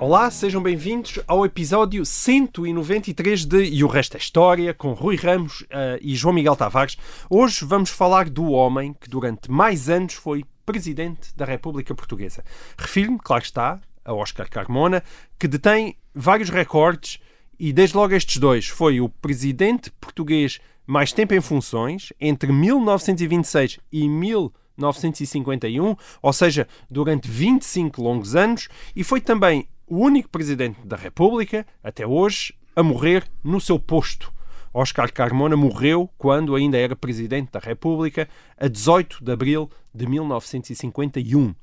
Olá, 0.00 0.30
sejam 0.30 0.62
bem-vindos 0.62 1.18
ao 1.26 1.44
episódio 1.44 2.06
193 2.06 3.44
de 3.44 3.64
E 3.64 3.82
o 3.82 3.88
Resto 3.88 4.16
é 4.16 4.20
História, 4.20 4.72
com 4.72 4.92
Rui 4.92 5.16
Ramos 5.16 5.66
eh, 5.68 5.98
e 6.00 6.14
João 6.14 6.32
Miguel 6.32 6.54
Tavares. 6.54 6.96
Hoje 7.28 7.64
vamos 7.64 7.90
falar 7.90 8.30
do 8.30 8.52
homem 8.52 8.94
que 8.94 9.10
durante 9.10 9.50
mais 9.50 9.88
anos 9.88 10.14
foi 10.14 10.44
Presidente 10.64 11.34
da 11.34 11.44
República 11.44 11.96
Portuguesa. 11.96 12.44
Refiro-me, 12.78 13.18
claro 13.18 13.42
está, 13.42 13.80
a 14.04 14.14
Oscar 14.14 14.48
Carmona, 14.48 15.02
que 15.36 15.48
detém 15.48 15.96
vários 16.14 16.48
recordes 16.48 17.18
e 17.58 17.72
desde 17.72 17.96
logo 17.96 18.14
estes 18.14 18.36
dois. 18.36 18.68
Foi 18.68 19.00
o 19.00 19.08
Presidente 19.08 19.90
português 20.00 20.60
mais 20.86 21.12
tempo 21.12 21.34
em 21.34 21.40
funções, 21.40 22.12
entre 22.20 22.52
1926 22.52 23.80
e 23.90 24.08
1951, 24.08 25.96
ou 26.22 26.32
seja, 26.32 26.68
durante 26.88 27.28
25 27.28 28.00
longos 28.00 28.36
anos, 28.36 28.68
e 28.94 29.02
foi 29.02 29.20
também 29.20 29.66
o 29.88 29.96
único 29.96 30.28
Presidente 30.28 30.80
da 30.84 30.96
República, 30.96 31.66
até 31.82 32.06
hoje, 32.06 32.54
a 32.76 32.82
morrer 32.82 33.24
no 33.42 33.60
seu 33.60 33.78
posto. 33.78 34.32
Oscar 34.72 35.12
Carmona 35.12 35.56
morreu 35.56 36.10
quando 36.18 36.54
ainda 36.54 36.76
era 36.78 36.94
Presidente 36.94 37.50
da 37.50 37.58
República, 37.58 38.28
a 38.56 38.68
18 38.68 39.24
de 39.24 39.32
abril 39.32 39.70
de 39.94 40.06
1951. 40.06 41.54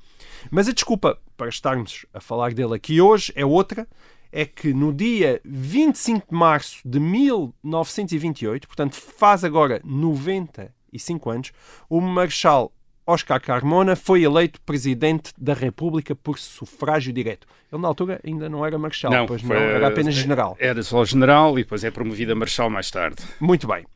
Mas 0.50 0.68
a 0.68 0.72
desculpa 0.72 1.18
para 1.36 1.48
estarmos 1.48 2.04
a 2.12 2.20
falar 2.20 2.52
dele 2.52 2.74
aqui 2.74 3.00
hoje 3.00 3.32
é 3.36 3.46
outra, 3.46 3.88
é 4.32 4.44
que 4.44 4.74
no 4.74 4.92
dia 4.92 5.40
25 5.44 6.26
de 6.30 6.34
março 6.36 6.80
de 6.84 6.98
1928, 6.98 8.66
portanto 8.66 8.94
faz 8.96 9.44
agora 9.44 9.80
95 9.84 11.30
anos, 11.30 11.52
o 11.88 12.00
Marechal 12.00 12.72
Oscar 13.06 13.40
Carmona 13.40 13.94
foi 13.94 14.22
eleito 14.24 14.60
Presidente 14.62 15.32
da 15.38 15.54
República 15.54 16.14
por 16.16 16.38
sufrágio 16.38 17.12
direto. 17.12 17.46
Ele 17.72 17.80
na 17.80 17.88
altura 17.88 18.20
ainda 18.26 18.48
não 18.48 18.66
era 18.66 18.76
Marechal, 18.78 19.12
Não, 19.12 19.26
pois 19.26 19.40
foi- 19.42 19.54
não, 19.54 19.62
era 19.62 19.88
apenas 19.88 20.14
General. 20.14 20.56
Era 20.58 20.82
só 20.82 21.04
general 21.04 21.58
e 21.58 21.62
depois 21.62 21.84
é 21.84 21.90
promovido 21.90 22.32
a 22.32 22.34
marechal 22.34 22.68
mais 22.68 22.90
tarde. 22.90 23.22
Muito 23.40 23.66
bem. 23.68 23.86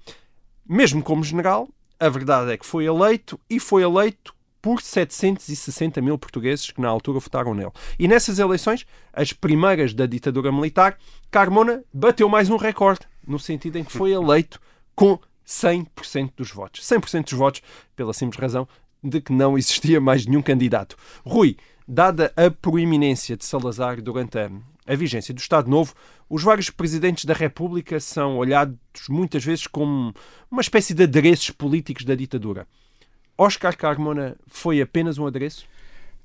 Mesmo 0.69 1.03
como 1.03 1.25
general, 1.25 1.69
a 1.99 2.09
verdade 2.09 2.53
é 2.53 2.57
que 2.57 2.65
foi 2.65 2.85
eleito 2.85 3.39
e 3.51 3.59
foi 3.59 3.83
eleito 3.83 4.33
por 4.63 4.81
760 4.81 6.01
mil 6.01 6.17
portugueses 6.19 6.71
que 6.71 6.81
na 6.81 6.89
altura 6.89 7.19
votaram 7.19 7.55
nele. 7.55 7.73
E 7.99 8.07
nessas 8.07 8.39
eleições, 8.39 8.87
as 9.13 9.33
primeiras 9.33 9.93
da 9.95 10.07
ditadura 10.07 10.53
militar, 10.53 10.97
Carmona 11.31 11.83
bateu 11.93 12.29
mais 12.29 12.49
um 12.51 12.57
recorde, 12.57 13.01
no 13.27 13.39
sentido 13.39 13.77
em 13.79 13.85
que 13.85 13.91
foi 13.93 14.13
eleito 14.13 14.61
com 14.95 15.19
100% 15.47 16.33
dos 16.37 16.51
votos. 16.53 16.85
100% 16.87 17.25
dos 17.31 17.33
votos, 17.39 17.63
pela 17.97 18.13
simples 18.13 18.39
razão 18.41 18.69
de 19.03 19.21
que 19.21 19.33
não 19.33 19.57
existia 19.57 20.01
mais 20.01 20.27
nenhum 20.27 20.43
candidato. 20.43 20.97
Rui, 21.25 21.57
dada 21.87 22.33
a 22.37 22.51
proeminência 22.51 23.37
de 23.37 23.45
Salazar 23.45 24.01
durante 24.01 24.39
a, 24.39 24.51
a 24.87 24.95
vigência 24.95 25.35
do 25.35 25.39
Estado 25.39 25.71
Novo, 25.71 25.95
os 26.29 26.43
vários 26.43 26.71
presidentes 26.71 27.25
da 27.25 27.35
República 27.35 27.99
são 27.99 28.39
olhados 28.39 28.77
muitas 29.09 29.45
vezes 29.45 29.67
como 29.67 30.15
uma 30.51 30.61
espécie 30.61 30.95
de 30.95 31.03
adereços 31.03 31.51
políticos 31.51 32.05
da 32.05 32.15
ditadura. 32.15 32.67
Oscar 33.37 33.77
Carmona 33.77 34.37
foi 34.47 34.81
apenas 34.81 35.19
um 35.19 35.27
adereço? 35.27 35.67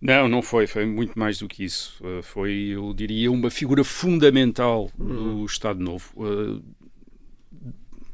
Não, 0.02 0.28
não 0.28 0.42
foi, 0.42 0.68
foi 0.68 0.86
muito 0.86 1.18
mais 1.18 1.40
do 1.40 1.48
que 1.48 1.64
isso. 1.64 1.98
Uh, 2.04 2.22
Foi, 2.22 2.52
eu 2.52 2.94
diria, 2.94 3.32
uma 3.32 3.50
figura 3.50 3.84
fundamental 3.84 4.92
do 4.98 5.46
Estado 5.46 5.80
Novo. 5.80 6.12
Uh, 6.18 6.62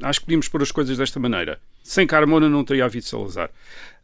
Acho 0.01 0.19
que 0.19 0.25
podíamos 0.25 0.47
pôr 0.47 0.61
as 0.61 0.71
coisas 0.71 0.97
desta 0.97 1.19
maneira. 1.19 1.59
Sem 1.83 2.05
Carmona 2.07 2.47
não 2.49 2.63
teria 2.63 2.85
havido 2.85 3.05
Salazar. 3.05 3.49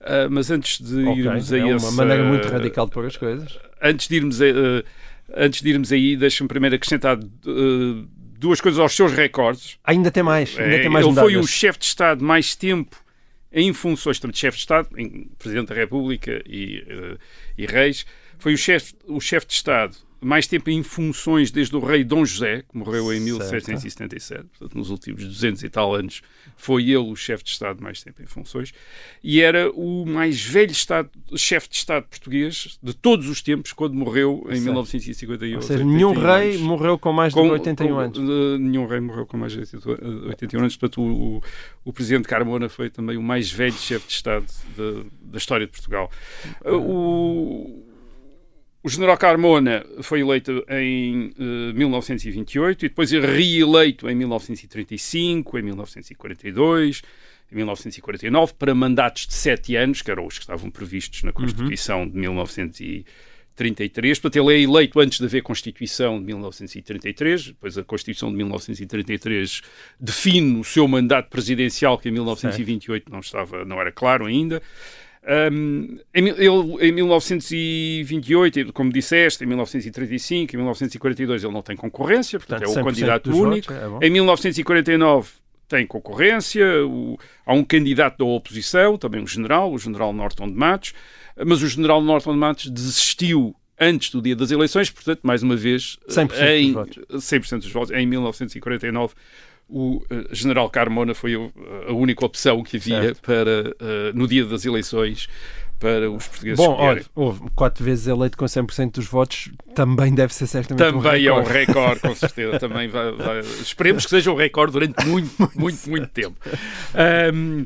Uh, 0.01 0.29
mas 0.29 0.51
antes 0.51 0.79
de 0.79 1.05
Ok, 1.05 1.19
irmos 1.23 1.51
a 1.51 1.57
é 1.57 1.75
uma 1.75 1.91
maneira 1.91 2.23
muito 2.23 2.47
uh, 2.47 2.51
radical 2.51 2.85
de 2.85 2.91
pôr 2.91 3.05
as 3.05 3.17
coisas. 3.17 3.57
antes 3.81 4.07
de 4.07 4.15
irmos 4.15 4.41
a, 4.41 4.45
eh, 4.45 4.83
antes 5.35 5.61
de 5.61 5.69
irmos 5.69 5.91
aí, 5.91 6.15
deixa-me 6.15 6.47
primeiro 6.47 6.75
acrescentar 6.75 7.17
duas 8.39 8.61
coisas 8.61 8.79
aos 8.79 8.95
seus 8.95 9.11
recordes. 9.11 9.77
Ainda 9.83 10.11
tem 10.11 10.21
mais, 10.23 10.57
ainda 10.57 10.75
Eh, 10.75 10.81
tem 10.81 10.89
mais 10.89 11.05
ele 11.05 11.15
foi 11.15 11.35
o 11.37 11.47
chefe 11.47 11.79
de 11.79 11.85
Estado 11.85 12.23
mais 12.23 12.55
tempo 12.55 12.95
em 13.51 13.73
funções, 13.73 14.19
tanto 14.19 14.37
chefe 14.37 14.57
de 14.57 14.61
Estado, 14.61 14.89
em 14.97 15.29
Presidente 15.39 15.69
da 15.69 15.75
República 15.75 16.43
e, 16.45 16.83
e 17.57 17.65
reis, 17.65 18.05
foi 18.37 18.53
o 18.53 18.57
chefe 18.57 18.93
o 19.07 19.19
chefe 19.19 19.47
de 19.47 19.53
Estado 19.53 19.97
mais 20.19 20.47
tempo 20.47 20.69
em 20.69 20.81
funções 20.83 21.51
desde 21.51 21.75
o 21.75 21.79
rei 21.79 22.03
Dom 22.03 22.25
José, 22.25 22.63
que 22.69 22.77
morreu 22.77 23.13
em 23.13 23.17
Certo. 23.19 23.23
1777, 23.25 24.43
portanto 24.57 24.77
nos 24.77 24.89
últimos 24.89 25.23
200 25.23 25.63
e 25.63 25.69
tal 25.69 25.93
anos 25.93 26.21
foi 26.55 26.83
ele 26.85 26.97
o 26.97 27.15
chefe 27.15 27.43
de 27.43 27.51
Estado 27.51 27.83
mais 27.83 28.01
tempo 28.01 28.21
em 28.21 28.25
funções, 28.25 28.73
e 29.23 29.41
era 29.41 29.69
o 29.71 30.05
mais 30.05 30.41
velho 30.43 30.71
estado, 30.71 31.09
chefe 31.35 31.69
de 31.69 31.75
Estado 31.75 32.05
português 32.09 32.79
de 32.81 32.93
todos 32.95 33.29
os 33.29 33.41
tempos, 33.41 33.73
quando 33.73 33.93
morreu 33.93 34.41
em 34.47 34.53
Certo. 34.55 34.63
1951. 34.63 35.55
Ou 35.55 35.61
seja, 35.61 35.83
nenhum 35.83 36.09
81 36.09 36.25
rei 36.39 36.49
anos. 36.49 36.61
morreu 36.61 36.97
com 36.97 37.13
mais 37.13 37.33
de 37.33 37.39
Com- 37.39 37.49
81 37.49 37.87
com- 37.93 37.99
anos. 37.99 38.17
eh, 38.17 38.57
nenhum 38.57 38.87
rei 38.87 38.99
morreu 38.99 39.25
com 39.25 39.37
mais 39.37 39.51
de 39.53 39.59
81 39.59 40.59
anos. 40.61 40.75
Portanto, 40.75 41.01
o, 41.01 41.43
o, 41.85 41.93
presidente 41.93 42.27
Carmona 42.27 42.67
foi 42.69 42.89
também 42.89 43.17
o 43.17 43.21
mais 43.23 43.51
velho 43.51 43.73
chefe 43.73 44.07
de 44.07 44.13
Estado 44.13 44.45
da- 44.75 45.03
da 45.21 45.37
história 45.37 45.65
de 45.67 45.71
Portugal. 45.71 46.09
Eh, 46.65 46.71
O, 46.71 47.83
o 48.87 48.89
general 48.89 49.17
Carmona 49.17 49.85
foi 50.01 50.21
eleito 50.21 50.65
em 50.69 51.33
eh, 51.37 51.73
1928 51.73 52.85
e 52.85 52.87
depois 52.87 53.11
reeleito 53.11 54.09
em 54.09 54.15
1935, 54.15 55.59
em 55.59 55.61
1942, 55.61 57.01
em 57.51 57.55
1949, 57.57 58.53
para 58.53 58.73
mandatos 58.73 59.27
de 59.27 59.33
sete 59.33 59.75
anos, 59.75 60.01
que 60.01 60.09
eram 60.09 60.25
os 60.25 60.35
que 60.35 60.45
estavam 60.45 60.71
previstos 60.71 61.21
na 61.23 61.33
Constituição 61.33 62.07
de 62.07 62.17
1933. 62.17 64.19
Portanto, 64.19 64.41
ele 64.41 64.57
é 64.57 64.61
eleito 64.61 64.97
antes 65.01 65.19
de 65.19 65.25
haver 65.25 65.43
Constituição 65.43 66.17
de 66.17 66.27
1933, 66.27 67.47
depois 67.47 67.77
a 67.77 67.83
Constituição 67.83 68.31
de 68.31 68.37
1933 68.37 69.63
define 69.99 70.61
o 70.61 70.63
seu 70.63 70.87
mandato 70.87 71.29
presidencial, 71.29 71.97
que 71.97 72.07
em 72.07 72.13
1928 72.13 73.11
não, 73.11 73.19
estava, 73.19 73.65
não 73.65 73.81
era 73.81 73.91
claro 73.91 74.27
ainda. 74.27 74.61
Um, 75.29 75.97
em, 76.15 76.27
ele, 76.29 76.87
em 76.87 76.91
1928, 76.93 78.71
como 78.73 78.91
disseste, 78.91 79.43
em 79.43 79.47
1935, 79.47 80.53
em 80.53 80.57
1942 80.57 81.43
ele 81.43 81.53
não 81.53 81.61
tem 81.61 81.75
concorrência, 81.75 82.39
portanto, 82.39 82.61
Portanto, 82.61 82.77
é 82.77 82.81
o 82.81 82.83
100% 82.85 82.87
candidato 82.93 83.29
dos 83.29 83.39
único. 83.39 83.73
votos, 83.73 84.01
é 84.01 84.07
em 84.07 84.09
1949 84.09 85.29
tem 85.67 85.85
concorrência, 85.85 86.65
o- 86.85 87.17
há 87.45 87.53
um 87.53 87.63
candidato 87.63 88.17
da 88.19 88.23
oposição, 88.25 88.97
também 88.97 89.21
um 89.21 89.27
general, 89.27 89.71
o 89.73 89.77
general 89.77 90.13
Norton 90.13 90.47
de 90.47 90.55
Matos, 90.55 90.93
mas 91.45 91.61
o 91.61 91.67
general 91.67 92.01
Norton 92.01 92.31
de 92.31 92.39
Matos 92.39 92.69
desistiu 92.69 93.53
antes 93.79 94.09
do 94.09 94.21
dia 94.21 94.35
das 94.35 94.49
eleições, 94.49 94.89
portanto, 94.89 95.19
mais 95.23 95.43
uma 95.43 95.55
vez, 95.57 95.97
100% 96.07 96.27
dos 96.29 96.39
em 96.41 96.71
votos. 96.73 96.97
100% 97.21 97.59
dos 97.59 97.71
votos, 97.71 97.91
em 97.91 98.05
1949 98.07 99.13
o 99.69 100.01
eh, 100.09 100.25
general 100.31 100.69
Carmona 100.69 101.13
foi 101.13 101.35
o- 101.35 101.51
a 101.87 101.91
única 101.93 102.25
opção 102.25 102.63
que 102.63 102.77
havia 102.77 103.01
Certo. 103.01 103.21
para, 103.21 103.75
eh, 103.79 104.11
no 104.13 104.27
dia 104.27 104.45
das 104.45 104.65
eleições, 104.65 105.27
para 105.79 106.09
os 106.09 106.25
portugueses 106.27 106.57
Bom, 106.57 106.73
olha, 106.75 107.05
houve 107.13 107.41
quatro 107.53 107.83
vezes 107.83 108.07
eleito 108.07 108.35
com 108.35 108.45
100% 108.47 108.93
dos 108.95 109.05
votos, 109.05 109.51
também 109.75 110.11
deve 110.15 110.33
ser 110.33 110.47
certamente 110.47 110.81
um 110.95 111.01
Também 111.03 111.25
é 111.27 111.31
um 111.31 111.43
recorde. 111.43 111.99
com 112.01 112.15
certeza. 112.15 112.57
Também 112.59 112.87
vai, 112.87 113.11
vai- 113.11 113.39
Esperemos 113.41 114.03
que 114.05 114.09
seja 114.09 114.31
um 114.31 114.35
recorde 114.35 114.73
durante 114.73 115.05
muito, 115.05 115.31
muito, 115.55 115.87
muito 115.89 116.07
tempo. 116.07 116.35
Ahm, 116.95 117.65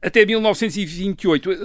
até 0.00 0.26
1928, 0.26 1.52
eh, 1.52 1.56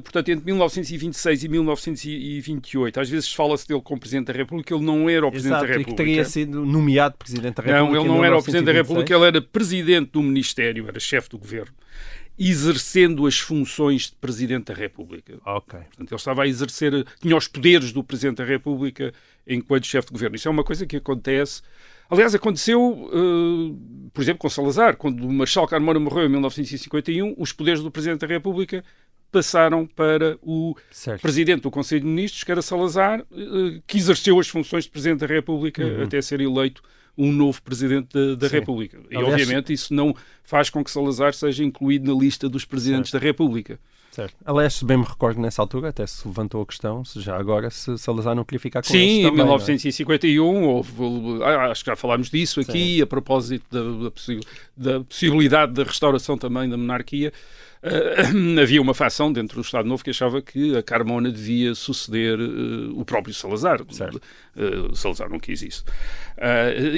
portanto, 0.00 0.28
entre 0.30 0.44
1926 0.46 1.44
e 1.44 1.48
1928, 1.48 3.00
às 3.00 3.10
vezes 3.10 3.32
fala-se 3.32 3.68
dele 3.68 3.80
como 3.82 4.00
Presidente 4.00 4.26
da 4.26 4.32
República, 4.32 4.74
ele 4.74 4.84
não 4.84 5.08
era 5.10 5.26
o 5.26 5.30
Presidente 5.30 5.56
Exato, 5.56 5.66
da 5.66 5.72
e 5.72 5.72
que 5.72 5.78
República. 5.90 6.04
teria 6.04 6.24
sido 6.24 6.64
nomeado 6.64 7.16
Presidente 7.16 7.54
da 7.56 7.62
República. 7.62 7.94
Não, 7.94 8.00
ele 8.00 8.08
não 8.08 8.24
era 8.24 8.36
o 8.36 8.42
Presidente 8.42 8.66
da 8.66 8.72
1926. 8.72 8.88
República, 8.88 9.14
ele 9.14 9.24
era 9.26 9.42
Presidente 9.42 10.10
do 10.12 10.22
Ministério, 10.22 10.88
era 10.88 11.00
chefe 11.00 11.28
do 11.28 11.38
Governo, 11.38 11.74
exercendo 12.38 13.26
as 13.26 13.38
funções 13.38 14.02
de 14.06 14.12
Presidente 14.12 14.64
da 14.66 14.74
República. 14.74 15.38
Ok. 15.44 15.78
Portanto, 15.78 16.10
ele 16.10 16.16
estava 16.16 16.42
a 16.44 16.46
exercer, 16.46 17.04
tinha 17.20 17.36
os 17.36 17.46
poderes 17.48 17.92
do 17.92 18.02
Presidente 18.02 18.38
da 18.38 18.44
República 18.44 19.12
enquanto 19.46 19.86
chefe 19.86 20.08
de 20.08 20.12
governo. 20.12 20.36
Isso 20.36 20.48
é 20.48 20.50
uma 20.50 20.64
coisa 20.64 20.86
que 20.86 20.96
acontece. 20.96 21.62
Aliás, 22.12 22.34
aconteceu, 22.34 23.10
eh, 23.10 23.74
por 24.12 24.20
exemplo, 24.20 24.38
com 24.40 24.48
Salazar, 24.50 24.98
quando 24.98 25.26
o 25.26 25.32
Marshal 25.32 25.66
Carmona 25.66 25.98
morreu 25.98 26.26
em 26.26 26.28
1951, 26.28 27.34
os 27.38 27.52
poderes 27.52 27.80
do 27.80 27.90
Presidente 27.90 28.20
da 28.20 28.26
República 28.26 28.84
passaram 29.30 29.86
para 29.86 30.36
o 30.42 30.76
Certo. 30.90 31.22
Presidente 31.22 31.62
do 31.62 31.70
Conselho 31.70 32.02
de 32.02 32.06
Ministros, 32.06 32.44
que 32.44 32.52
era 32.52 32.60
Salazar, 32.60 33.20
eh, 33.32 33.80
que 33.86 33.96
exerceu 33.96 34.38
as 34.38 34.46
funções 34.46 34.84
de 34.84 34.90
Presidente 34.90 35.20
da 35.20 35.26
República 35.26 35.82
Uhum. 35.82 36.02
até 36.02 36.20
ser 36.20 36.42
eleito 36.42 36.82
um 37.16 37.32
novo 37.32 37.62
Presidente 37.62 38.08
da, 38.12 38.34
da. 38.34 38.48
República. 38.48 38.98
E, 39.10 39.16
Aliás, 39.16 39.32
obviamente, 39.32 39.72
isso 39.72 39.94
não 39.94 40.14
faz 40.44 40.68
com 40.68 40.84
que 40.84 40.90
Salazar 40.90 41.32
seja 41.32 41.64
incluído 41.64 42.12
na 42.14 42.20
lista 42.20 42.46
dos 42.46 42.66
Presidentes 42.66 43.10
da 43.10 43.18
República. 43.18 43.80
Certo. 44.12 44.34
Aliás, 44.44 44.74
se 44.74 44.84
bem 44.84 44.98
me 44.98 45.04
recordo 45.04 45.40
nessa 45.40 45.62
altura, 45.62 45.88
até 45.88 46.06
se 46.06 46.28
levantou 46.28 46.60
a 46.60 46.66
questão, 46.66 47.02
se 47.02 47.18
já 47.20 47.34
agora, 47.34 47.70
se 47.70 47.96
Salazar 47.96 48.34
não 48.34 48.44
queria 48.44 48.60
ficar 48.60 48.82
com 48.82 48.88
Sim, 48.88 48.98
eles 48.98 49.10
em 49.18 49.22
também, 49.22 49.36
não 49.38 49.44
é? 49.44 49.46
1951 49.46 50.62
houve, 50.64 51.42
ah, 51.42 51.70
acho 51.70 51.82
que 51.82 51.90
já 51.90 51.96
falámos 51.96 52.28
disso 52.30 52.60
aqui, 52.60 53.00
a 53.00 53.06
propósito 53.06 53.64
da, 53.70 54.04
da 54.04 54.10
possi- 54.10 54.40
da 54.76 55.00
possibilidade 55.00 55.72
da 55.72 55.82
restauração 55.82 56.36
também 56.36 56.68
da 56.68 56.76
monarquia. 56.76 57.32
Ah, 57.82 58.60
havia 58.62 58.80
uma 58.80 58.94
facção 58.94 59.32
dentro 59.32 59.56
do 59.56 59.64
Estado 59.64 59.88
Novo 59.88 60.04
que 60.04 60.10
achava 60.10 60.40
que 60.40 60.76
a 60.76 60.82
Carmona 60.82 61.30
devia 61.30 61.74
suceder 61.74 62.38
ah, 62.38 62.90
o 62.94 63.04
próprio 63.04 63.34
Salazar. 63.34 63.80
Certo. 63.90 64.20
Ah, 64.56 64.94
Salazar 64.94 65.28
não 65.28 65.40
quis 65.40 65.62
isso. 65.62 65.84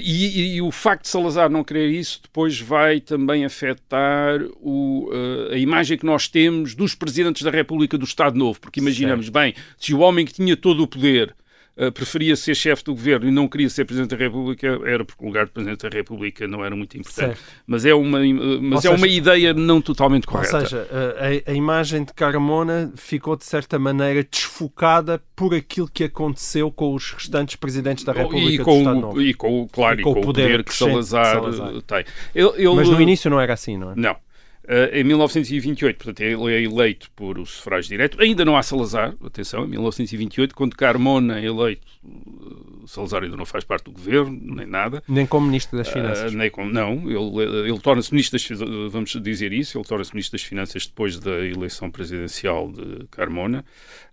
E, 0.03 0.57
e 0.57 0.63
o 0.63 0.71
facto 0.71 1.03
de 1.03 1.09
Salazar 1.09 1.51
não 1.51 1.65
querer 1.65 1.89
isso 1.89 2.21
depois 2.23 2.59
vai 2.61 3.01
também 3.01 3.45
afetar 3.45 4.41
o, 4.61 5.11
a 5.51 5.57
imagem 5.57 5.99
que 5.99 6.07
nós 6.07 6.29
temos 6.29 6.75
dos 6.75 6.95
presidentes 6.95 7.43
da 7.43 7.51
República 7.51 7.99
do 7.99 8.05
Estado 8.05 8.39
Novo, 8.39 8.61
porque 8.61 8.81
imaginamos, 8.81 9.29
bem, 9.29 9.55
se 9.77 9.95
o 9.95 9.99
homem 10.01 10.25
que 10.25 10.33
tinha 10.33 10.57
todo 10.57 10.83
o 10.83 10.87
poder 10.87 11.35
uh, 11.77 11.93
preferia 11.93 12.35
ser 12.37 12.55
chefe 12.55 12.85
do 12.85 12.93
governo 12.95 13.29
e 13.29 13.31
não 13.31 13.47
queria 13.49 13.69
ser 13.71 13.85
Presidente 13.85 14.11
da 14.11 14.17
República, 14.17 14.81
era 14.85 15.05
porque 15.05 15.23
o 15.25 15.27
lugar 15.29 15.47
de 15.47 15.53
Presidente 15.53 15.83
da 15.83 15.89
República 15.89 16.47
não 16.49 16.65
era 16.65 16.75
muito 16.75 16.97
importante. 16.99 17.37
Certo. 17.37 17.43
Mas 17.67 17.85
é 17.85 17.95
uma, 17.95 18.19
uh, 18.21 18.63
mas 18.63 18.85
Ou 18.85 18.93
é 18.93 18.95
uma 18.95 19.07
seja- 19.07 19.17
ideia 19.19 19.55
não 19.55 19.81
totalmente 19.81 20.25
Ou 20.27 20.33
correta. 20.33 20.61
seja, 20.61 20.87
a, 20.91 21.51
a- 21.51 21.53
a 21.53 21.55
imagem 21.55 22.05
de 22.05 22.13
Carmona 22.13 22.93
ficou 22.97 23.37
de 23.37 23.45
certa 23.45 23.79
maneira 23.79 24.25
desfocada 24.25 25.23
por 25.37 25.55
aquilo 25.55 25.89
que 25.93 26.05
aconteceu 26.05 26.71
com 26.71 26.95
os 26.95 27.13
restantes 27.13 27.57
presidentes 27.57 28.05
da 28.05 28.13
República 28.13 28.63
e, 28.63 28.65
com, 28.65 28.85
o- 29.11 29.23
e 29.23 29.35
com, 29.35 29.69
claro, 29.69 30.01
e 30.01 30.03
com, 30.03 30.13
o 30.13 30.21
poder, 30.21 30.59
que 30.59 30.65
crescente 30.65 30.99
de 31.01 31.07
Salazar, 31.07 31.35
Salazar. 31.35 31.83
tem. 31.83 32.05
Ele, 32.35 32.49
ele- 32.57 32.75
Mas 32.75 32.89
no 32.89 33.01
início 33.01 33.31
não 33.31 33.41
era 33.41 33.53
assim, 33.55 33.77
não 33.77 33.93
é? 33.93 33.95
Não. 33.97 34.17
Uh, 34.65 34.97
em 34.97 35.05
1928, 35.05 35.97
portanto, 35.97 36.21
ele 36.23 36.55
é 36.55 36.63
eleito 36.63 37.11
por 37.15 37.39
o 37.39 37.45
sufrágio 37.45 37.91
direto. 37.91 38.19
Ainda 38.19 38.47
não 38.47 38.57
há 38.57 38.63
Salazar, 38.63 39.15
atenção, 39.23 39.67
em 39.67 39.69
1928, 39.69 40.55
quando 40.55 40.75
Carmona 40.75 41.39
é 41.39 41.45
eleito, 41.45 41.87
uh, 42.03 42.89
Salazar 42.89 43.25
ainda 43.25 43.37
não 43.37 43.45
faz 43.45 43.63
parte 43.63 43.85
do 43.85 43.93
governo, 43.93 44.41
nem 44.55 44.67
nada. 44.67 45.03
Nem 45.07 45.27
como 45.27 45.47
Ministro 45.49 45.77
das 45.77 45.89
Finanças. 45.89 46.33
Ah, 46.33 46.37
nem 46.37 46.51
com- 46.51 46.65
não, 46.65 46.95
ele, 47.11 47.69
ele 47.69 47.79
torna-se 47.79 48.11
ministro 48.11 48.39
das, 48.39 48.91
vamos 48.91 49.11
dizer 49.23 49.53
isso, 49.53 49.77
ele 49.77 49.85
torna-se 49.85 50.15
ministro 50.15 50.39
das 50.39 50.47
Finanças 50.47 50.87
depois 50.87 51.19
da 51.19 51.45
eleição 51.45 51.91
presidencial 51.91 52.73
de 52.73 53.07
Carmona. 53.11 53.67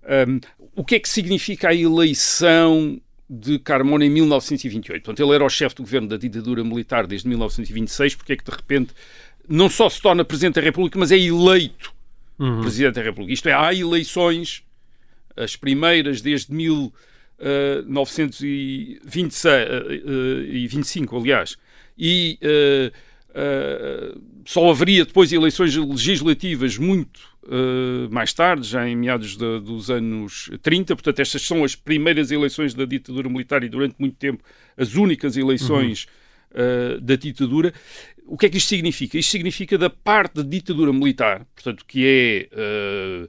Ahm, 0.04 0.40
o 0.76 0.84
que 0.84 0.96
é 0.96 1.00
que 1.00 1.08
significa 1.08 1.70
a 1.70 1.76
eleição 1.76 3.00
de 3.30 3.58
Carmona 3.60 4.04
em 4.04 4.10
1928? 4.10 5.02
Portanto, 5.04 5.26
ele 5.26 5.34
era 5.34 5.46
o 5.46 5.50
chefe 5.50 5.76
do 5.76 5.84
governo 5.84 6.10
da 6.10 6.18
ditadura 6.18 6.62
militar 6.62 7.08
desde 7.08 7.28
1926, 7.30 8.16
porque 8.16 8.34
é 8.34 8.36
que 8.36 8.44
de 8.44 8.52
repente 8.52 8.94
não 9.48 9.70
só 9.70 9.90
se 9.90 10.02
torna 10.02 10.24
Presidente 10.26 10.56
da 10.56 10.62
República, 10.62 10.98
mas 11.00 11.12
é 11.12 11.18
eleito 11.18 11.94
Uhum. 12.40 12.62
Presidente 12.62 12.96
da 12.96 13.04
República. 13.04 13.34
Isto 13.34 13.50
é, 13.50 13.54
há 13.54 13.72
eleições, 13.74 14.64
as 15.38 15.56
primeiras 15.56 16.22
desde 16.22 16.52
eh, 17.40 17.84
1926 17.86 19.46
eh, 19.46 19.68
eh, 20.06 20.56
e 20.58 20.68
25, 20.68 21.18
aliás, 21.18 21.58
e 21.98 22.38
eh, 22.42 22.92
eh, 23.36 24.16
só 24.46 24.70
haveria 24.72 25.06
depois 25.06 25.32
eleições 25.32 25.76
legislativas 25.76 26.78
muito 26.78 27.20
eh, 27.48 28.08
mais 28.10 28.34
tarde, 28.34 28.68
já 28.68 28.88
em 28.88 28.96
meados 28.96 29.38
de- 29.38 29.60
dos 29.60 29.90
anos 29.92 30.50
30. 30.62 30.96
Portanto, 30.96 31.20
estas 31.20 31.42
são 31.44 31.64
as 31.64 31.76
primeiras 31.76 32.32
eleições 32.32 32.74
da 32.74 32.86
ditadura 32.86 33.30
militar 33.30 33.64
e 33.64 33.70
durante 33.70 33.96
muito 34.00 34.16
tempo 34.16 34.44
as 34.78 34.96
únicas 34.96 35.38
eleições 35.38 36.08
eh, 36.54 36.98
da 37.02 37.16
ditadura. 37.16 37.74
O 38.32 38.38
que 38.38 38.46
é 38.46 38.50
que 38.50 38.58
isto 38.60 38.70
significa? 38.70 39.18
Isto 39.18 39.30
significa 39.32 39.78
da 39.78 39.90
parte 39.90 40.36
da 40.36 40.42
ditadura 40.42 40.94
militar, 40.94 41.46
portanto, 41.54 41.84
que 41.86 42.06
é 42.08 42.48
eh, 42.50 43.28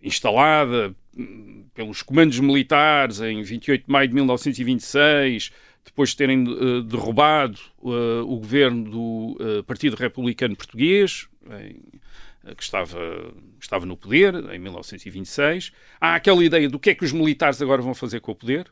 instalada 0.00 0.94
hum, 1.18 1.64
pelos 1.74 2.02
comandos 2.02 2.38
militares 2.38 3.20
em 3.20 3.42
28 3.42 3.84
de 3.86 3.90
maio 3.90 4.06
de 4.06 4.14
1926, 4.14 5.50
depois 5.84 6.10
de 6.10 6.16
terem 6.18 6.44
eh, 6.44 6.82
derrubado 6.82 7.58
eh, 7.84 8.20
o 8.22 8.36
governo 8.36 8.88
do 8.88 9.64
Partido 9.66 9.96
Republicano 9.96 10.54
Português, 10.54 11.26
em- 11.60 12.54
que 12.54 12.62
estava, 12.62 13.34
estava 13.60 13.84
no 13.84 13.96
poder 13.96 14.36
em 14.52 14.58
1926. 14.60 15.72
Há 16.00 16.14
aquela 16.14 16.44
ideia 16.44 16.68
do 16.68 16.78
que 16.78 16.90
é 16.90 16.94
que 16.94 17.04
os 17.04 17.10
militares 17.10 17.60
agora 17.60 17.82
vão 17.82 17.92
fazer 17.92 18.20
com 18.20 18.30
o 18.30 18.36
poder. 18.36 18.68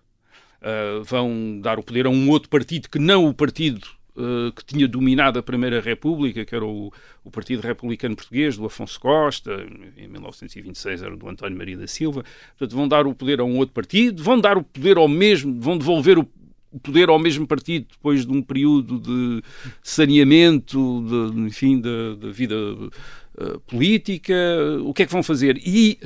Uh, 0.61 1.03
vão 1.03 1.59
dar 1.61 1.77
o 1.77 1.83
poder 1.83 2.07
a 2.07 2.09
um 2.09 2.31
outro 2.31 2.49
partido 2.49 2.89
que 2.89 3.01
não 3.01 3.27
o 3.27 3.35
partido 3.35 3.81
uh, 4.17 4.53
que 4.53 4.65
tinha 4.65 4.87
dominado 4.89 5.39
a 5.39 5.43
Primeira 5.43 5.81
República, 5.81 6.45
que 6.45 6.55
era 6.55 6.65
o, 6.65 6.93
o 7.25 7.31
Partido 7.31 7.63
Republicano 7.63 8.17
Português, 8.17 8.57
do 8.57 8.67
Afonso 8.67 8.99
Costa, 9.01 9.67
em 9.97 10.09
1926 10.09 11.03
era 11.03 11.17
do 11.17 11.29
António 11.29 11.57
Maria 11.57 11.77
da 11.77 11.87
Silva. 11.87 12.25
Portanto, 12.59 12.77
vão 12.77 12.89
dar 12.89 13.07
o 13.07 13.15
poder 13.15 13.41
a 13.41 13.45
um 13.45 13.57
outro 13.57 13.75
partido, 13.75 14.23
vão 14.23 14.41
dar 14.41 14.57
o 14.57 14.63
poder 14.63 14.97
ao 14.97 15.09
mesmo, 15.09 15.61
vão 15.61 15.77
devolver 15.77 16.19
o 16.19 16.29
o 16.73 16.81
poder 16.81 17.11
ao 17.11 17.19
mesmo 17.19 17.47
partido 17.47 17.87
depois 17.93 18.25
de 18.25 18.33
um 18.33 18.43
período 18.43 18.99
de 18.99 19.43
saneamento, 19.83 21.05
de, 21.07 21.41
enfim, 21.41 21.79
da, 21.79 22.15
da 22.19 22.31
vida 22.31 22.57
uh, 22.57 23.61
política. 23.67 24.35
O 24.83 24.95
que 24.95 25.03
é 25.03 25.07
que 25.07 25.13
vão 25.13 25.23
fazer? 25.23 25.59
E 25.59 25.99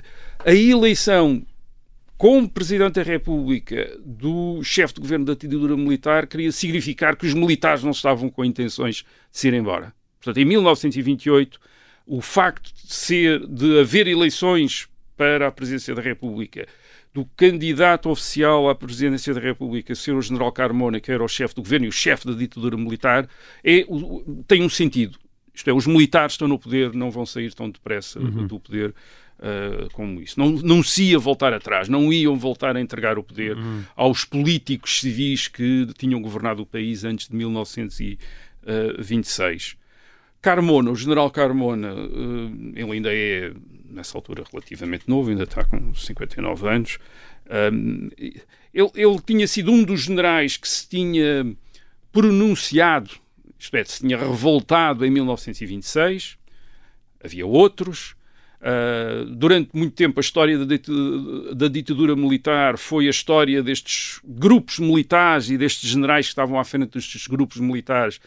a 0.44 0.53
eleição 0.53 1.43
como 2.16 2.48
Presidente 2.48 2.94
da 2.94 3.02
República 3.02 3.98
do 4.04 4.62
chefe 4.62 4.94
de 4.94 5.00
governo 5.00 5.24
da 5.26 5.34
ditadura 5.34 5.76
militar 5.76 6.26
queria 6.26 6.50
significar 6.50 7.16
que 7.16 7.26
os 7.26 7.34
militares 7.34 7.82
não 7.82 7.90
estavam 7.90 8.30
com 8.30 8.44
intenções 8.44 8.96
de 8.96 9.04
se 9.30 9.48
ir 9.48 9.54
embora. 9.54 9.92
Portanto, 10.18 10.38
em 10.38 10.44
1928, 10.44 11.60
o 12.06 12.20
facto 12.22 12.72
de, 12.72 12.94
ser, 12.94 13.46
de 13.46 13.80
haver 13.80 14.06
eleições 14.06 14.88
para 15.16 15.48
a 15.48 15.52
presidência 15.52 15.94
da 15.94 16.02
República, 16.02 16.66
do 17.12 17.24
candidato 17.36 18.10
oficial 18.10 18.69
à 18.69 18.74
presidência 18.74 19.32
da 19.32 19.40
República 19.40 19.94
ser 19.94 20.14
o 20.14 20.22
general 20.22 20.52
Carmona, 20.52 21.00
que 21.00 21.10
era 21.10 21.24
o 21.24 21.28
chefe 21.28 21.54
do 21.54 21.62
governo 21.62 21.86
e 21.86 21.88
o 21.88 21.92
chefe 21.92 22.26
da 22.26 22.32
ditadura 22.32 22.76
militar, 22.76 23.28
é, 23.64 23.86
tem 24.46 24.62
um 24.62 24.69
sentido. 24.69 25.19
Isto 25.54 25.70
é, 25.70 25.72
os 25.72 25.86
militares 25.86 26.34
estão 26.34 26.46
no 26.46 26.58
poder, 26.58 26.92
não 26.92 27.10
vão 27.10 27.24
sair 27.24 27.52
tão 27.54 27.70
depressa 27.70 28.20
do 28.20 28.60
poder 28.60 28.94
uh, 29.38 29.88
como 29.92 30.20
isso. 30.20 30.38
Não, 30.38 30.50
não 30.50 30.82
se 30.82 31.04
ia 31.04 31.18
voltar 31.18 31.54
atrás, 31.54 31.88
não 31.88 32.12
iam 32.12 32.36
voltar 32.36 32.76
a 32.76 32.80
entregar 32.80 33.18
o 33.18 33.22
poder 33.22 33.56
aos 33.94 34.24
políticos 34.24 35.00
civis 35.00 35.46
que 35.48 35.86
tinham 35.98 36.20
governado 36.20 36.62
o 36.62 36.66
país 36.66 37.04
antes 37.04 37.28
de 37.28 37.36
1926. 37.36 39.76
Carmona, 40.40 40.90
o 40.90 40.96
general 40.96 41.30
Carmona, 41.30 41.94
uh, 41.94 42.72
ele 42.74 42.92
ainda 42.92 43.12
é, 43.12 43.52
nessa 43.90 44.16
altura, 44.16 44.44
relativamente 44.50 45.08
novo, 45.08 45.31
ainda 45.31 45.44
está 45.44 45.64
com 45.64 45.94
59 45.94 46.69
anos. 46.69 46.98
Um, 47.72 48.10
ele, 48.72 48.90
ele 48.94 49.20
tinha 49.24 49.48
sido 49.48 49.72
um 49.72 49.82
dos 49.82 50.02
generais 50.02 50.56
que 50.56 50.69
se 50.69 50.88
tinha 50.88 51.56
pronunciado, 52.12 53.10
isto 53.58 53.76
é, 53.76 53.84
se 53.84 54.00
tinha 54.00 54.19
revoltado 54.19 55.05
em 55.05 55.10
1926. 55.10 56.38
Havia 57.24 57.46
outros. 57.46 58.14
Uh, 58.60 59.27
durante 59.27 59.70
muito 59.75 59.94
tempo, 59.94 60.19
a 60.19 60.22
história 60.22 60.58
da, 60.58 60.65
dit- 60.65 60.91
da 61.55 61.69
ditadura 61.69 62.17
militar 62.17 62.79
foi 62.79 63.06
a 63.06 63.10
história 63.10 63.63
destes 63.63 64.20
grupos 64.25 64.79
militares 64.79 65.51
e 65.51 65.58
destes 65.58 65.89
generais 65.91 66.27
que 66.27 66.31
estavam 66.31 66.58
à 66.58 66.65
frente 66.65 66.93
destes 66.93 67.27
grupos 67.27 67.58
militares 67.58 68.19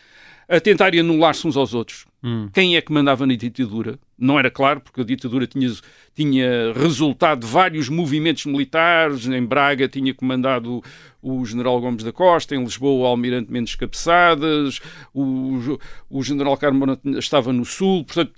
a 0.48 0.60
tentarem 0.60 1.00
anular-se 1.02 1.46
uns 1.48 1.56
aos 1.56 1.74
outros. 1.76 2.06
Quem 2.54 2.76
é 2.76 2.82
que 2.82 2.92
mandava 2.92 3.26
na 3.26 3.36
ditadura? 3.36 4.00
Não 4.18 4.38
era 4.38 4.50
claro, 4.52 4.82
porque 4.82 5.00
a 5.02 5.04
ditadura 5.04 5.46
tinha, 5.48 5.72
tinha 6.16 6.74
resultado 6.74 7.42
de 7.42 7.48
vários 7.48 7.88
movimentos 7.88 8.46
militares. 8.46 9.26
Em 9.28 9.46
Braga 9.46 9.88
tinha 9.88 10.14
comandado 10.14 10.84
o 11.22 11.46
general 11.46 11.80
Gomes 11.80 12.04
da 12.04 12.12
Costa, 12.12 12.56
em 12.56 12.64
Lisboa 12.64 13.04
o 13.04 13.06
almirante 13.06 13.52
Mendes 13.52 13.76
Cabeçadas, 13.76 14.80
o, 15.14 15.78
o 16.10 16.24
general 16.24 16.58
Carmona 16.58 17.00
estava 17.18 17.54
no 17.54 17.64
Sul, 17.64 18.04
portanto, 18.04 18.34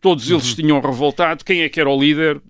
todos 0.00 0.30
eles 0.30 0.54
tinham 0.54 0.80
revoltado. 0.80 1.44
Quem 1.44 1.62
é 1.62 1.68
que 1.68 1.80
era 1.80 1.88
o 1.88 1.98
líder? 1.98 2.40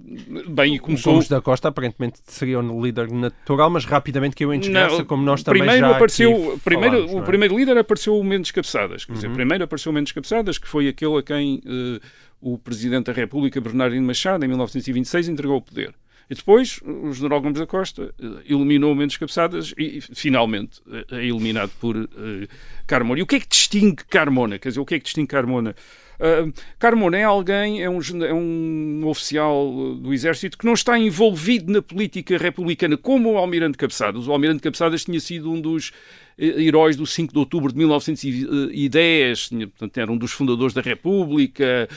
Bem, 0.49 0.75
e 0.75 0.79
começou... 0.79 1.15
Gomes 1.15 1.29
da 1.29 1.41
Costa 1.41 1.69
aparentemente 1.69 2.19
seria 2.27 2.61
o 2.61 2.85
líder 2.85 3.11
natural, 3.11 3.71
mas 3.71 3.85
rapidamente 3.85 4.37
caiu 4.37 4.53
em 4.53 4.61
desgraça, 4.61 4.99
Não, 4.99 5.05
como 5.05 5.23
nós 5.23 5.43
também 5.43 5.63
primeiro 5.63 5.87
já 5.87 5.97
apareceu, 5.97 6.61
primeiro, 6.65 7.07
o 7.07 7.11
é? 7.11 7.13
Uhum. 7.15 7.23
primeiro 7.23 7.57
líder 7.57 7.79
apareceu 7.79 8.19
o 8.19 8.25
Mendes 8.25 8.51
Cabeçadas. 8.51 9.05
Quer 9.05 9.13
dizer, 9.13 9.31
primeiro 9.31 9.65
apareceu 9.65 9.91
o 9.91 9.95
Mendes 9.95 10.13
Cabeçadas, 10.13 10.59
que 10.59 10.69
foi 10.69 10.89
aquele 10.89 11.19
a 11.19 11.23
quem 11.23 11.63
eh, 11.65 12.01
o 12.41 12.59
Presidente 12.59 13.07
da 13.07 13.13
República, 13.13 13.61
Bernardino 13.61 14.07
Machado, 14.07 14.45
em 14.45 14.49
1926, 14.49 15.29
entregou 15.29 15.57
o 15.57 15.63
poder. 15.63 15.95
E 16.29 16.35
depois, 16.35 16.81
o 16.85 17.13
General 17.13 17.41
Gomes 17.41 17.59
da 17.59 17.67
Costa 17.67 18.15
eh, 18.19 18.27
eliminou 18.53 18.93
o 18.93 18.95
Mendes 18.95 19.17
Cabeçadas 19.17 19.75
e, 19.77 20.01
finalmente, 20.01 20.81
eh, 20.91 21.05
é 21.19 21.25
eliminado 21.27 21.71
por 21.79 21.97
eh, 21.97 22.49
Carmona. 22.87 23.21
E 23.21 23.23
o 23.23 23.27
que 23.27 23.37
é 23.37 23.41
que 23.41 23.49
distingue 23.49 24.05
Carmona? 24.05 24.59
Quer 24.59 24.71
dizer, 24.71 24.81
o 24.81 24.87
que 24.87 24.95
é 24.95 24.99
que 24.99 25.05
distingue 25.05 25.29
Carmona 25.29 25.75
Carmona 26.79 27.19
é 27.19 27.25
alguém, 27.25 27.83
é 27.83 27.91
um, 27.91 28.01
é 28.25 28.33
um 28.33 29.03
oficial 29.07 29.95
do 29.97 30.13
Exército 30.13 30.57
que 30.57 30.65
não 30.65 30.73
está 30.73 30.99
envolvido 30.99 31.73
na 31.73 31.83
política 31.83 32.39
republicana 32.39 32.97
como 32.97 33.33
o 33.33 33.37
Almirante 33.37 33.77
Cabeçadas. 33.77 34.27
O 34.27 34.33
Almirante 34.33 34.63
Cabeçadas 34.63 35.05
tinha 35.05 35.21
sido 35.21 35.51
um 35.51 35.61
dos 35.61 35.93
eh, 36.39 36.63
heróis 36.63 36.97
do 36.97 37.07
5 37.07 37.33
de 37.33 37.39
outubro 37.39 37.71
de 37.71 37.79
1910, 37.79 39.49
tinha, 39.49 39.69
portanto, 39.69 39.99
era 39.99 40.11
um 40.11 40.17
dos 40.17 40.33
fundadores 40.33 40.75
da 40.75 40.81
República, 40.81 41.89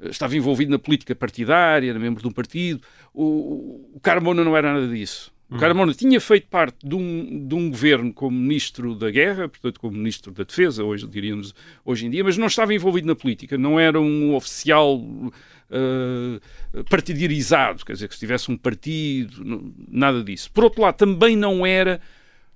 estava 0.00 0.36
envolvido 0.36 0.70
na 0.70 0.78
política 0.78 1.14
partidária, 1.14 1.90
era 1.90 1.98
membro 1.98 2.22
de 2.22 2.28
um 2.28 2.32
partido. 2.32 2.80
O 3.12 3.98
Carmona 4.02 4.44
não 4.44 4.56
era 4.56 4.72
nada 4.72 4.88
disso. 4.88 5.33
O 5.50 5.58
Carmona 5.58 5.92
tinha 5.92 6.20
feito 6.20 6.48
parte 6.48 6.76
de 6.82 6.94
um, 6.94 7.46
de 7.46 7.54
um 7.54 7.70
governo 7.70 8.12
como 8.12 8.36
ministro 8.36 8.94
da 8.94 9.10
guerra, 9.10 9.48
portanto, 9.48 9.78
como 9.78 9.96
ministro 9.96 10.32
da 10.32 10.42
defesa, 10.42 10.82
hoje 10.82 11.06
diríamos 11.06 11.54
hoje 11.84 12.06
em 12.06 12.10
dia, 12.10 12.24
mas 12.24 12.38
não 12.38 12.46
estava 12.46 12.74
envolvido 12.74 13.06
na 13.06 13.14
política, 13.14 13.58
não 13.58 13.78
era 13.78 14.00
um 14.00 14.34
oficial 14.34 14.96
uh, 14.96 16.84
partidarizado, 16.88 17.84
quer 17.84 17.92
dizer, 17.92 18.08
que 18.08 18.14
se 18.14 18.20
tivesse 18.20 18.50
um 18.50 18.56
partido, 18.56 19.74
nada 19.86 20.24
disso. 20.24 20.50
Por 20.50 20.64
outro 20.64 20.80
lado, 20.80 20.96
também 20.96 21.36
não 21.36 21.64
era, 21.64 22.00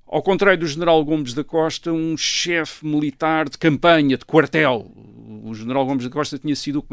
ao 0.06 0.22
contrário 0.22 0.58
do 0.58 0.66
general 0.66 1.04
Gomes 1.04 1.34
da 1.34 1.44
Costa, 1.44 1.92
um 1.92 2.16
chefe 2.16 2.86
militar 2.86 3.50
de 3.50 3.58
campanha, 3.58 4.16
de 4.16 4.24
quartel. 4.24 4.90
O 5.44 5.54
general 5.54 5.84
Gomes 5.84 6.04
da 6.04 6.10
Costa 6.10 6.38
tinha 6.38 6.56
sido 6.56 6.84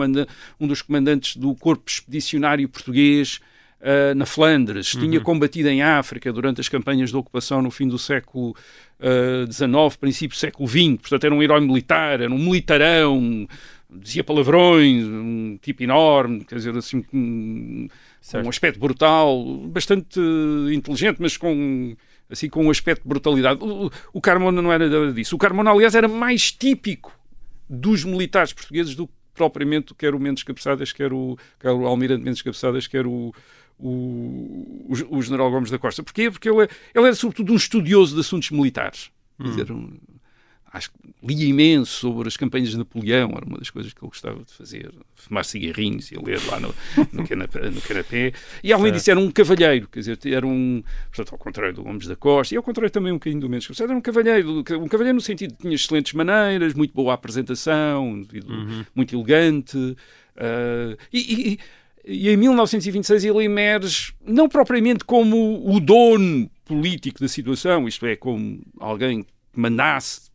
um 0.59 0.67
dos 0.67 0.81
comandantes 0.81 1.37
do 1.37 1.55
corpo 1.55 1.89
expedicionário 1.89 2.67
português 2.67 3.39
uh, 3.85 4.15
na 4.15 4.25
Flandres, 4.25 4.93
uhum. 4.93 5.01
tinha 5.01 5.21
combatido 5.21 5.69
em 5.69 5.83
África 5.83 6.33
durante 6.33 6.59
as 6.59 6.67
campanhas 6.67 7.11
de 7.11 7.15
ocupação 7.15 7.61
no 7.61 7.69
fim 7.69 7.87
do 7.87 7.99
século 7.99 8.55
XIX, 9.51 9.69
uh, 9.71 9.99
princípio 9.99 10.35
do 10.35 10.39
século 10.39 10.67
XX, 10.67 10.97
portanto 10.99 11.23
era 11.23 11.35
um 11.35 11.43
herói 11.43 11.61
militar, 11.61 12.19
era 12.21 12.31
um 12.31 12.37
militarão, 12.37 13.47
dizia 13.89 14.23
palavrões, 14.23 15.05
um 15.05 15.57
tipo 15.61 15.83
enorme, 15.83 16.43
quer 16.43 16.55
dizer, 16.55 16.75
assim, 16.75 17.05
um, 17.13 17.87
um 18.43 18.49
aspecto 18.49 18.79
brutal, 18.79 19.45
bastante 19.67 20.19
inteligente, 20.73 21.17
mas 21.19 21.37
com 21.37 21.95
assim 22.27 22.49
com 22.49 22.65
um 22.65 22.71
aspecto 22.71 23.03
de 23.03 23.07
brutalidade. 23.07 23.63
O, 23.63 23.91
o 24.11 24.19
Carmona 24.19 24.59
não 24.59 24.73
era 24.73 24.89
nada 24.89 25.13
disso. 25.13 25.35
O 25.35 25.39
Carmona, 25.39 25.69
aliás, 25.69 25.93
era 25.93 26.07
mais 26.07 26.51
típico 26.51 27.11
dos 27.69 28.03
militares 28.03 28.51
portugueses 28.51 28.95
do 28.95 29.07
que 29.07 29.13
propriamente 29.35 29.93
quer 29.93 30.15
o 30.15 30.19
Mendes 30.19 30.43
Cabeçadas, 30.43 30.91
quer 30.91 31.13
o, 31.13 31.37
quer 31.59 31.69
o 31.69 31.85
Almirante 31.85 32.23
Mendes 32.23 32.41
Cabeçadas, 32.41 32.87
quer 32.87 33.05
o, 33.05 33.33
o, 33.77 34.87
o, 34.89 35.17
o, 35.17 35.21
general 35.21 35.51
Gomes 35.51 35.69
da 35.69 35.77
Costa. 35.77 36.03
Porquê? 36.03 36.31
Porque 36.31 36.49
ele, 36.49 36.63
ele 36.93 37.05
era 37.05 37.15
sobretudo 37.15 37.53
um 37.53 37.55
estudioso 37.55 38.15
de 38.15 38.21
assuntos 38.21 38.51
militares. 38.51 39.11
Hum. 39.39 39.43
Dizer, 39.43 39.71
um, 39.71 39.97
acho 40.75 40.91
que 40.91 40.97
lia 41.23 41.47
imenso 41.47 41.91
sobre 41.91 42.27
as 42.27 42.35
campanhas 42.35 42.69
de 42.69 42.77
Napoleão, 42.77 43.31
era 43.35 43.45
uma 43.45 43.57
das 43.57 43.69
coisas 43.69 43.93
que 43.93 44.03
ele 44.03 44.09
gostava 44.09 44.43
de 44.43 44.53
fazer, 44.53 44.93
fumar 45.15 45.45
cigarrinhos 45.45 46.11
e 46.11 46.15
ler 46.15 46.39
lá 46.47 46.59
no, 46.59 46.75
no, 47.13 47.25
canapé, 47.27 47.69
no 47.69 47.81
canapé. 47.81 48.33
E 48.63 48.73
além 48.73 48.91
disso 48.91 49.09
era 49.09 49.19
um 49.19 49.31
cavalheiro, 49.31 49.87
quer 49.87 49.99
dizer, 49.99 50.19
era 50.25 50.45
um, 50.45 50.83
portanto, 51.07 51.31
ao 51.31 51.37
contrário 51.37 51.73
do 51.73 51.83
Gomes 51.83 52.07
da 52.07 52.15
Costa, 52.15 52.53
e 52.53 52.57
ao 52.57 52.63
contrário 52.63 52.91
também 52.91 53.11
um 53.11 53.15
bocadinho 53.15 53.41
do 53.41 53.49
Mendes 53.49 53.67
Costa, 53.67 53.83
era 53.83 53.95
um 53.95 54.01
cavalheiro, 54.01 54.59
um 54.59 54.87
cavalheiro 54.87 55.15
no 55.15 55.21
sentido 55.21 55.51
de 55.51 55.55
que 55.55 55.61
tinha 55.63 55.75
excelentes 55.75 56.13
maneiras, 56.13 56.73
muito 56.73 56.93
boa 56.93 57.13
apresentação, 57.13 58.09
uhum. 58.09 58.85
muito 58.93 59.15
elegante, 59.15 59.77
uh, 59.77 60.97
e, 61.11 61.53
e 61.53 61.59
e 62.07 62.29
em 62.29 62.37
1926 62.37 63.25
ele 63.25 63.43
emerge 63.43 64.13
não 64.25 64.47
propriamente 64.47 65.03
como 65.03 65.67
o 65.67 65.79
dono 65.79 66.49
político 66.63 67.19
da 67.19 67.27
situação, 67.27 67.87
isto 67.87 68.05
é, 68.05 68.15
como 68.15 68.61
alguém 68.79 69.23
que 69.23 69.59
mandasse 69.59 70.29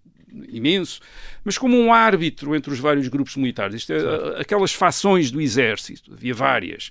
imenso, 0.49 1.01
mas 1.45 1.59
como 1.59 1.77
um 1.77 1.93
árbitro 1.93 2.55
entre 2.55 2.73
os 2.73 2.79
vários 2.79 3.09
grupos 3.09 3.37
militares. 3.37 3.77
Isto 3.77 3.93
é, 3.93 4.41
aquelas 4.41 4.73
fações 4.73 5.31
do 5.31 5.41
exército, 5.41 6.13
havia 6.13 6.35
várias, 6.35 6.91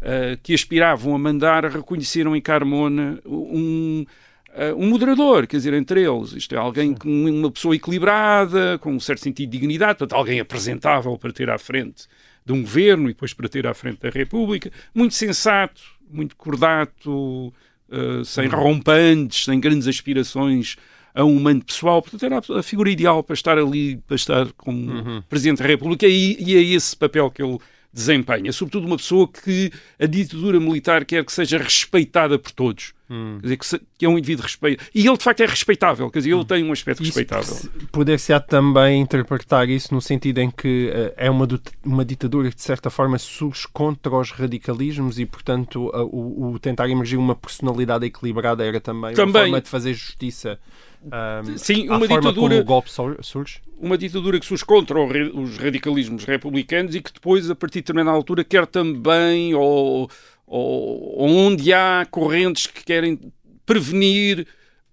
uh, 0.00 0.38
que 0.42 0.54
aspiravam 0.54 1.14
a 1.14 1.18
mandar, 1.18 1.64
reconheceram 1.64 2.34
em 2.34 2.40
Carmona 2.40 3.20
um, 3.24 4.04
uh, 4.50 4.76
um 4.76 4.88
moderador, 4.88 5.46
quer 5.46 5.56
dizer, 5.56 5.74
entre 5.74 6.02
eles. 6.02 6.32
Isto 6.32 6.54
é 6.54 6.58
alguém 6.58 6.94
com 6.94 7.08
uma 7.08 7.50
pessoa 7.50 7.74
equilibrada, 7.74 8.78
com 8.78 8.92
um 8.92 9.00
certo 9.00 9.20
sentido 9.20 9.50
de 9.50 9.58
dignidade, 9.58 9.98
portanto, 9.98 10.18
alguém 10.18 10.40
apresentável 10.40 11.16
para 11.16 11.32
ter 11.32 11.48
à 11.50 11.58
frente 11.58 12.06
de 12.50 12.58
um 12.58 12.62
governo 12.62 13.08
e 13.08 13.12
depois 13.12 13.32
para 13.32 13.48
ter 13.48 13.66
à 13.66 13.72
frente 13.72 14.00
da 14.00 14.10
República, 14.10 14.70
muito 14.92 15.14
sensato, 15.14 15.80
muito 16.10 16.36
cordato, 16.36 17.52
uh, 17.88 18.24
sem 18.24 18.48
uhum. 18.48 18.56
rompantes, 18.56 19.44
sem 19.44 19.60
grandes 19.60 19.86
aspirações 19.86 20.76
a 21.14 21.24
um 21.24 21.36
humano 21.36 21.64
pessoal. 21.64 22.02
Portanto, 22.02 22.24
era 22.24 22.58
a 22.58 22.62
figura 22.62 22.90
ideal 22.90 23.22
para 23.22 23.34
estar 23.34 23.56
ali, 23.56 23.96
para 24.06 24.16
estar 24.16 24.52
como 24.52 24.90
uhum. 24.90 25.22
Presidente 25.28 25.58
da 25.58 25.68
República 25.68 26.06
e, 26.06 26.36
e 26.40 26.56
é 26.56 26.62
esse 26.62 26.96
papel 26.96 27.30
que 27.30 27.42
ele 27.42 27.58
desempenha. 27.92 28.52
Sobretudo 28.52 28.86
uma 28.86 28.96
pessoa 28.96 29.28
que 29.28 29.70
a 29.98 30.06
ditadura 30.06 30.58
militar 30.58 31.04
quer 31.04 31.24
que 31.24 31.32
seja 31.32 31.58
respeitada 31.58 32.38
por 32.38 32.50
todos. 32.50 32.92
Hum. 33.10 33.38
Quer 33.40 33.42
dizer, 33.42 33.56
que, 33.56 33.66
se, 33.66 33.82
que, 33.98 34.06
é 34.06 34.08
um 34.08 34.16
indivíduo 34.16 34.44
respeito. 34.44 34.84
E 34.94 35.04
ele, 35.04 35.16
de 35.16 35.24
facto, 35.24 35.40
é 35.40 35.46
respeitável. 35.46 36.08
Quer 36.10 36.20
dizer, 36.20 36.30
ele 36.30 36.38
hum. 36.38 36.44
tem 36.44 36.64
um 36.64 36.70
aspecto 36.70 37.02
isso 37.02 37.18
respeitável. 37.18 37.56
Poder-se-á 37.90 38.38
também 38.38 39.00
interpretar 39.00 39.68
isso 39.68 39.92
no 39.92 40.00
sentido 40.00 40.38
em 40.38 40.48
que 40.48 40.92
uh, 40.94 41.12
é 41.16 41.28
uma, 41.28 41.46
uma 41.84 42.04
ditadura 42.04 42.48
que, 42.50 42.56
de 42.56 42.62
certa 42.62 42.88
forma, 42.88 43.18
surge 43.18 43.66
contra 43.72 44.14
os 44.14 44.30
radicalismos 44.30 45.18
e, 45.18 45.26
portanto, 45.26 45.88
uh, 45.88 46.04
o, 46.04 46.52
o, 46.52 46.58
tentar 46.60 46.88
emergir 46.88 47.16
uma 47.16 47.34
personalidade 47.34 48.06
equilibrada 48.06 48.64
era 48.64 48.80
também, 48.80 49.12
também. 49.14 49.32
uma 49.32 49.40
forma 49.40 49.60
de 49.60 49.68
fazer 49.68 49.92
justiça. 49.92 50.56
Um, 51.02 51.56
Sim, 51.56 51.88
uma 51.88 52.06
ditadura. 52.06 52.60
o 52.60 52.64
golpe 52.64 52.90
surge? 52.90 53.60
Uma 53.80 53.96
ditadura 53.96 54.38
que 54.38 54.44
surge 54.44 54.64
contra 54.64 55.00
os 55.00 55.56
radicalismos 55.56 56.24
republicanos 56.24 56.94
e 56.94 57.00
que 57.00 57.12
depois, 57.12 57.50
a 57.50 57.54
partir 57.54 57.78
de 57.78 57.82
determinada 57.82 58.14
altura, 58.14 58.44
quer 58.44 58.66
também, 58.66 59.54
ou, 59.54 60.10
ou, 60.50 61.14
onde 61.22 61.72
há 61.72 62.04
correntes 62.10 62.66
que 62.66 62.84
querem 62.84 63.18
prevenir 63.64 64.46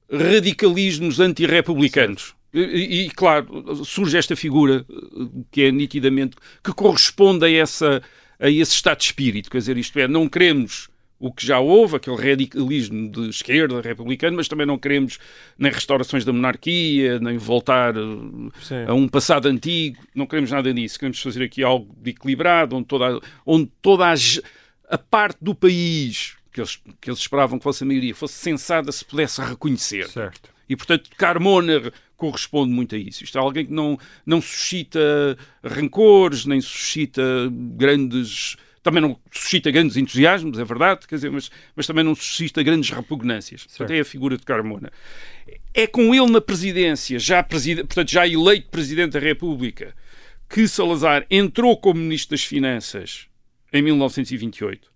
radicalismos 0.09 1.19
antirrepublicanos. 1.19 2.35
E, 2.53 3.05
e, 3.05 3.09
claro, 3.09 3.83
surge 3.83 4.17
esta 4.17 4.35
figura 4.35 4.85
que 5.51 5.63
é 5.63 5.71
nitidamente 5.71 6.37
que 6.63 6.71
corresponde 6.71 7.45
a, 7.45 7.51
essa, 7.51 8.01
a 8.39 8.49
esse 8.49 8.73
estado 8.73 8.99
de 8.99 9.05
espírito. 9.05 9.49
Quer 9.49 9.57
dizer, 9.57 9.77
isto 9.77 9.97
é, 9.99 10.07
não 10.07 10.29
queremos 10.29 10.89
o 11.19 11.31
que 11.31 11.45
já 11.45 11.59
houve, 11.59 11.95
aquele 11.95 12.15
radicalismo 12.15 13.09
de 13.09 13.29
esquerda 13.29 13.81
republicano, 13.81 14.37
mas 14.37 14.47
também 14.47 14.67
não 14.67 14.77
queremos 14.77 15.17
nem 15.57 15.71
restaurações 15.71 16.23
da 16.23 16.31
monarquia, 16.31 17.19
nem 17.19 17.37
voltar 17.37 17.95
Sim. 18.61 18.85
a 18.87 18.93
um 18.93 19.07
passado 19.07 19.47
antigo, 19.47 19.97
não 20.13 20.27
queremos 20.27 20.51
nada 20.51 20.71
disso. 20.71 20.99
Queremos 20.99 21.19
fazer 21.19 21.43
aqui 21.43 21.63
algo 21.63 21.95
de 21.99 22.11
equilibrado, 22.11 22.75
onde 22.75 22.85
toda, 22.85 23.19
onde 23.45 23.71
toda 23.81 24.05
a, 24.11 24.15
a 24.87 24.97
parte 24.97 25.37
do 25.41 25.53
país 25.53 26.37
que 26.51 26.61
eles, 26.61 26.81
que 26.99 27.09
eles 27.09 27.19
esperavam 27.19 27.59
que 27.59 27.63
fosse 27.63 27.83
a 27.83 27.87
maioria 27.87 28.15
fosse 28.15 28.33
sensada, 28.35 28.91
se 28.91 29.05
pudesse 29.05 29.41
reconhecer. 29.41 30.07
Certo. 30.09 30.49
E, 30.67 30.75
portanto, 30.75 31.09
Carmona 31.17 31.93
corresponde 32.15 32.73
muito 32.73 32.95
a 32.95 32.97
isso. 32.97 33.23
Isto 33.23 33.37
é 33.37 33.41
alguém 33.41 33.65
que 33.65 33.71
não, 33.71 33.97
não 34.25 34.41
suscita 34.41 35.37
rancores, 35.63 36.45
nem 36.45 36.59
suscita 36.59 37.21
grandes 37.51 38.57
também 38.83 39.01
não 39.01 39.19
suscita 39.29 39.69
grandes 39.69 39.97
entusiasmos, 39.97 40.57
é 40.57 40.63
verdade, 40.63 41.05
quer 41.05 41.15
dizer, 41.15 41.29
mas, 41.29 41.51
mas 41.75 41.85
também 41.85 42.05
não 42.05 42.15
suscita 42.15 42.63
grandes 42.63 42.89
repugnâncias. 42.89 43.61
Certo. 43.63 43.77
Portanto, 43.79 43.97
é 43.97 43.99
a 43.99 44.05
figura 44.05 44.37
de 44.37 44.45
Carmona. 44.45 44.93
É 45.73 45.85
com 45.85 46.15
ele 46.15 46.31
na 46.31 46.39
presidência, 46.39 47.19
já, 47.19 47.43
preside, 47.43 47.83
portanto, 47.83 48.09
já 48.09 48.25
eleito 48.25 48.69
Presidente 48.69 49.11
da 49.11 49.19
República, 49.19 49.93
que 50.49 50.69
Salazar 50.69 51.25
entrou 51.29 51.75
como 51.75 51.99
Ministro 51.99 52.37
das 52.37 52.45
Finanças 52.45 53.26
em 53.71 53.81
1928. 53.81 54.85
Uh, 54.85 54.89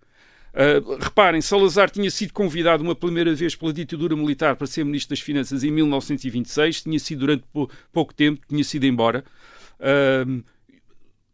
ah, 0.53 0.97
reparem, 1.03 1.41
Salazar 1.41 1.89
tinha 1.89 2.11
sido 2.11 2.33
convidado 2.33 2.83
uma 2.83 2.95
primeira 2.95 3.33
vez 3.33 3.55
pela 3.55 3.71
ditadura 3.71 4.15
militar 4.15 4.55
para 4.55 4.67
ser 4.67 4.83
Ministro 4.83 5.15
das 5.15 5.21
Finanças 5.21 5.63
em 5.63 5.71
1926, 5.71 6.81
tinha 6.83 6.99
sido 6.99 7.19
durante 7.19 7.43
pouco 7.91 8.13
tempo, 8.13 8.41
tinha 8.47 8.63
sido 8.63 8.85
embora. 8.85 9.23
Uh, 9.79 10.43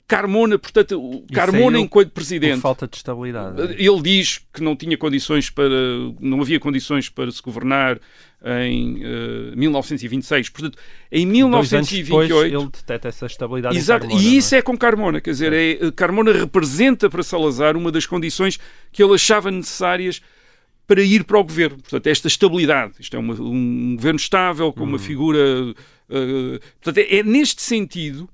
Carmona, 0.08 0.58
portanto, 0.58 0.98
o 0.98 1.26
Carmona 1.34 1.78
enquanto 1.78 2.12
presidente. 2.12 2.62
Falta 2.62 2.88
de 2.88 2.96
estabilidade. 2.96 3.62
É? 3.62 3.76
Ele 3.78 4.02
diz 4.02 4.40
que 4.54 4.64
não 4.64 4.74
tinha 4.74 4.98
condições 4.98 5.50
para. 5.50 5.70
não 6.22 6.40
havia 6.40 6.60
condições 6.60 7.10
para 7.10 7.30
se 7.30 7.42
governar 7.42 8.00
em 8.42 9.04
uh, 9.04 9.52
eh, 9.52 9.56
1926. 9.56 10.50
Portanto, 10.50 10.78
em 11.12 11.26
1928. 11.26 12.28
Depois 12.28 12.54
ele 12.54 12.72
detecta 12.72 13.10
essa 13.10 13.26
estabilidade. 13.26 13.76
Exato, 13.76 14.08
Carmona, 14.08 14.24
e 14.24 14.38
isso 14.38 14.56
é? 14.56 14.60
é? 14.60 14.62
com 14.62 14.78
Carmona. 14.78 15.20
Quer 15.20 15.32
dizer, 15.32 15.52
é, 15.52 15.72
eh, 15.72 15.92
Carmona 15.94 16.32
representa 16.32 17.10
para 17.10 17.22
Salazar 17.22 17.76
uma 17.76 17.92
das 17.92 18.06
condições 18.06 18.58
que 18.94 19.04
ele 19.04 19.14
achava 19.14 19.52
necessárias 19.52 20.22
para 20.88 21.02
ir 21.02 21.26
para 21.26 21.38
o 21.38 21.44
governo. 21.44 21.80
Portanto, 21.80 22.08
esta 22.08 22.30
estabilidade. 22.30 22.94
Isto 22.98 23.18
é 23.18 23.20
uma, 23.20 23.34
um 23.34 23.96
governo 23.98 24.20
estável, 24.20 24.72
com 24.72 24.86
hum. 24.86 24.88
uma 24.88 25.00
figura. 25.00 25.40
Uh, 26.10 26.60
portanto, 26.82 27.06
é, 27.06 27.18
é 27.18 27.24
neste 27.24 27.62
sentido 27.62 28.30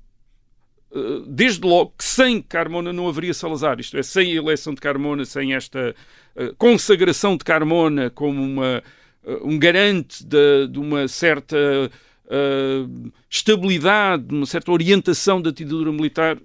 desde 1.26 1.66
logo 1.66 1.92
que 1.98 2.04
sem 2.04 2.40
Carmona 2.40 2.92
não 2.92 3.08
haveria 3.08 3.34
Salazar, 3.34 3.80
isto 3.80 3.96
é, 3.96 4.02
sem 4.02 4.32
a 4.32 4.36
eleição 4.36 4.74
de 4.74 4.80
Carmona, 4.80 5.24
sem 5.24 5.54
esta 5.54 5.94
uh, 6.36 6.54
consagração 6.56 7.36
de 7.36 7.44
Carmona 7.44 8.10
como 8.10 8.40
uma, 8.42 8.82
uh, 9.24 9.48
um 9.48 9.58
garante 9.58 10.24
de, 10.24 10.68
de 10.68 10.78
uma 10.78 11.08
certa 11.08 11.56
uh, 12.26 13.12
estabilidade, 13.28 14.32
uma 14.32 14.46
certa 14.46 14.70
orientação 14.70 15.42
da 15.42 15.50
ditadura 15.50 15.92
militar, 15.92 16.38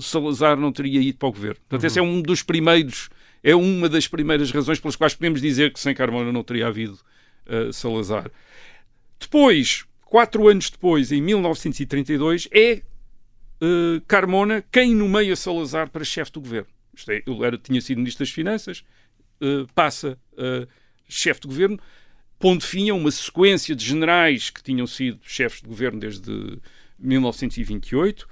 Salazar 0.00 0.56
não 0.56 0.72
teria 0.72 1.00
ido 1.00 1.18
para 1.18 1.28
o 1.28 1.32
governo. 1.32 1.56
Portanto, 1.68 1.82
Uhum. 1.82 1.86
esse 1.86 1.98
é 1.98 2.02
um 2.02 2.22
dos 2.22 2.42
primeiros, 2.42 3.10
é 3.42 3.54
uma 3.54 3.88
das 3.88 4.08
primeiras 4.08 4.50
razões 4.50 4.80
pelas 4.80 4.96
quais 4.96 5.14
podemos 5.14 5.40
dizer 5.42 5.72
que 5.72 5.78
sem 5.78 5.94
Carmona 5.94 6.32
não 6.32 6.42
teria 6.42 6.68
havido 6.68 6.98
uh, 7.46 7.72
Salazar. 7.72 8.30
Depois, 9.20 9.84
quatro 10.06 10.48
anos 10.48 10.70
depois, 10.70 11.12
em 11.12 11.20
1932, 11.20 12.48
é 12.50 12.82
uh, 13.60 14.00
Carmona 14.06 14.64
quem 14.70 14.94
nomeia 14.94 15.36
Salazar 15.36 15.90
para 15.90 16.04
chefe 16.04 16.32
do 16.32 16.40
governo. 16.40 16.68
Isto 16.94 17.10
é, 17.10 17.22
ele 17.26 17.44
era, 17.44 17.58
tinha 17.58 17.80
sido 17.80 17.98
ministro 17.98 18.24
das 18.24 18.32
Finanças, 18.32 18.84
uh, 19.40 19.66
passa 19.74 20.18
a 20.36 20.66
chefe 21.08 21.42
de 21.42 21.48
governo, 21.48 21.78
pondo 22.38 22.64
fim 22.64 22.90
a 22.90 22.94
uma 22.94 23.10
sequência 23.10 23.74
de 23.74 23.84
generais 23.84 24.50
que 24.50 24.62
tinham 24.62 24.86
sido 24.86 25.18
chefes 25.22 25.62
de 25.62 25.68
governo 25.68 26.00
desde 26.00 26.58
1928. 26.98 28.26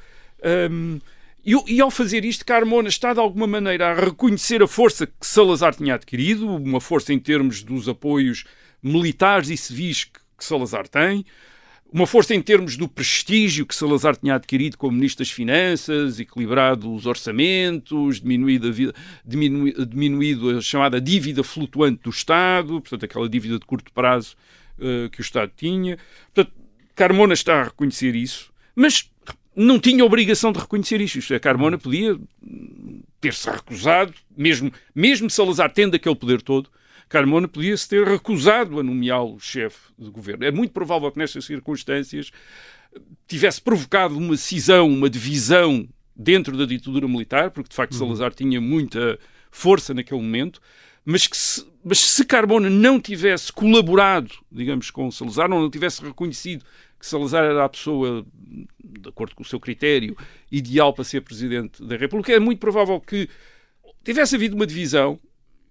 Um, 0.71 1.01
e, 1.45 1.75
e, 1.75 1.81
ao 1.81 1.91
fazer 1.91 2.25
isto, 2.25 2.45
Carmona 2.45 2.89
está 2.89 3.13
de 3.13 3.19
alguma 3.19 3.47
maneira 3.47 3.91
a 3.91 3.95
reconhecer 3.95 4.63
a 4.63 4.69
força 4.69 5.07
que 5.07 5.27
Salazar 5.27 5.75
tinha 5.75 5.95
adquirido, 5.95 6.49
uma 6.49 6.81
força 6.81 7.13
em 7.13 7.19
termos 7.19 7.63
dos 7.63 7.89
apoios 7.89 8.45
militares 8.83 9.49
e 9.51 9.57
civis 9.57 10.05
que, 10.05 10.21
que 10.39 10.45
Salazar 10.45 10.87
tem, 10.87 11.25
uma 11.93 12.07
força 12.07 12.35
em 12.35 12.41
termos 12.41 12.77
do 12.77 12.89
prestígio 12.89 13.67
que 13.67 13.75
Salazar 13.75 14.17
tinha 14.17 14.35
adquirido 14.35 14.79
como 14.79 14.97
Ministro 14.97 15.25
das 15.25 15.31
Finanças, 15.31 16.19
equilibrado 16.19 16.93
os 16.93 17.05
orçamentos, 17.05 18.21
diminuído 18.21 18.69
a, 18.69 18.71
vida, 18.71 18.95
diminu, 19.25 19.71
diminuído 19.87 20.57
a 20.57 20.61
chamada 20.63 20.99
dívida 20.99 21.45
flutuante 21.45 22.03
do 22.03 22.11
Estado, 22.11 22.81
portanto, 22.81 23.05
aquela 23.05 23.29
dívida 23.29 23.59
de 23.59 23.67
curto 23.67 23.93
prazo 23.93 24.35
uh, 24.79 25.11
que 25.11 25.21
o 25.21 25.23
Estado 25.23 25.53
tinha. 25.55 25.99
Portanto, 26.33 26.57
Carmona 26.95 27.35
está 27.35 27.61
a 27.61 27.65
reconhecer 27.65 28.15
isso, 28.15 28.51
mas 28.75 29.11
não 29.55 29.79
tinha 29.79 30.03
obrigação 30.03 30.51
de 30.51 30.61
reconhecer 30.61 30.99
isto. 31.01 31.35
É, 31.35 31.39
Carmona 31.39 31.77
podia 31.77 32.19
ter-se 33.21 33.51
recusado, 33.51 34.15
mesmo, 34.35 34.73
mesmo 34.95 35.29
Salazar 35.29 35.71
tendo 35.71 35.95
aquele 35.95 36.17
poder 36.17 36.41
todo, 36.41 36.71
Carmona 37.13 37.47
podia-se 37.47 37.87
ter 37.87 38.09
recusado 38.09 38.81
a 38.81 38.83
nomeá-lo 38.83 39.39
chefe 39.39 39.93
de 39.99 40.09
governo. 40.09 40.47
É 40.47 40.51
muito 40.51 40.73
provável 40.73 41.13
que 41.13 41.19
nestas 41.19 41.45
circunstâncias 41.45 42.31
tivesse 43.29 43.61
provocado 43.61 44.17
uma 44.17 44.35
cisão, 44.35 44.89
uma 44.89 45.11
divisão 45.11 45.87
dentro 46.17 46.57
da 46.57 46.65
ditadura 46.65 47.07
militar, 47.07 47.51
porque 47.51 47.69
de 47.69 47.77
facto 47.77 47.95
Salazar 47.95 48.33
tinha 48.33 48.63
muita 48.63 49.19
força 49.51 49.93
naquele 49.93 50.23
momento, 50.23 50.59
mas 51.05 51.27
que 51.27 51.37
se, 51.37 51.67
mas 51.85 51.99
se 51.99 52.25
Carmona 52.25 52.71
não 52.71 52.99
tivesse 52.99 53.53
colaborado, 53.53 54.33
digamos, 54.51 54.91
com 54.91 55.11
Salazar, 55.11 55.51
não, 55.51 55.61
não 55.61 55.71
tivesse 55.71 56.03
reconhecido 56.03 56.65
que 56.99 57.07
Salazar 57.07 57.45
era 57.45 57.63
a 57.63 57.69
pessoa, 57.69 58.25
de 58.83 59.09
acordo 59.11 59.35
com 59.35 59.43
o 59.43 59.47
seu 59.47 59.61
critério, 59.61 60.17
ideal 60.51 60.95
para 60.95 61.05
ser 61.05 61.21
presidente 61.21 61.85
da 61.85 61.95
República, 61.95 62.33
é 62.33 62.39
muito 62.39 62.59
provável 62.59 62.99
que 62.99 63.29
tivesse 64.03 64.35
havido 64.35 64.57
uma 64.57 64.67
divisão 64.67 65.21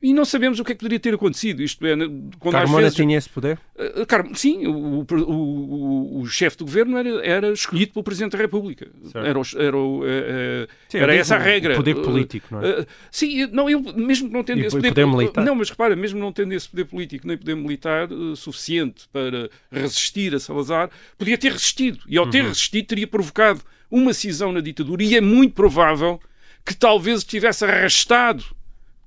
e 0.01 0.13
não 0.13 0.25
sabemos 0.25 0.60
o 0.60 0.63
que 0.63 0.72
é 0.72 0.75
que 0.75 0.79
poderia 0.79 1.00
ter 1.00 1.13
acontecido. 1.13 1.62
Isto 1.62 1.86
é, 1.86 1.96
quando 2.39 2.53
Carmona 2.53 2.84
vezes, 2.84 2.96
tinha 2.96 3.17
esse 3.17 3.29
poder? 3.29 3.60
Uh, 3.77 4.05
Car 4.05 4.25
sim, 4.34 4.65
o, 4.65 5.01
o, 5.01 5.05
o, 5.13 6.22
o 6.22 6.25
chefe 6.25 6.58
do 6.58 6.65
governo 6.65 6.98
era, 6.98 7.25
era, 7.25 7.51
escolhido 7.51 7.93
pelo 7.93 8.03
Presidente 8.03 8.31
da 8.31 8.39
República. 8.39 8.88
Certo. 9.03 9.25
Era, 9.25 9.39
o, 9.39 9.43
era, 9.55 9.77
o, 9.77 10.00
uh, 10.00 10.67
sim, 10.89 10.98
era 10.98 11.13
essa 11.13 11.36
a 11.36 11.39
regra. 11.39 11.75
Poder 11.75 11.96
político, 11.96 12.48
não 12.51 12.63
é? 12.63 12.79
Uh, 12.81 12.88
sim, 13.12 13.46
não, 13.48 13.70
eu, 13.70 13.79
mesmo 13.96 14.27
que 14.27 14.34
não 14.34 14.43
tendo 14.43 14.62
E 14.62 14.65
esse 14.65 14.75
poder, 14.75 14.89
poder 14.89 15.05
militar? 15.05 15.46
Não, 15.46 15.53
mas 15.53 15.70
repara, 15.70 15.96
mesmo 15.96 16.20
não 16.20 16.31
tendo 16.31 16.53
esse 16.53 16.67
poder 16.67 16.86
político 16.86 17.27
nem 17.27 17.38
poder 17.38 17.55
militar 17.55 18.10
suficiente 18.36 19.08
para 19.13 19.50
resistir 19.72 20.34
a 20.34 20.39
Salazar, 20.39 20.89
podia 21.17 21.38
ter 21.38 21.51
resistido. 21.51 22.00
E 22.08 22.17
ao 22.17 22.27
ter 22.27 22.41
Uhum. 22.41 22.48
resistido, 22.48 22.88
teria 22.88 23.08
provocado 23.08 23.62
uma 23.89 24.13
cisão 24.13 24.51
na 24.51 24.62
ditadura. 24.62 25.03
E 25.03 25.15
é 25.15 25.22
muito 25.22 25.53
provável 25.53 26.20
que 26.65 26.75
talvez 26.75 27.24
tivesse 27.24 27.65
arrastado 27.65 28.43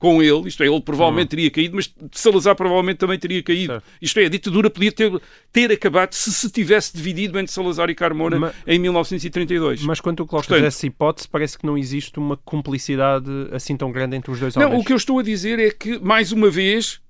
com 0.04 0.22
ele, 0.22 0.46
isto 0.48 0.62
é, 0.62 0.66
ele 0.66 0.80
provavelmente 0.82 1.28
teria 1.30 1.50
caído, 1.50 1.76
mas 1.76 1.90
Salazar 2.12 2.54
provavelmente 2.54 2.98
também 2.98 3.18
teria 3.18 3.42
caído. 3.42 3.72
Certo. 3.72 3.84
Isto 4.02 4.20
é, 4.20 4.26
a 4.26 4.28
ditadura 4.28 4.68
podia 4.68 4.92
ter, 4.92 5.10
ter 5.50 5.72
acabado 5.72 6.12
se 6.12 6.30
se 6.30 6.50
tivesse 6.50 6.94
dividido 6.94 7.38
entre 7.38 7.50
Salazar 7.50 7.88
e 7.88 7.94
Carmona 7.94 8.38
Ma- 8.38 8.52
em 8.66 8.78
1932. 8.78 9.80
Mas 9.82 10.02
quando 10.02 10.18
tu 10.18 10.26
colocas 10.26 10.46
Portanto- 10.48 10.66
essa 10.66 10.86
hipótese, 10.86 11.26
parece 11.26 11.56
que 11.58 11.64
não 11.64 11.78
existe 11.78 12.18
uma 12.18 12.36
cumplicidade 12.36 13.30
assim 13.50 13.78
tão 13.78 13.90
grande 13.90 14.14
entre 14.14 14.30
os 14.30 14.38
dois 14.38 14.54
Não, 14.56 14.66
homens. 14.66 14.82
o 14.82 14.84
que 14.84 14.92
eu 14.92 14.96
estou 14.98 15.18
a 15.18 15.22
dizer 15.22 15.58
é 15.58 15.70
que, 15.70 15.98
mais 15.98 16.32
uma 16.32 16.50
vez, 16.50 17.00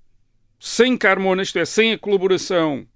sem 0.61 0.97
Carmona, 0.97 1.43
isto 1.43 1.59
é, 1.59 1.65
sem 1.65 1.93
a 1.95 1.99
colaboração 1.99 2.87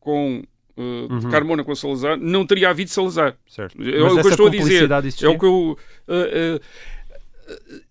com 0.00 0.42
uh, 0.76 1.18
de 1.20 1.28
Carmona 1.28 1.62
com 1.62 1.72
Salazar, 1.76 2.18
não 2.18 2.44
teria 2.44 2.70
havido 2.70 2.90
Salazar. 2.90 3.36
Certo. 3.46 3.80
É 3.80 4.00
Mas 4.00 4.12
o 4.14 4.20
que 4.20 4.26
eu 4.26 4.30
estou 4.30 4.46
a 4.48 4.50
dizer. 4.50 4.90
É 5.22 5.28
o 5.28 5.38
que 5.38 5.46
eu. 5.46 5.78
uh, 6.08 6.56
uh, 6.56 6.60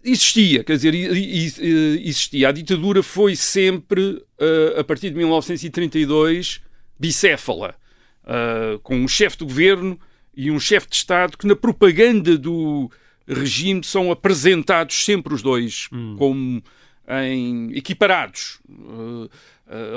existia, 0.04 0.64
quer 0.64 0.76
dizer, 0.76 0.94
existia. 0.94 2.50
A 2.50 2.52
ditadura 2.52 3.04
foi 3.04 3.36
sempre, 3.36 4.02
uh, 4.02 4.80
a 4.80 4.84
partir 4.84 5.10
de 5.10 5.16
1932, 5.16 6.62
bicéfala, 7.00 7.76
uh, 8.24 8.80
com 8.80 8.96
um 8.96 9.08
chefe 9.08 9.38
de 9.38 9.46
governo 9.46 10.00
e 10.36 10.50
um 10.50 10.60
chefe 10.60 10.90
de 10.90 10.96
Estado 10.96 11.38
que, 11.38 11.48
na 11.48 11.56
propaganda 11.56 12.38
do 12.38 12.92
regime, 13.28 13.84
são 13.84 14.12
apresentados 14.12 15.06
sempre 15.06 15.34
os 15.34 15.42
dois 15.42 15.88
como 16.18 16.62
em, 17.08 17.72
equiparados. 17.76 18.60
Uh, 18.70 19.30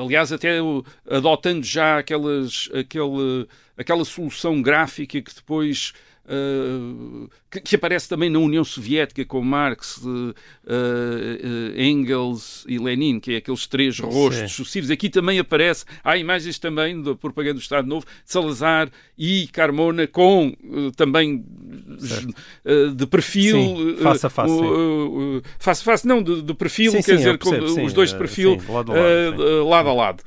aliás, 0.05 0.33
até 0.33 0.59
adotando 1.11 1.64
já 1.64 1.99
aquelas, 1.99 2.69
aquele, 2.73 3.47
aquela 3.77 4.05
solução 4.05 4.62
gráfica 4.62 5.21
que 5.21 5.35
depois 5.35 5.92
uh, 6.26 7.30
que, 7.50 7.60
que 7.60 7.76
aparece 7.76 8.08
também 8.08 8.28
na 8.28 8.38
União 8.38 8.64
Soviética 8.64 9.24
com 9.24 9.40
Marx, 9.42 9.98
uh, 9.98 10.34
Engels 11.76 12.64
e 12.68 12.78
Lenin, 12.78 13.20
que 13.20 13.34
é 13.34 13.36
aqueles 13.36 13.66
três 13.66 13.98
rostos 13.98 14.38
Sim. 14.38 14.48
sucessivos. 14.48 14.90
Aqui 14.90 15.08
também 15.08 15.38
aparece, 15.38 15.84
há 16.02 16.16
imagens 16.16 16.58
também 16.58 17.00
da 17.00 17.14
propaganda 17.14 17.54
do 17.54 17.60
Estado 17.60 17.88
Novo, 17.88 18.06
de 18.06 18.32
Salazar 18.32 18.90
e 19.16 19.48
Carmona 19.48 20.06
com 20.06 20.54
também 20.96 21.44
de 22.96 23.06
perfil 23.06 23.56
Sim, 23.56 23.96
face 24.02 24.26
a 24.26 24.30
face, 24.30 24.52
face 25.58 25.82
a 25.82 25.84
face, 25.84 26.06
não, 26.06 26.22
de, 26.22 26.42
de 26.42 26.54
perfil, 26.54 26.92
Sim, 26.92 26.98
quer 26.98 27.12
sim, 27.12 27.16
dizer, 27.16 27.38
com 27.38 27.50
percebo, 27.50 27.86
os 27.86 27.92
dois 27.92 28.10
de 28.10 28.18
perfil 28.18 28.60
lado 28.68 28.92
a 28.92 28.94
lado, 28.94 29.64
lado 29.64 29.88
a 29.88 29.92
lado. 29.92 30.22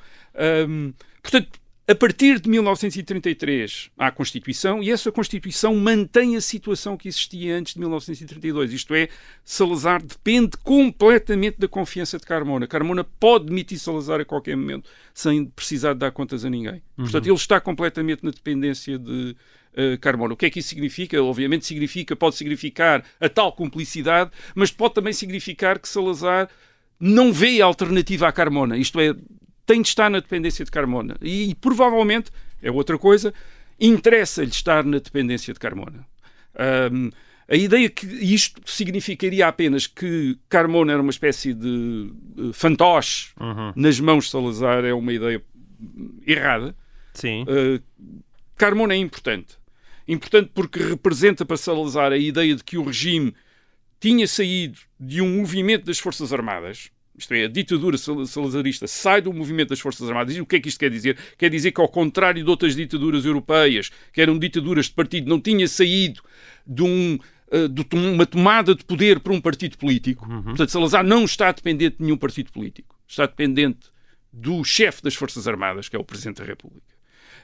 Um, 0.67 0.93
portanto, 1.21 1.59
a 1.89 1.95
partir 1.95 2.39
de 2.39 2.47
1933 2.47 3.89
há 3.97 4.07
a 4.07 4.11
Constituição 4.11 4.83
e 4.83 4.91
essa 4.91 5.11
Constituição 5.11 5.75
mantém 5.75 6.35
a 6.35 6.41
situação 6.41 6.95
que 6.95 7.07
existia 7.07 7.57
antes 7.57 7.73
de 7.73 7.79
1932. 7.79 8.73
Isto 8.73 8.93
é, 8.93 9.09
Salazar 9.43 9.99
depende 10.03 10.51
completamente 10.63 11.57
da 11.57 11.67
confiança 11.67 12.19
de 12.19 12.27
Carmona. 12.27 12.67
Carmona 12.67 13.03
pode 13.03 13.47
demitir 13.47 13.79
Salazar 13.79 14.21
a 14.21 14.25
qualquer 14.25 14.55
momento 14.55 14.87
sem 15.15 15.45
precisar 15.45 15.93
de 15.93 15.99
dar 15.99 16.11
contas 16.11 16.45
a 16.45 16.49
ninguém. 16.49 16.79
Portanto, 16.95 17.25
ele 17.25 17.33
está 17.33 17.59
completamente 17.59 18.23
na 18.23 18.29
dependência 18.29 18.99
de 18.99 19.35
uh, 19.73 19.97
Carmona. 19.99 20.35
O 20.35 20.37
que 20.37 20.45
é 20.45 20.49
que 20.51 20.59
isso 20.59 20.69
significa? 20.69 21.19
Obviamente 21.23 21.65
significa, 21.65 22.15
pode 22.15 22.35
significar 22.35 23.03
a 23.19 23.27
tal 23.27 23.51
cumplicidade, 23.51 24.29
mas 24.53 24.69
pode 24.69 24.93
também 24.93 25.11
significar 25.11 25.79
que 25.79 25.89
Salazar 25.89 26.49
não 26.99 27.33
vê 27.33 27.59
alternativa 27.61 28.27
à 28.27 28.31
Carmona. 28.31 28.77
Isto 28.77 28.99
é, 28.99 29.15
tem 29.69 29.83
de 29.83 29.89
estar 29.89 30.09
na 30.09 30.19
dependência 30.19 30.65
de 30.65 30.71
Carmona. 30.71 31.15
E, 31.21 31.51
e 31.51 31.55
provavelmente, 31.55 32.31
é 32.59 32.71
outra 32.71 32.97
coisa, 32.97 33.31
interessa-lhe 33.79 34.49
estar 34.49 34.83
na 34.83 34.97
dependência 34.97 35.53
de 35.53 35.59
Carmona. 35.59 36.07
Ahm, 36.55 37.11
a 37.47 37.55
ideia 37.55 37.87
que 37.87 38.07
isto 38.07 38.59
significaria 38.65 39.47
apenas 39.47 39.85
que 39.85 40.39
Carmona 40.49 40.93
era 40.93 41.01
uma 41.01 41.11
espécie 41.11 41.53
de 41.53 42.11
uh, 42.35 42.51
fantoche 42.51 43.29
nas 43.75 43.99
mãos 43.99 44.25
de 44.25 44.31
Salazar 44.31 44.83
é 44.83 44.93
uma 44.93 45.13
ideia 45.13 45.39
errada. 46.25 46.75
Sim. 47.13 47.43
Uh, 47.43 47.79
Carmona 48.57 48.95
é 48.95 48.97
importante. 48.97 49.55
Importante 50.07 50.49
porque 50.51 50.79
representa 50.79 51.45
para 51.45 51.57
Salazar 51.57 52.11
a 52.11 52.17
ideia 52.17 52.55
de 52.55 52.63
que 52.63 52.75
o 52.75 52.83
regime 52.83 53.35
tinha 53.99 54.27
saído 54.27 54.79
de 54.99 55.21
um 55.21 55.37
movimento 55.37 55.85
das 55.85 55.99
Forças 55.99 56.33
Armadas, 56.33 56.89
isto 57.19 57.33
é, 57.33 57.45
a 57.45 57.47
ditadura 57.47 57.97
sal- 57.97 58.25
salazarista 58.25 58.87
sai 58.87 59.21
do 59.21 59.31
movimento 59.33 59.69
das 59.69 59.79
Forças 59.79 60.07
Armadas. 60.07 60.35
E 60.35 60.41
o 60.41 60.45
que 60.45 60.55
é 60.55 60.59
que 60.59 60.69
isto 60.69 60.79
quer 60.79 60.89
dizer? 60.89 61.17
Quer 61.37 61.49
dizer 61.49 61.71
que, 61.71 61.81
ao 61.81 61.87
contrário 61.87 62.43
de 62.43 62.49
outras 62.49 62.75
ditaduras 62.75 63.25
europeias, 63.25 63.91
que 64.13 64.21
eram 64.21 64.37
ditaduras 64.37 64.85
de 64.85 64.93
partido, 64.93 65.29
não 65.29 65.39
tinha 65.39 65.67
saído 65.67 66.21
de 66.65 66.83
um 66.83 67.17
eh, 67.51 67.67
de 67.67 67.85
uma 67.95 68.25
tomada 68.25 68.75
de 68.75 68.83
poder 68.85 69.19
por 69.19 69.31
um 69.31 69.41
partido 69.41 69.77
político. 69.77 70.27
Portanto, 70.43 70.69
Salazar 70.69 71.03
não 71.03 71.25
está 71.25 71.51
dependente 71.51 71.97
de 71.97 72.03
nenhum 72.03 72.17
partido 72.17 72.51
político. 72.51 72.95
Está 73.07 73.25
dependente 73.25 73.87
do 74.31 74.63
chefe 74.63 75.01
das 75.01 75.15
Forças 75.15 75.47
Armadas, 75.47 75.89
que 75.89 75.95
é 75.95 75.99
o 75.99 76.03
Presidente 76.03 76.37
da 76.37 76.45
República. 76.45 76.98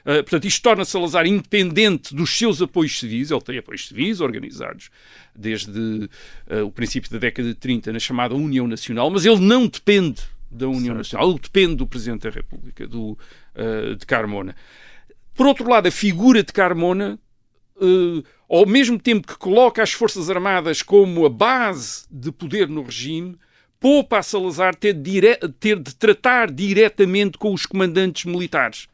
Uh, 0.06 0.22
portanto, 0.22 0.46
isto 0.46 0.62
torna 0.62 0.84
Salazar 0.84 1.26
independente 1.26 2.14
dos 2.14 2.30
seus 2.30 2.62
apoios 2.62 2.96
civis. 2.96 3.32
Ele 3.32 3.40
tem 3.40 3.58
apoios 3.58 3.88
civis 3.88 4.20
organizados 4.20 4.88
desde 5.34 6.08
uh, 6.48 6.64
o 6.64 6.70
princípio 6.70 7.10
da 7.10 7.18
década 7.18 7.48
de 7.48 7.56
30 7.56 7.92
na 7.92 7.98
chamada 7.98 8.34
União 8.34 8.68
Nacional, 8.68 9.10
mas 9.10 9.26
ele 9.26 9.40
não 9.40 9.66
depende 9.66 10.22
da 10.48 10.68
União 10.68 10.94
Nacional, 10.94 11.30
ele 11.30 11.40
depende 11.40 11.74
do 11.74 11.86
Presidente 11.86 12.22
da 12.22 12.30
República, 12.30 12.86
do, 12.86 13.18
uh, 13.56 13.96
de 13.96 14.06
Carmona. 14.06 14.54
Por 15.34 15.46
outro 15.46 15.68
lado, 15.68 15.88
a 15.88 15.90
figura 15.90 16.42
de 16.42 16.50
Carmona, 16.50 17.18
eh, 17.78 18.22
ao 18.48 18.64
mesmo 18.64 18.98
tempo 18.98 19.28
que 19.28 19.36
coloca 19.36 19.82
as 19.82 19.92
Forças 19.92 20.30
Armadas 20.30 20.80
como 20.80 21.26
a 21.26 21.28
base 21.28 22.06
de 22.10 22.32
poder 22.32 22.70
no 22.70 22.82
regime, 22.82 23.36
poupa 23.78 24.18
a 24.18 24.22
Salazar 24.22 24.74
ter 24.74 24.96
ter 25.60 25.78
de 25.78 25.94
tratar 25.94 26.50
diretamente 26.50 27.36
com 27.36 27.52
os 27.52 27.66
comandantes 27.66 28.24
militares. 28.24 28.88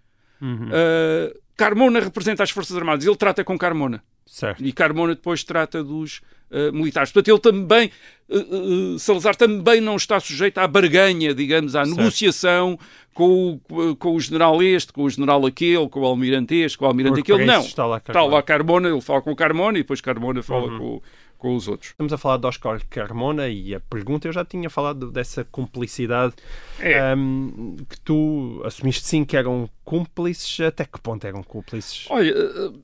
Uh, 0.47 1.39
Carmona 1.57 2.01
representa 2.01 2.43
as 2.43 2.51
Forças 2.51 2.77
Armadas, 2.77 3.07
ele 3.07 3.17
trata 3.17 3.45
com 3.45 3.57
Carmona. 3.57 4.03
Certo. 4.27 4.65
E 4.65 4.73
Carmona 4.73 5.15
depois 5.15 5.45
trata 5.45 5.85
dos 5.85 6.21
uh, 6.51 6.73
militares. 6.73 7.13
Portanto, 7.13 7.29
ele 7.29 7.39
também, 7.39 7.91
uh, 8.29 8.95
uh, 8.95 8.99
Salazar 8.99 9.37
também 9.37 9.81
não 9.81 9.95
está 9.97 10.19
sujeito 10.19 10.59
à 10.59 10.67
barganha, 10.67 11.35
digamos, 11.35 11.77
à 11.77 11.85
Certo. 11.85 11.99
negociação 11.99 12.79
com 13.13 13.61
o, 13.69 13.95
com 13.97 14.15
o 14.17 14.21
general 14.21 14.63
este, 14.63 14.93
com 14.93 15.03
o 15.05 15.11
general 15.11 15.45
aquele, 15.45 15.87
com 15.89 16.01
o 16.01 16.07
almirante 16.07 16.55
este, 16.55 16.79
com 16.79 16.87
o 16.87 16.89
almirante 16.89 17.17
Porque 17.17 17.33
aquele. 17.33 17.47
Não. 17.47 17.61
está 17.61 17.85
lá 17.85 17.99
Está 17.99 18.13
Carmona. 18.15 18.35
lá 18.35 18.43
Carmona, 18.43 18.89
ele 18.89 19.01
fala 19.03 19.21
com 19.21 19.37
Carmona 19.37 19.79
e 19.79 19.83
depois 19.83 20.01
Carmona 20.01 20.43
fala 20.43 20.67
Uhum. 20.73 20.79
com, 20.79 21.03
com 21.43 21.57
os 21.57 21.67
outros. 21.67 21.91
Estamos 21.91 22.13
a 22.13 22.17
falar 22.17 22.37
de 22.37 22.47
Oscar 22.47 22.81
Carmona 22.89 23.49
e 23.49 23.75
a 23.75 23.81
pergunta, 23.81 24.29
eu 24.29 24.33
já 24.33 24.45
tinha 24.45 24.71
falado 24.71 25.11
dessa 25.11 25.43
cumplicidade 25.43 26.35
É. 26.79 27.01
ahm, 27.01 27.79
que 27.89 28.01
tu 28.01 28.63
assumiste 28.65 29.05
sim 29.09 29.25
que 29.25 29.37
eram 29.37 29.69
cúmplices. 29.85 30.61
Até 30.61 30.85
que 30.85 31.01
ponto 31.01 31.27
eram 31.27 31.43
cúmplices? 31.43 32.07
Olha, 32.09 32.33
uh, 32.33 32.81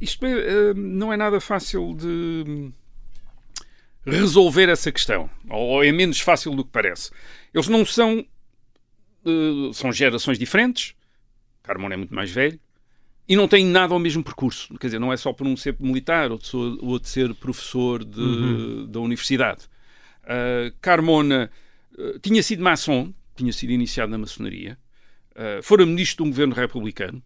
isto 0.00 0.24
é, 0.24 0.70
uh, 0.70 0.74
não 0.74 1.12
é 1.12 1.18
nada 1.18 1.38
fácil 1.38 1.94
de 1.94 2.06
hum, 2.48 2.72
resolver 4.06 4.70
essa 4.70 4.90
questão, 4.90 5.28
ou 5.50 5.84
é 5.84 5.92
menos 5.92 6.18
fácil 6.18 6.54
do 6.54 6.64
que 6.64 6.70
parece. 6.70 7.10
Eles 7.52 7.68
não 7.68 7.84
são. 7.84 8.24
são 9.74 9.92
gerações 9.92 10.38
diferentes. 10.38 10.94
Carmona 11.62 11.92
é 11.92 11.98
muito 11.98 12.14
mais 12.14 12.30
velho. 12.30 12.58
E 13.30 13.36
não 13.36 13.46
têm 13.46 13.64
nada 13.64 13.94
ao 13.94 14.00
mesmo 14.00 14.24
percurso. 14.24 14.76
Quer 14.78 14.88
dizer, 14.88 14.98
não 14.98 15.12
é 15.12 15.16
só 15.16 15.32
por 15.32 15.46
um 15.46 15.56
ser 15.56 15.76
militar 15.78 16.32
ou 16.32 16.38
de, 16.38 16.50
ou 16.52 16.98
de 16.98 17.08
ser 17.08 17.32
professor 17.36 18.04
de- 18.04 18.86
da 18.88 18.98
universidade. 18.98 19.66
Uh, 20.24 20.74
Carmona 20.80 21.48
uh, 21.96 22.18
tinha 22.18 22.42
sido 22.42 22.60
maçom, 22.62 23.14
tinha 23.36 23.52
sido 23.52 23.70
iniciado 23.70 24.10
na 24.10 24.18
maçonaria, 24.18 24.76
uh, 25.36 25.62
fora 25.62 25.86
ministro 25.86 26.24
de 26.24 26.28
um 26.28 26.32
governo 26.32 26.54
republicano. 26.54 27.22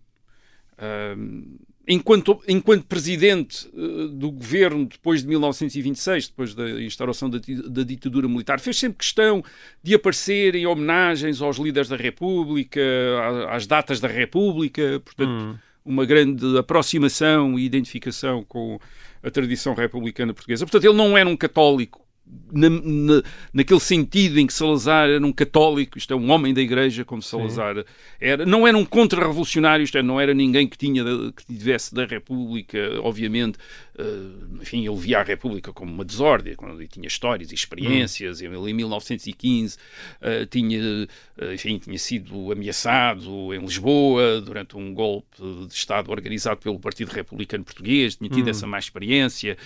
Enquanto, 1.87 2.43
enquanto 2.49 2.85
presidente 2.87 3.69
do 4.13 4.31
governo 4.31 4.87
depois 4.87 5.21
de 5.23 5.29
1926, 5.29 6.29
depois 6.29 6.55
da 6.55 6.83
instauração 6.83 7.29
da, 7.31 7.39
da 7.69 7.83
ditadura 7.83 8.27
militar, 8.27 8.59
fez 8.59 8.79
sempre 8.79 8.99
questão 8.99 9.45
de 9.83 9.95
aparecer 9.95 10.55
em 10.55 10.67
homenagens 10.67 11.43
aos 11.43 11.59
líderes 11.59 11.89
da 11.89 11.97
República, 11.97 12.81
às 13.51 13.67
datas 13.67 14.01
da 14.01 14.09
República, 14.09 15.01
portanto, 15.05 15.31
uma 15.85 16.05
grande 16.05 16.57
aproximação 16.59 17.59
e 17.59 17.65
identificação 17.65 18.43
com 18.45 18.79
a 19.23 19.31
tradição 19.31 19.75
republicana 19.75 20.33
portuguesa. 20.33 20.65
Portanto, 20.65 20.85
ele 20.85 20.97
não 20.97 21.17
era 21.17 21.29
um 21.29 21.37
católico 21.37 22.03
na, 22.51 22.71
na- 22.71 23.23
naquele 23.53 23.81
sentido 23.81 24.41
em 24.41 24.47
que 24.47 24.53
Salazar 24.53 25.09
era 25.11 25.25
um 25.27 25.33
católico, 25.33 25.99
isto 25.99 26.13
é, 26.13 26.17
um 26.17 26.31
homem 26.31 26.55
da 26.55 26.61
igreja, 26.63 27.05
como 27.05 27.21
Salazar 27.21 27.85
era. 28.19 28.47
Não 28.47 28.67
era 28.67 28.77
um 28.79 28.85
contra-revolucionário, 28.85 29.85
isto 29.85 29.99
é, 29.99 30.03
não 30.03 30.19
era 30.19 30.33
ninguém 30.33 30.67
que, 30.67 30.79
tinha, 30.79 31.05
que 31.33 31.45
tivesse 31.47 31.95
da 31.95 32.07
República, 32.07 32.79
obviamente. 33.03 33.59
Eh, 33.97 34.61
enfim, 34.61 34.87
ele 34.87 34.97
via 34.97 35.21
a 35.21 35.23
República 35.23 35.73
como 35.73 35.93
uma 35.93 36.05
desordem, 36.05 36.55
quando 36.55 36.75
ele 36.81 36.89
tinha 36.89 37.07
histórias 37.07 37.53
e 37.53 37.55
experiências. 37.55 38.41
Ele, 38.41 38.57
em 38.71 38.75
1915, 38.75 39.77
eh, 40.21 40.47
tinha, 40.47 41.07
eh, 41.39 41.55
enfim, 41.55 41.79
tinha 41.79 41.99
sido 41.99 42.51
ameaçado 42.51 43.55
em 43.55 43.61
Lisboa 43.61 44.41
durante 44.41 44.77
um 44.77 44.93
golpe 44.93 45.41
de 45.69 45.75
Estado 45.75 46.11
organizado 46.11 46.61
pelo 46.61 46.79
Partido 46.79 47.11
Republicano 47.11 47.65
Português, 47.65 48.17
tinha 48.17 48.29
tido 48.31 48.49
essa 48.51 48.67
má 48.67 48.79
experiência, 48.79 49.57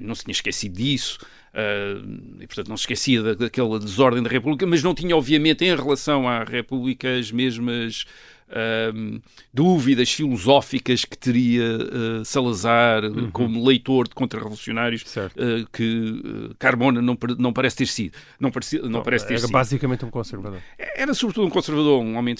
não 0.00 0.14
se 0.14 0.24
tinha 0.24 0.32
esquecido 0.32 0.76
disso. 0.76 1.18
Uh, 1.52 2.40
e 2.40 2.46
portanto 2.46 2.68
não 2.68 2.76
se 2.76 2.82
esquecia 2.82 3.20
da- 3.24 3.34
daquela 3.34 3.80
desordem 3.80 4.22
da 4.22 4.30
República, 4.30 4.64
mas 4.68 4.84
não 4.84 4.94
tinha, 4.94 5.16
obviamente, 5.16 5.64
em 5.64 5.74
relação 5.74 6.28
à 6.28 6.44
República, 6.44 7.18
as 7.18 7.32
mesmas 7.32 8.04
dúvidas 9.52 10.10
filosóficas 10.12 11.04
que 11.04 11.16
teria 11.16 11.62
uh, 11.62 12.24
Salazar 12.24 13.04
uh, 13.04 13.30
como 13.32 13.64
leitor 13.66 14.08
de 14.08 14.14
contra-revolucionários 14.14 15.02
uh, 15.02 15.68
que 15.72 16.22
uh, 16.50 16.54
Carmona 16.58 17.00
não, 17.00 17.16
não 17.38 17.52
parece 17.52 17.76
ter 17.76 17.86
sido. 17.86 18.14
Não, 18.38 18.50
parece, 18.50 18.78
não 18.80 19.02
parece 19.02 19.26
ter 19.26 19.34
Era 19.34 19.42
sido. 19.42 19.52
basicamente 19.52 20.04
um 20.04 20.10
conservador. 20.10 20.58
Era 20.96 21.14
sobretudo 21.14 21.46
um 21.46 21.50
conservador, 21.50 22.00
um 22.02 22.16
homem 22.16 22.34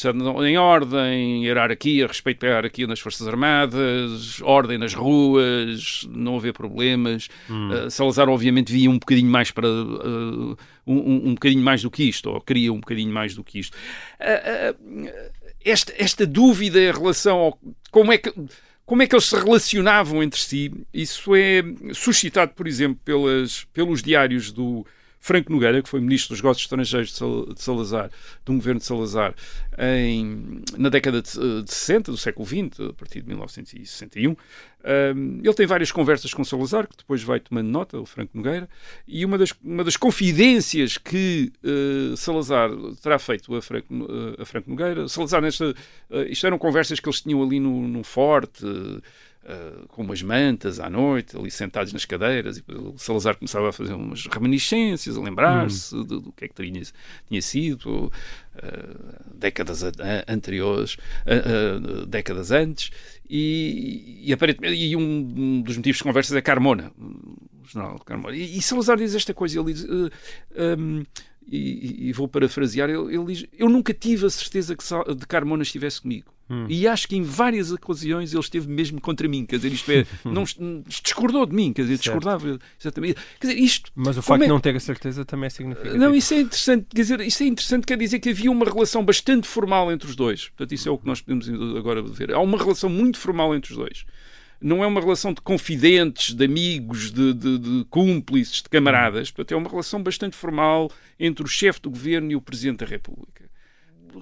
em 0.46 0.56
ordem, 0.58 1.44
hierarquia, 1.44 2.06
respeito 2.06 2.38
pela 2.38 2.52
hierarquia 2.54 2.86
nas 2.86 3.00
Forças 3.00 3.26
Armadas, 3.26 4.40
ordem 4.42 4.78
nas 4.78 4.94
ruas, 4.94 6.06
não 6.10 6.36
haver 6.36 6.52
problemas. 6.52 7.28
Uh, 7.48 7.90
Salazar, 7.90 8.28
obviamente, 8.28 8.72
via 8.72 8.90
um 8.90 8.98
bocadinho 8.98 9.30
mais 9.30 9.50
para. 9.50 9.68
um, 9.68 10.56
um- 10.86 11.28
um 11.28 11.34
bocadinho 11.34 11.62
mais 11.62 11.82
do 11.82 11.90
que 11.90 12.02
isto, 12.04 12.30
ou 12.30 12.40
queria 12.40 12.72
um 12.72 12.80
bocadinho 12.80 13.12
mais 13.12 13.34
do 13.34 13.44
que 13.44 13.60
isto. 13.60 13.76
Uh, 14.20 14.72
uh, 14.72 15.39
esta, 15.64 15.92
esta 15.96 16.26
dúvida 16.26 16.78
em 16.80 16.92
relação 16.92 17.38
ao. 17.38 17.58
Como 17.90 18.12
é 18.12 18.18
que. 18.18 18.32
Como 18.84 19.02
é 19.02 19.06
que 19.06 19.14
eles 19.14 19.26
se 19.26 19.36
relacionavam 19.36 20.20
entre 20.20 20.40
si? 20.40 20.72
Isso 20.92 21.36
é 21.36 21.62
suscitado, 21.94 22.54
por 22.56 22.66
exemplo, 22.66 22.98
pelas, 23.04 23.64
pelos 23.72 24.02
diários 24.02 24.50
do 24.50 24.84
Franco 25.20 25.52
Nogueira, 25.52 25.83
que 25.83 25.88
foi 25.88 26.00
ministro 26.00 26.30
dos 26.30 26.38
Negócios 26.42 26.64
Estrangeiros 26.64 27.11
de 27.11 27.16
Sal- 27.16 27.46
de 27.52 27.62
Salazar, 27.62 28.11
de 28.44 28.50
um 28.50 28.56
governo 28.56 28.80
de 28.80 28.87
Salazar, 28.87 29.35
em, 29.78 30.62
na 30.78 30.88
década 30.88 31.20
de, 31.20 31.62
de 31.62 31.72
60, 31.72 32.11
do 32.11 32.16
século 32.16 32.46
XX, 32.46 32.80
a 32.88 32.92
partir 32.94 33.20
de 33.20 33.28
1961. 33.28 34.30
Um, 34.83 35.40
ele 35.44 35.52
tem 35.52 35.66
várias 35.66 35.92
conversas 35.92 36.33
com 36.33 36.42
Salazar, 36.42 36.88
que 36.88 36.96
depois 36.96 37.22
vai 37.22 37.38
tomando 37.38 37.68
nota, 37.68 37.98
o 38.00 38.06
Franco 38.06 38.35
Nogueira, 38.35 38.66
e 39.06 39.22
uma 39.26 39.37
das, 39.37 39.52
uma 39.62 39.85
das 39.85 39.96
confidências 39.98 40.96
que 40.96 41.52
eh, 41.62 42.16
Salazar 42.16 42.70
terá 43.02 43.18
feito 43.18 43.54
a 43.54 43.61
Franco, 43.61 43.92
eh, 43.92 44.40
a 44.42 44.44
Franco 44.46 44.70
Nogueira, 44.70 45.06
Salazar, 45.06 45.42
nesta, 45.42 45.74
eh, 46.11 46.28
isto 46.30 46.46
eram 46.46 46.56
conversas 46.56 46.98
que 46.98 47.06
eles 47.06 47.20
tinham 47.20 47.42
ali 47.42 47.61
no 47.61 48.02
forte, 48.02 48.64
eh, 49.44 49.85
com 49.88 50.03
umas 50.03 50.22
mantas 50.22 50.79
à 50.79 50.90
noite, 50.90 51.37
ali 51.37 51.50
sentados 51.50 51.92
nas 51.92 52.05
cadeiras, 52.05 52.59
e 52.59 52.64
o 52.72 52.96
Salazar 52.98 53.37
começava 53.37 53.68
a 53.70 53.72
fazer 53.72 53.94
umas 53.94 54.26
reminiscências, 54.26 55.16
a 55.16 55.20
lembrar-se 55.20 55.94
do, 55.94 56.20
do 56.20 56.33
que 56.33 56.44
é 56.44 56.48
que 56.48 56.55
tinha, 56.62 56.83
tinha 57.29 57.42
sido, 57.42 58.12
eh, 58.57 58.96
décadas 59.35 59.83
a- 59.85 59.92
anteriores, 60.29 60.96
eh, 61.26 62.07
décadas 62.07 62.50
antes, 62.50 62.90
e, 63.29 64.22
e, 64.26 64.33
aparentemente, 64.33 64.74
e 64.74 64.94
um, 64.96 65.00
um 65.37 65.62
dos 65.62 65.76
motivos 65.76 65.98
de 65.98 66.03
conversas 66.05 66.37
é 66.37 66.42
Carmona, 66.42 66.92
o 66.98 67.66
general 67.66 67.98
Carmona. 68.00 68.37
E, 68.37 68.59
e 68.59 68.62
Salazar 68.62 68.96
diz 68.98 69.14
esta 69.14 69.33
coisa, 69.33 69.59
ele 69.59 69.72
diz, 69.72 69.85
um, 69.85 71.05
e, 71.46 72.09
e 72.09 72.12
vou 72.12 72.29
parafrasear, 72.29 72.90
ele, 72.90 73.14
ele 73.14 73.24
diz, 73.26 73.46
eu 73.57 73.68
nunca 73.68 73.94
tive 73.94 74.26
a 74.26 74.31
certeza 74.31 74.76
que 74.76 74.85
de 75.14 75.26
Carmona 75.26 75.62
estivesse 75.62 76.00
comigo. 76.03 76.33
E 76.68 76.88
acho 76.88 77.06
que 77.06 77.16
em 77.16 77.22
várias 77.22 77.70
ocasiões 77.70 78.32
ele 78.32 78.40
esteve 78.40 78.68
mesmo 78.68 79.00
contra 79.00 79.28
mim, 79.28 79.46
quer 79.46 79.56
dizer, 79.56 79.72
isto 79.72 79.90
é, 79.92 80.04
não 80.24 80.44
discordou 80.86 81.46
de 81.46 81.54
mim, 81.54 81.72
quer 81.72 81.82
dizer, 81.82 81.98
discordava 81.98 82.58
exatamente. 82.80 83.14
Quer 83.40 83.48
dizer, 83.48 83.60
isto 83.60 83.90
Mas 83.94 84.16
o 84.16 84.22
facto 84.22 84.42
é 84.42 84.44
de 84.46 84.48
não 84.52 84.60
ter 84.60 84.74
a 84.74 84.80
certeza 84.80 85.24
também 85.24 85.46
é 85.46 85.50
significativo. 85.50 85.96
não, 85.96 86.14
isso 86.14 86.34
é 86.34 86.40
interessante, 86.40 86.86
quer 86.94 87.02
dizer, 87.02 87.20
isso 87.20 87.42
é 87.42 87.46
interessante, 87.46 87.86
quer 87.86 87.96
dizer 87.98 88.18
que 88.18 88.30
havia 88.30 88.50
uma 88.50 88.64
relação 88.64 89.04
bastante 89.04 89.46
formal 89.46 89.92
entre 89.92 90.08
os 90.08 90.16
dois. 90.16 90.48
Portanto, 90.48 90.72
isso 90.72 90.88
é 90.88 90.92
o 90.92 90.98
que 90.98 91.06
nós 91.06 91.20
podemos 91.20 91.48
agora 91.76 92.02
ver. 92.02 92.32
Há 92.32 92.40
uma 92.40 92.58
relação 92.58 92.90
muito 92.90 93.18
formal 93.18 93.54
entre 93.54 93.70
os 93.72 93.76
dois. 93.78 94.04
Não 94.62 94.84
é 94.84 94.86
uma 94.86 95.00
relação 95.00 95.32
de 95.32 95.40
confidentes, 95.40 96.34
de 96.34 96.44
amigos, 96.44 97.10
de, 97.10 97.32
de- 97.32 97.58
de 97.58 97.84
cúmplices, 97.88 98.60
de 98.62 98.68
camaradas. 98.68 99.30
Portanto, 99.30 99.52
é 99.52 99.56
uma 99.56 99.70
relação 99.70 100.02
bastante 100.02 100.36
formal 100.36 100.90
entre 101.18 101.42
o 101.44 101.48
chefe 101.48 101.80
do 101.80 101.88
governo 101.90 102.30
e 102.32 102.36
o 102.36 102.42
presidente 102.42 102.80
da 102.80 102.86
República. 102.86 103.48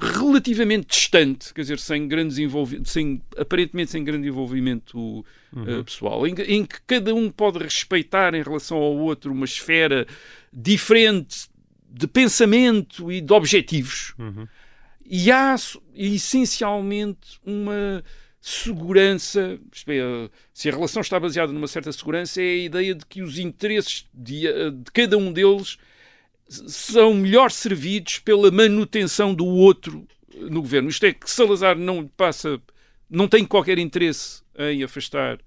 Relativamente 0.00 0.88
distante, 0.88 1.52
quer 1.54 1.62
dizer, 1.62 1.78
sem 1.78 2.06
grandes 2.06 2.38
envolvimentos, 2.38 2.92
sem, 2.92 3.22
aparentemente 3.36 3.90
sem 3.90 4.04
grande 4.04 4.28
envolvimento 4.28 5.24
eh, 5.66 5.82
pessoal, 5.82 6.26
em, 6.26 6.34
que- 6.34 6.42
em 6.42 6.64
que 6.64 6.80
cada 6.86 7.14
um 7.14 7.30
pode 7.30 7.58
respeitar 7.58 8.34
em 8.34 8.42
relação 8.42 8.76
ao 8.76 8.96
outro 8.96 9.32
uma 9.32 9.46
esfera 9.46 10.06
diferente 10.52 11.48
de 11.90 12.06
pensamento 12.06 13.10
e 13.10 13.20
de 13.20 13.32
objetivos. 13.32 14.14
E 15.10 15.30
há 15.32 15.56
essencialmente 15.94 17.40
uma 17.44 18.04
segurança. 18.40 19.58
é, 19.88 20.30
se 20.52 20.68
a 20.68 20.72
relação 20.72 21.00
está 21.00 21.18
baseada 21.18 21.52
numa 21.52 21.66
certa 21.66 21.90
segurança, 21.92 22.40
é 22.42 22.44
a 22.44 22.56
ideia 22.56 22.94
de 22.94 23.06
que 23.06 23.22
os 23.22 23.38
interesses 23.38 24.06
de, 24.12 24.46
eh, 24.46 24.70
de 24.70 24.90
cada 24.92 25.16
um 25.16 25.32
deles 25.32 25.78
são 26.48 27.14
melhor 27.14 27.50
servidos 27.50 28.18
pela 28.18 28.50
manutenção 28.50 29.34
do 29.34 29.46
outro 29.46 30.06
eh, 30.34 30.40
no 30.50 30.62
governo. 30.62 30.88
Isto 30.88 31.06
é, 31.06 31.12
que 31.12 31.30
Salazar 31.30 31.76
não 31.76 32.06
passa, 32.06 32.60
não 33.08 33.28
tem 33.28 33.44
qualquer 33.44 33.78
interesse 33.78 34.42
em 34.56 34.82
afastar 34.82 35.38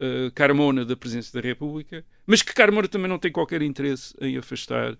eh, 0.00 0.30
Carmona 0.34 0.84
da 0.84 0.96
presidência 0.96 1.32
da 1.40 1.46
República, 1.46 2.04
mas 2.26 2.42
que 2.42 2.54
Carmona 2.54 2.86
também 2.88 3.08
não 3.08 3.18
tem 3.18 3.32
qualquer 3.32 3.62
interesse 3.62 4.14
em 4.20 4.36
afastar 4.36 4.96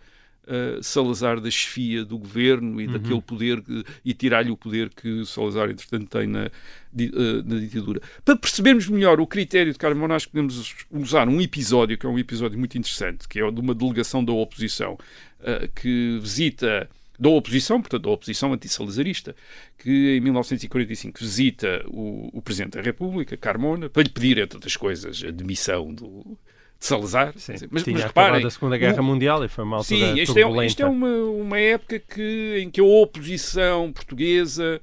uh, 0.47 0.83
Salazar 0.83 1.41
da 1.41 1.51
chefia 1.51 2.05
do 2.05 2.17
governo 2.19 2.81
e 2.81 2.87
daquele 2.87 3.21
poder 3.21 3.61
que- 3.63 3.85
e 4.05 4.15
tirar-lhe 4.15 4.51
o 4.51 4.57
poder 4.57 4.91
que 4.91 5.25
Salazar, 5.27 5.71
entretanto, 5.71 6.07
tem 6.09 6.27
na, 6.27 6.51
di- 6.93 7.11
uh, 7.15 7.43
na 7.45 7.59
ditadura. 7.61 8.01
Para 8.25 8.37
percebermos 8.37 8.89
melhor 8.89 9.21
o 9.21 9.27
critério 9.27 9.73
de 9.73 9.79
Carmona, 9.79 10.15
acho 10.15 10.27
que 10.27 10.33
podemos 10.33 10.75
usar 10.91 11.29
um 11.29 11.41
episódio, 11.41 11.97
que 11.99 12.07
é 12.07 12.09
um 12.09 12.19
episódio 12.19 12.59
muito 12.59 12.77
interessante, 12.79 13.29
que 13.29 13.39
é 13.39 13.45
o 13.45 13.51
de 13.51 13.61
uma 13.61 13.75
delegação 13.75 14.25
da 14.25 14.33
oposição 14.33 14.95
uh, 14.95 15.69
que 15.75 16.19
visita 16.21 16.89
da 17.19 17.31
oposição, 17.31 17.81
portanto, 17.81 18.03
da 18.03 18.11
oposição 18.11 18.53
antissalazarista, 18.53 19.35
que 19.79 20.17
em 20.17 20.21
1945 20.21 21.19
visita 21.19 21.83
o, 21.89 22.29
o 22.31 22.43
Presidente 22.43 22.75
da 22.75 22.83
República, 22.83 23.35
Carmona, 23.39 23.89
para 23.89 24.03
lhe 24.03 24.11
pedir, 24.11 24.37
entre 24.37 24.57
outras 24.59 24.77
coisas, 24.77 25.25
a 25.27 25.31
demissão 25.31 25.95
do, 25.95 26.37
de 26.79 26.87
Salazar. 26.87 27.33
Sim, 27.37 27.55
mas, 27.71 27.83
tinha 27.83 27.95
mas 27.95 28.05
reparem, 28.05 28.47
a 28.47 28.51
Segunda 28.51 28.77
Guerra 28.77 29.01
o- 29.01 29.05
Mundial 29.05 29.45
e 29.45 29.49
foi 29.49 29.65
uma 29.65 29.79
altura 29.79 29.99
Sim, 30.15 30.21
isto 30.21 30.39
é, 30.39 30.43
turbulenta. 30.43 30.67
isto 30.67 30.83
é 30.83 30.87
uma, 30.87 31.09
uma 31.09 31.59
época 31.59 31.99
que, 31.99 32.61
em 32.63 32.71
que 32.71 32.81
a 32.81 32.85
oposição 32.85 33.93
portuguesa 33.93 34.81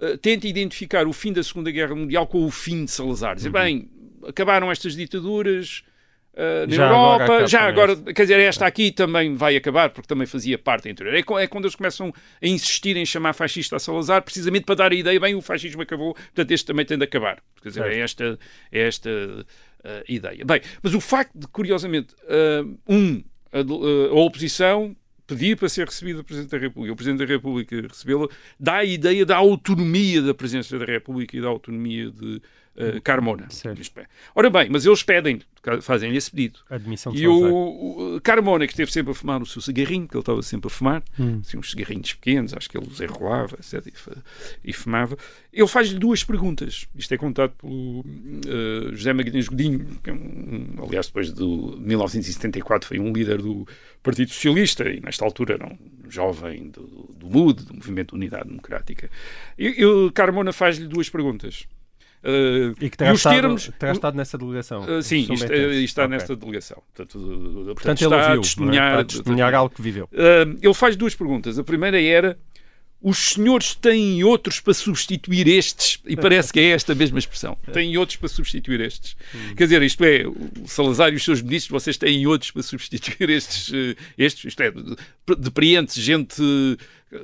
eh, 0.00 0.16
tenta 0.16 0.46
identificar 0.46 1.06
o 1.06 1.12
fim 1.12 1.32
da 1.32 1.42
Segunda 1.42 1.70
Guerra 1.70 1.94
Mundial 1.94 2.26
com 2.26 2.44
o 2.44 2.50
fim 2.50 2.84
de 2.84 2.90
Salazar. 2.90 3.30
Uhum. 3.30 3.36
Dizer, 3.36 3.50
bem, 3.50 3.88
acabaram 4.26 4.70
estas 4.70 4.94
ditaduras 4.96 5.82
eh, 6.36 6.66
na 6.66 6.74
Já 6.74 6.86
agora 6.86 7.22
Europa, 7.22 7.24
acaba 7.24 7.46
já 7.46 7.60
agora, 7.62 7.96
quer 7.96 8.22
dizer, 8.22 8.40
esta 8.40 8.66
aqui 8.66 8.92
também 8.92 9.34
vai 9.34 9.56
acabar, 9.56 9.88
porque 9.88 10.06
também 10.06 10.26
fazia 10.26 10.58
parte 10.58 10.84
da 10.84 10.90
interior. 10.90 11.14
É, 11.14 11.42
é 11.42 11.46
quando 11.46 11.64
eles 11.64 11.74
começam 11.74 12.12
a 12.42 12.46
insistir 12.46 12.94
em 12.96 13.06
chamar 13.06 13.32
fascista 13.32 13.76
a 13.76 13.78
Salazar, 13.78 14.22
precisamente 14.22 14.64
para 14.66 14.74
dar 14.74 14.92
a 14.92 14.94
ideia, 14.94 15.18
bem, 15.18 15.34
o 15.34 15.40
fascismo 15.40 15.80
acabou, 15.80 16.12
portanto 16.12 16.50
este 16.50 16.66
também 16.66 16.84
tem 16.84 16.98
de 16.98 17.04
acabar. 17.04 17.42
Quer 17.62 17.70
dizer, 17.70 17.86
é 17.86 17.98
esta, 18.00 18.38
é 18.70 18.86
esta 18.86 19.10
eh, 19.82 20.04
ideia. 20.10 20.44
Bem, 20.44 20.60
mas 20.82 20.92
o 20.92 21.00
facto 21.00 21.32
de, 21.34 21.46
curiosamente, 21.48 22.14
eh, 22.28 22.62
um, 22.86 23.24
a, 23.50 23.60
a 24.10 24.14
oposição 24.14 24.94
pedir 25.26 25.56
para 25.56 25.68
ser 25.68 25.86
recebido 25.86 26.18
do 26.18 26.24
Presidente 26.24 26.50
da 26.50 26.58
República, 26.58 26.92
o 26.92 26.96
Presidente 26.96 27.26
da 27.26 27.32
República 27.32 27.80
recebê-lo, 27.80 28.30
dá 28.60 28.76
a 28.76 28.84
ideia 28.84 29.24
da 29.24 29.36
autonomia 29.36 30.22
da 30.22 30.34
Presidência 30.34 30.78
da 30.78 30.84
República 30.84 31.36
e 31.36 31.40
da 31.40 31.48
autonomia 31.48 32.10
de 32.10 32.40
eh, 32.76 33.00
Carmona. 33.00 33.46
Isto 33.80 34.00
é. 34.00 34.06
Ora 34.34 34.50
bem, 34.50 34.68
mas 34.70 34.84
eles 34.84 35.02
pedem, 35.02 35.40
fazem-lhe 35.80 36.16
esse 36.16 36.30
pedido. 36.30 36.60
Admissão 36.68 37.12
de 37.12 37.22
E 37.22 37.28
o, 37.28 38.16
o 38.16 38.20
Carmona, 38.20 38.66
que 38.66 38.72
esteve 38.72 38.92
sempre 38.92 39.12
a 39.12 39.14
fumar 39.14 39.40
o 39.42 39.46
seu 39.46 39.60
cigarrinho, 39.62 40.06
que 40.06 40.14
ele 40.14 40.20
estava 40.22 40.42
sempre 40.42 40.68
a 40.68 40.70
fumar, 40.70 41.02
Hum. 41.18 41.40
assim, 41.40 41.56
uns 41.56 41.70
cigarrinhos 41.70 42.12
pequenos, 42.14 42.52
acho 42.54 42.68
que 42.68 42.76
ele 42.76 42.86
os 42.86 43.00
enrolava 43.00 43.56
etc, 43.56 43.86
e, 44.64 44.72
fumava, 44.72 45.16
ele 45.52 45.66
faz-lhe 45.66 45.98
duas 45.98 46.22
perguntas. 46.22 46.86
Isto 46.94 47.14
é 47.14 47.16
contado 47.16 47.52
pelo 47.52 48.04
eh, 48.46 48.90
José 48.92 49.12
Magalhães 49.12 49.48
Godinho, 49.48 49.98
que 50.02 50.10
é 50.10 50.12
um, 50.12 50.74
aliás, 50.86 51.06
depois 51.06 51.32
de 51.32 51.42
1974 51.42 52.88
foi 52.88 52.98
um 52.98 53.12
líder 53.12 53.40
do 53.40 53.66
Partido 54.02 54.30
Socialista 54.30 54.88
e, 54.88 55.00
nesta 55.00 55.24
altura, 55.24 55.54
era 55.54 55.66
um 55.66 55.78
jovem 56.10 56.68
do, 56.68 57.08
do 57.16 57.26
MUD, 57.28 57.64
do 57.64 57.74
Movimento 57.74 58.10
de 58.10 58.16
Unidade 58.16 58.48
Democrática. 58.48 59.10
E, 59.58 59.80
e 59.80 59.84
o 59.84 60.12
Carmona 60.12 60.52
faz-lhe 60.52 60.86
duas 60.86 61.08
perguntas. 61.08 61.66
Eh, 62.24 62.72
E 62.80 62.90
que 62.90 62.96
terá, 62.96 63.12
os 63.12 63.18
estado, 63.20 63.34
termos, 63.34 63.70
terá 63.78 63.92
estado 63.92 64.16
nessa 64.16 64.36
delegação. 64.36 64.82
Uh, 64.82 65.02
sim, 65.02 65.26
São 65.26 65.34
isto, 65.34 65.48
uh, 65.52 65.72
está 65.72 66.02
Ok. 66.04 66.10
nesta 66.16 66.34
delegação. 66.36 66.82
Portanto, 66.94 67.18
uh, 67.18 67.28
portanto, 67.28 67.74
Portanto, 67.74 68.00
ele 68.02 68.14
está 68.14 68.16
a 68.16 68.26
ouviu, 68.28 68.40
testemunhar. 68.42 68.84
é? 68.84 68.88
Está 68.90 69.00
a 69.00 69.04
testemunhar 69.04 69.54
algo 69.54 69.74
que 69.74 69.82
viveu. 69.82 70.04
Uh, 70.06 70.58
ele 70.60 70.74
faz 70.74 70.96
duas 70.96 71.14
perguntas. 71.14 71.58
A 71.58 71.64
primeira 71.64 72.00
era: 72.00 72.38
os 73.08 73.18
senhores 73.18 73.72
têm 73.72 74.24
outros 74.24 74.58
para 74.58 74.74
substituir 74.74 75.46
estes? 75.46 76.00
E 76.04 76.16
parece 76.16 76.52
que 76.52 76.58
é 76.58 76.70
esta 76.70 76.90
a 76.90 76.94
mesma 76.96 77.20
expressão. 77.20 77.56
Têm 77.72 77.96
outros 77.96 78.16
para 78.16 78.28
substituir 78.28 78.80
estes. 78.80 79.16
Quer 79.56 79.62
dizer, 79.62 79.80
isto 79.82 80.04
é, 80.04 80.26
o 80.26 80.66
Salazar 80.66 81.12
e 81.12 81.14
os 81.14 81.22
seus 81.22 81.40
ministros, 81.40 81.70
vocês 81.70 81.96
têm 81.96 82.26
outros 82.26 82.50
para 82.50 82.64
substituir 82.64 83.30
estes, 83.30 83.68
uh, 83.68 83.96
estes 84.18 84.46
isto 84.46 84.60
é, 84.60 84.72
de- 84.72 84.96
depreende 85.38 86.00
gente, 86.02 86.42
uh, 86.42 86.76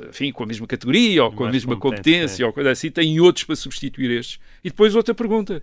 enfim, 0.09 0.31
com 0.31 0.45
a 0.45 0.47
mesma 0.47 0.69
categoria 0.69 1.25
ou 1.25 1.33
com 1.33 1.43
a 1.43 1.47
Mais 1.47 1.55
mesma 1.55 1.77
competente, 1.77 2.11
competência 2.11 2.47
ou 2.47 2.53
coisa 2.53 2.71
assim, 2.71 2.89
têm 2.89 3.19
outros 3.19 3.45
para 3.45 3.57
substituir 3.57 4.13
estes. 4.13 4.39
E 4.63 4.71
depois 4.71 4.95
outra 4.95 5.13
pergunta. 5.13 5.61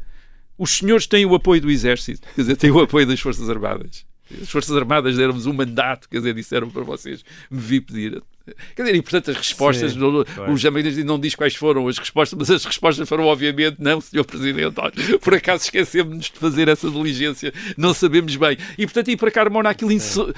Os 0.57 0.71
senhores 0.71 1.07
têm 1.07 1.25
o 1.25 1.33
apoio 1.33 1.61
do 1.61 1.71
Exército, 1.71 2.27
quer 2.35 2.41
dizer, 2.41 2.57
têm 2.57 2.71
o 2.71 2.81
apoio 2.81 3.07
das 3.07 3.21
Forças 3.21 3.49
Armadas. 3.49 4.05
As 4.41 4.49
Forças 4.49 4.75
Armadas 4.75 5.17
deram-vos 5.17 5.45
um 5.45 5.53
mandato, 5.53 6.07
quer 6.09 6.17
dizer, 6.17 6.33
disseram 6.33 6.69
para 6.69 6.83
vocês 6.83 7.23
me 7.49 7.59
vir 7.59 7.81
pedir. 7.81 8.21
Quer 8.75 8.83
dizer, 8.83 8.95
e 8.95 9.01
portanto 9.01 9.29
as 9.31 9.37
respostas, 9.37 9.91
Sim, 9.93 9.99
não- 9.99 10.23
claro. 10.23 10.51
o 10.53 10.57
Jamaínas 10.57 10.97
não 11.05 11.19
diz 11.19 11.35
quais 11.35 11.53
foram 11.55 11.87
as 11.87 11.97
respostas, 11.99 12.37
mas 12.37 12.49
as 12.49 12.65
respostas 12.65 13.07
foram 13.07 13.25
obviamente 13.25 13.75
não, 13.79 14.01
Sr. 14.01 14.23
Presidente, 14.25 14.73
olha, 14.79 15.19
por 15.19 15.35
acaso 15.35 15.63
esquecemos-nos 15.65 16.25
de 16.31 16.39
fazer 16.39 16.67
essa 16.67 16.89
diligência, 16.89 17.53
não 17.77 17.93
sabemos 17.93 18.35
bem. 18.35 18.57
E 18.77 18.85
portanto, 18.87 19.09
e 19.09 19.17
para 19.17 19.29
Carmona 19.29 19.69
aquilo, 19.69 19.91
encer- 19.91 20.33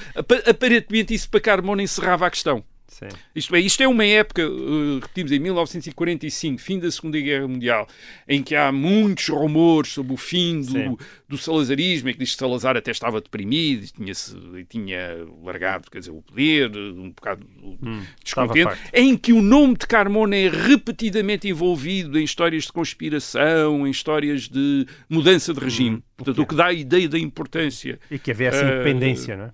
aparentemente 0.48 1.14
isso 1.14 1.30
para 1.30 1.40
Carmona 1.40 1.82
encerrava 1.84 2.28
a 2.28 2.30
questão. 2.32 2.64
Sim. 2.92 3.08
Isto 3.34 3.56
é, 3.56 3.60
isto 3.62 3.82
é 3.82 3.88
uma 3.88 4.06
época, 4.06 4.42
eh, 4.42 4.96
repetimos, 5.02 5.32
em 5.32 5.40
1945, 5.40 6.60
fim 6.62 6.78
da 6.78 6.92
Segunda 6.92 7.20
Guerra 7.20 7.48
Mundial, 7.48 7.88
em 8.28 8.44
que 8.44 8.54
há 8.54 8.70
muitos 8.72 9.30
rumores 9.30 9.92
sobre 9.94 10.14
o 10.14 10.18
fim 10.18 10.62
Sim. 10.62 10.90
do, 10.92 11.00
do 11.30 11.38
salazarismo, 11.38 12.10
em 12.10 12.14
que 12.14 12.20
diz 12.20 12.34
que 12.34 12.38
Salazar 12.38 12.76
até 12.76 12.92
estava 12.92 13.22
deprimido, 13.22 13.84
e 13.86 13.88
tinha, 13.88 14.14
tinha 14.70 15.26
largado 15.44 15.90
quer 15.90 16.00
dizer, 16.00 16.12
o 16.12 16.22
poder, 16.22 16.70
um 16.76 17.10
bocado 17.12 17.48
descontente, 18.24 18.60
estava 18.60 18.76
farto. 18.76 18.90
em 18.94 19.16
que 19.18 19.32
o 19.34 19.42
nome 19.42 19.76
de 19.78 19.88
Carmona 19.88 20.36
é 20.36 20.50
repetidamente 20.50 21.48
envolvido 21.48 22.20
em 22.20 22.24
histórias 22.24 22.66
de 22.66 22.72
conspiração, 22.74 23.88
em 23.88 23.92
histórias 23.92 24.48
de 24.50 24.86
mudança 25.10 25.54
de 25.54 25.60
regime. 25.60 26.04
Portanto, 26.18 26.42
o 26.42 26.46
que 26.46 26.56
dá 26.56 26.68
a 26.68 26.74
ideia 26.74 27.08
da 27.08 27.18
importância 27.18 28.00
E 28.12 28.20
que 28.20 28.32
havia 28.32 28.50
essa 28.50 28.64
Eh, 28.64 28.76
independência, 28.76 29.38
não 29.38 29.46
é? 29.46 29.52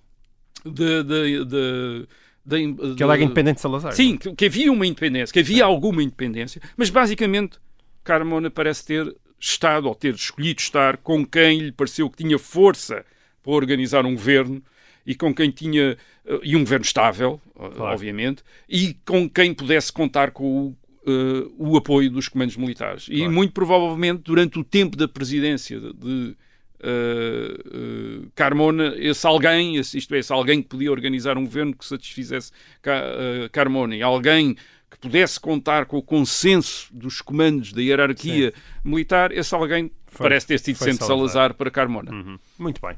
de, 0.65 1.03
de, 1.03 1.45
de, 1.45 2.07
Que 2.49 3.03
ele 3.03 3.03
era 3.03 3.17
de- 3.17 3.23
independente 3.25 3.55
de 3.55 3.61
Salazar. 3.61 3.91
Sim, 3.93 4.17
que, 4.17 4.33
que 4.33 4.45
havia 4.45 4.71
uma 4.71 4.85
independência, 4.85 5.33
que 5.33 5.39
havia 5.39 5.65
alguma 5.65 6.01
independência, 6.01 6.61
mas 6.77 6.89
basicamente 6.89 7.57
Carmona 8.03 8.49
parece 8.49 8.85
ter 8.85 9.15
estado, 9.39 9.87
ou 9.87 9.93
ter 9.95 10.13
escolhido 10.15 10.59
estar, 10.61 10.97
com 10.97 11.25
quem 11.25 11.59
lhe 11.59 11.71
pareceu 11.71 12.09
que 12.09 12.17
tinha 12.23 12.39
força 12.39 13.05
para 13.43 13.51
organizar 13.53 14.05
um 14.05 14.13
governo 14.15 14.61
e 15.05 15.13
com 15.15 15.33
quem 15.33 15.51
tinha, 15.51 15.97
eh, 16.25 16.39
e 16.43 16.55
um 16.55 16.59
governo 16.59 16.83
estável, 16.85 17.39
eh, 17.59 17.79
obviamente, 17.79 18.43
e 18.67 18.95
com 19.05 19.29
quem 19.29 19.53
pudesse 19.53 19.91
contar 19.93 20.31
com 20.31 20.67
o, 20.67 20.77
eh, 21.05 21.47
o 21.57 21.77
apoio 21.77 22.09
dos 22.09 22.27
comandos 22.27 22.57
militares. 22.57 23.07
E 23.09 23.17
Claro. 23.19 23.31
muito 23.33 23.53
provavelmente 23.53 24.21
durante 24.23 24.57
o 24.59 24.63
tempo 24.63 24.97
da 24.97 25.07
presidência 25.07 25.79
de, 25.79 25.93
de, 25.93 26.35
eh, 26.81 27.57
eh, 27.65 28.27
Carmona, 28.35 28.93
esse 28.97 29.25
alguém, 29.25 29.75
esse, 29.77 29.97
isto 29.97 30.13
é, 30.15 30.19
esse 30.19 30.31
alguém 30.31 30.61
que 30.61 30.69
podia 30.69 30.91
organizar 30.91 31.37
um 31.37 31.43
governo 31.45 31.75
que 31.75 31.85
satisfizesse 31.85 32.51
eh, 32.83 33.49
Carmona 33.51 33.95
e 33.95 34.01
alguém 34.01 34.55
que 34.89 34.97
pudesse 34.99 35.39
contar 35.39 35.85
com 35.85 35.97
o 35.97 36.01
consenso 36.01 36.87
dos 36.93 37.21
comandos 37.21 37.73
da 37.73 37.81
hierarquia 37.81 38.53
militar, 38.83 39.31
esse 39.31 39.53
alguém 39.53 39.91
parece 40.17 40.47
ter 40.47 40.59
sido 40.59 40.77
foi 40.77 40.91
sempre 40.91 41.05
Salazar. 41.05 41.27
Salazar 41.33 41.53
para 41.55 41.69
Carmona. 41.69 42.39
Muito 42.57 42.81
bem. 42.81 42.95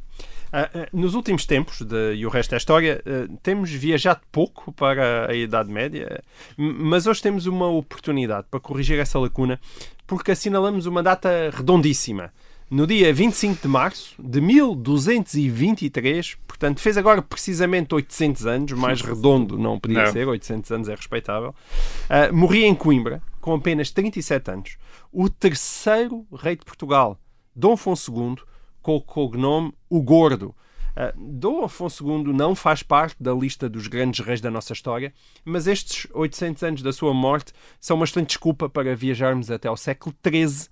Ah, 0.51 0.69
ah, 0.73 0.87
nos 0.93 1.13
últimos 1.15 1.45
tempos, 1.45 1.81
de- 1.81 2.13
e 2.15 2.25
o 2.25 2.29
resto 2.29 2.53
é 2.53 2.57
história, 2.57 3.03
ah, 3.05 3.27
temos 3.43 3.71
viajado 3.71 4.21
pouco 4.31 4.71
para 4.71 5.29
a 5.29 5.33
Idade 5.35 5.71
Média, 5.71 6.23
mas 6.57 7.05
hoje 7.07 7.21
temos 7.21 7.45
uma 7.47 7.67
oportunidade 7.67 8.47
para 8.49 8.59
corrigir 8.59 8.97
essa 8.99 9.19
lacuna, 9.19 9.59
porque 10.07 10.31
assinalamos 10.31 10.85
uma 10.85 11.01
data 11.03 11.51
redondíssima. 11.53 12.31
No 12.69 12.85
dia 12.85 13.11
25 13.11 13.63
de 13.63 13.67
março 13.67 14.13
de 14.21 14.39
1223, 14.39 16.35
portanto, 16.47 16.79
fez 16.79 16.97
agora 16.97 17.19
precisamente 17.19 17.95
800 17.95 18.45
anos, 18.45 18.71
mais 18.73 19.01
redondo 19.01 19.57
não 19.57 19.79
podia 19.79 20.03
Não. 20.05 20.11
ser, 20.11 20.27
800 20.27 20.71
anos 20.71 20.87
é 20.87 20.93
respeitável, 20.93 21.55
ah, 22.07 22.31
morria 22.31 22.67
em 22.67 22.75
Coimbra, 22.75 23.23
com 23.41 23.55
apenas 23.55 23.89
37 23.89 24.51
anos, 24.51 24.77
o 25.11 25.27
terceiro 25.27 26.27
rei 26.31 26.55
de 26.55 26.63
Portugal, 26.63 27.19
Dom 27.55 27.73
Afonso 27.73 28.13
II, 28.15 28.35
com 28.83 28.97
o 28.97 29.01
cognome 29.01 29.73
O 29.89 29.99
Gordo. 30.03 30.53
Ah, 30.95 31.11
Dom 31.17 31.63
Afonso 31.63 32.07
II 32.07 32.31
não 32.33 32.53
faz 32.53 32.83
parte 32.83 33.15
da 33.19 33.33
lista 33.33 33.67
dos 33.67 33.87
grandes 33.87 34.23
reis 34.23 34.41
da 34.41 34.51
nossa 34.51 34.73
história, 34.73 35.11
mas 35.43 35.65
estes 35.65 36.05
800 36.13 36.61
anos 36.61 36.81
da 36.83 36.93
sua 36.93 37.15
morte 37.15 37.51
são 37.81 37.95
uma 37.95 38.05
excelente 38.05 38.27
desculpa 38.27 38.69
para 38.69 38.95
viajarmos 38.95 39.49
até 39.49 39.67
ao 39.67 39.75
século 39.75 40.15
XIII. 40.23 40.67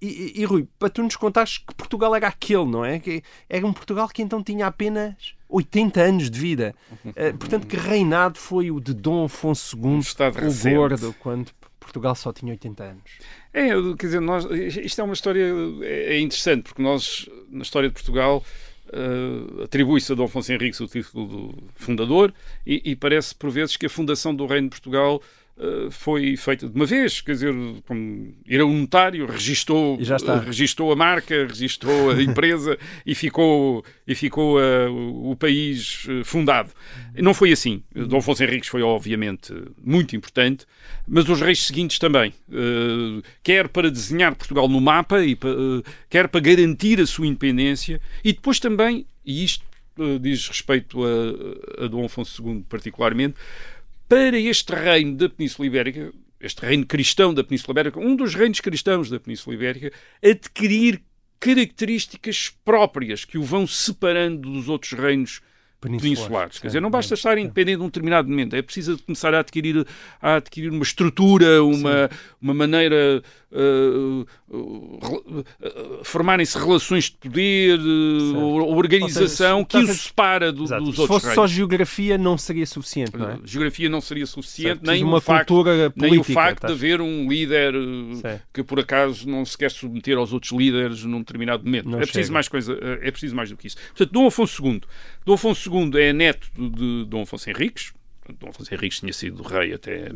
E, 0.00 0.06
e- 0.36 0.40
e, 0.40 0.44
Rui, 0.44 0.66
para 0.78 0.88
tu 0.90 1.02
nos 1.02 1.16
contares 1.16 1.58
que 1.58 1.74
Portugal 1.74 2.14
era 2.14 2.28
aquele, 2.28 2.64
não 2.66 2.84
é? 2.84 2.98
Que 2.98 3.22
era 3.48 3.66
um 3.66 3.72
Portugal 3.72 4.08
que 4.08 4.22
então 4.22 4.42
tinha 4.42 4.66
apenas 4.66 5.14
80 5.48 6.00
anos 6.00 6.30
de 6.30 6.38
vida. 6.38 6.74
Ah, 7.08 7.34
portanto, 7.38 7.66
que 7.66 7.76
reinado 7.76 8.38
foi 8.38 8.70
o 8.70 8.78
de 8.80 8.92
Dom 8.94 9.24
Afonso 9.24 9.76
II, 9.76 9.98
estado 9.98 10.36
o 10.38 10.40
recente. 10.42 10.74
Gordo, 10.76 11.14
quando 11.18 11.50
Portugal 11.80 12.14
só 12.14 12.32
tinha 12.32 12.52
80 12.52 12.84
anos. 12.84 13.02
É, 13.52 13.68
quer 13.98 14.06
dizer, 14.06 14.20
nós, 14.20 14.44
isto 14.50 15.00
é 15.00 15.04
uma 15.04 15.14
história 15.14 15.44
é 15.82 16.16
é 16.16 16.20
interessante, 16.20 16.62
porque 16.64 16.82
nós, 16.82 17.28
na 17.50 17.62
história 17.62 17.88
de 17.88 17.94
Portugal, 17.94 18.44
eh, 18.92 19.64
atribui-se 19.64 20.12
a 20.12 20.14
Dom 20.14 20.24
Afonso 20.24 20.52
Henriques 20.52 20.78
o 20.80 20.86
título 20.86 21.26
do 21.26 21.58
fundador 21.74 22.32
e, 22.64 22.90
e 22.90 22.94
parece, 22.96 23.34
por 23.34 23.50
vezes, 23.50 23.76
que 23.76 23.86
a 23.86 23.90
fundação 23.90 24.32
do 24.34 24.46
Reino 24.46 24.68
de 24.68 24.70
Portugal 24.70 25.20
Uh, 25.60 25.90
foi 25.90 26.38
feita 26.38 26.66
de 26.66 26.74
uma 26.74 26.86
vez, 26.86 27.20
quer 27.20 27.32
dizer, 27.32 27.54
como 27.86 28.34
ir 28.46 28.62
a 28.62 28.64
um 28.64 28.80
notário, 28.80 29.26
registou, 29.26 29.98
registou 30.42 30.90
a 30.90 30.96
marca, 30.96 31.34
registou 31.46 32.12
a 32.12 32.14
empresa 32.22 32.78
e 33.04 33.14
ficou, 33.14 33.84
e 34.06 34.14
ficou 34.14 34.58
uh, 34.58 34.90
o, 34.90 35.32
o 35.32 35.36
país 35.36 36.06
uh, 36.06 36.24
fundado. 36.24 36.70
Não 37.14 37.34
foi 37.34 37.52
assim. 37.52 37.82
Dom 37.94 38.16
Afonso 38.16 38.42
Henriques 38.42 38.70
foi, 38.70 38.80
obviamente, 38.80 39.52
muito 39.84 40.16
importante, 40.16 40.64
mas 41.06 41.28
os 41.28 41.42
reis 41.42 41.62
seguintes 41.62 41.98
também. 41.98 42.32
Uh, 42.48 43.22
quer 43.42 43.68
para 43.68 43.90
desenhar 43.90 44.34
Portugal 44.34 44.66
no 44.66 44.80
mapa, 44.80 45.22
e 45.22 45.36
quer 46.08 46.26
para 46.28 46.40
garantir 46.40 47.02
a 47.02 47.06
sua 47.06 47.26
independência, 47.26 48.00
e 48.24 48.32
depois 48.32 48.58
também, 48.58 49.04
e 49.26 49.44
isto 49.44 49.68
diz 50.22 50.48
respeito 50.48 51.00
a, 51.04 51.84
a 51.84 51.86
Dom 51.86 52.06
Afonso 52.06 52.42
II 52.42 52.64
particularmente, 52.66 53.34
para 54.10 54.36
este 54.36 54.74
reino 54.74 55.16
da 55.16 55.28
Península 55.28 55.68
Ibérica, 55.68 56.12
este 56.40 56.66
reino 56.66 56.84
cristão 56.84 57.32
da 57.32 57.44
Península 57.44 57.70
Ibérica, 57.74 58.00
um 58.00 58.16
dos 58.16 58.34
reinos 58.34 58.58
cristãos 58.58 59.08
da 59.08 59.20
Península 59.20 59.54
Ibérica, 59.54 59.92
adquirir 60.20 61.00
características 61.38 62.52
próprias 62.64 63.24
que 63.24 63.38
o 63.38 63.44
vão 63.44 63.68
separando 63.68 64.50
dos 64.50 64.68
outros 64.68 64.94
reinos 64.94 65.40
peninsulares. 65.80 66.58
Quer 66.58 66.66
dizer, 66.68 66.80
não 66.80 66.90
basta 66.90 67.14
estar 67.14 67.36
independente 67.38 67.78
num 67.78 67.86
determinado 67.86 68.28
momento, 68.28 68.54
é 68.54 68.62
preciso 68.62 68.98
começar 69.02 69.34
a 69.34 69.40
adquirir, 69.40 69.86
a 70.20 70.36
adquirir 70.36 70.70
uma 70.70 70.82
estrutura, 70.82 71.62
uma, 71.64 72.10
uma 72.40 72.54
maneira. 72.54 73.22
uh, 73.52 74.26
uh, 74.48 75.44
uh, 75.60 76.04
formarem-se 76.04 76.56
relações 76.58 77.04
de 77.04 77.12
poder, 77.16 77.78
ou 78.36 78.76
organização 78.76 79.60
Ou 79.60 79.64
seja, 79.64 79.66
que 79.68 79.76
o 79.76 79.80
estás 79.80 79.90
a- 79.90 80.02
separa 80.08 80.52
do- 80.52 80.58
dos 80.60 80.68
Se 80.68 80.74
outros 80.74 81.06
fosse 81.06 81.34
só 81.34 81.46
geografia, 81.46 82.16
não 82.18 82.36
seria 82.38 82.66
suficiente, 82.66 83.16
não 83.16 83.30
é? 83.30 83.38
Geografia 83.44 83.88
não 83.88 84.00
seria 84.00 84.26
suficiente, 84.26 84.68
Certo, 84.68 84.86
nem 84.86 84.88
preciso 85.00 85.06
o, 85.06 85.08
uma 85.08 85.20
facto, 85.20 85.48
cultura 85.48 85.76
nem 85.96 86.10
o 86.10 86.10
política, 86.22 86.32
facto 86.34 86.50
de 86.60 86.66
estás- 86.66 86.72
haver 86.72 87.00
um 87.00 87.28
líder 87.28 87.74
que 88.52 88.62
por 88.62 88.78
acaso 88.80 89.28
não 89.28 89.44
se 89.44 89.56
quer 89.56 89.70
submeter 89.70 90.16
aos 90.16 90.32
outros 90.32 90.52
líderes 90.52 91.04
num 91.04 91.18
determinado 91.18 91.64
momento. 91.64 91.88
Não 91.88 91.98
é 91.98 92.02
preciso 92.02 92.32
mais 92.32 92.48
coisa, 92.48 92.78
é 93.02 93.10
preciso 93.10 93.34
mais 93.34 93.50
do 93.50 93.56
que 93.56 93.66
isso. 93.66 93.76
Portanto, 93.88 94.12
Dom 94.12 94.26
Afonso 94.26 94.64
II. 94.66 94.80
Dom 95.24 95.34
Afonso 95.34 95.69
II 95.70 95.90
é 96.00 96.12
neto 96.12 96.50
de, 96.56 97.04
Dom 97.06 97.22
Afonso 97.22 97.48
Henriques. 97.48 97.92
Dom 98.38 98.48
Afonso 98.50 98.72
Henriques 98.72 99.00
tinha 99.00 99.12
sido 99.12 99.42
rei 99.42 99.72
até 99.72 100.12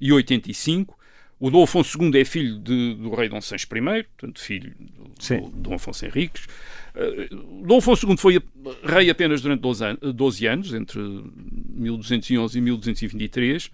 1185. 0.00 0.98
O 1.38 1.50
Dom 1.50 1.64
Afonso 1.64 2.02
II 2.02 2.18
é 2.18 2.24
filho 2.24 2.58
de- 2.58 2.94
do 2.94 3.14
rei 3.14 3.28
Dom 3.28 3.40
Sancho 3.42 3.66
I, 3.66 4.04
portanto, 4.04 4.40
filho 4.40 4.74
do, 4.78 5.04
do 5.50 5.50
Dom 5.50 5.74
Afonso 5.74 6.06
Henriques. 6.06 6.46
Uh, 6.94 7.62
Dom 7.66 7.76
Afonso 7.78 8.08
II 8.08 8.16
foi 8.16 8.40
rei 8.82 9.10
apenas 9.10 9.42
durante 9.42 9.60
12 9.60 9.84
anos, 9.84 10.14
12 10.14 10.46
anos 10.46 10.72
entre 10.74 10.98
1211 10.98 12.56
e 12.56 12.60
1223. 12.62 13.70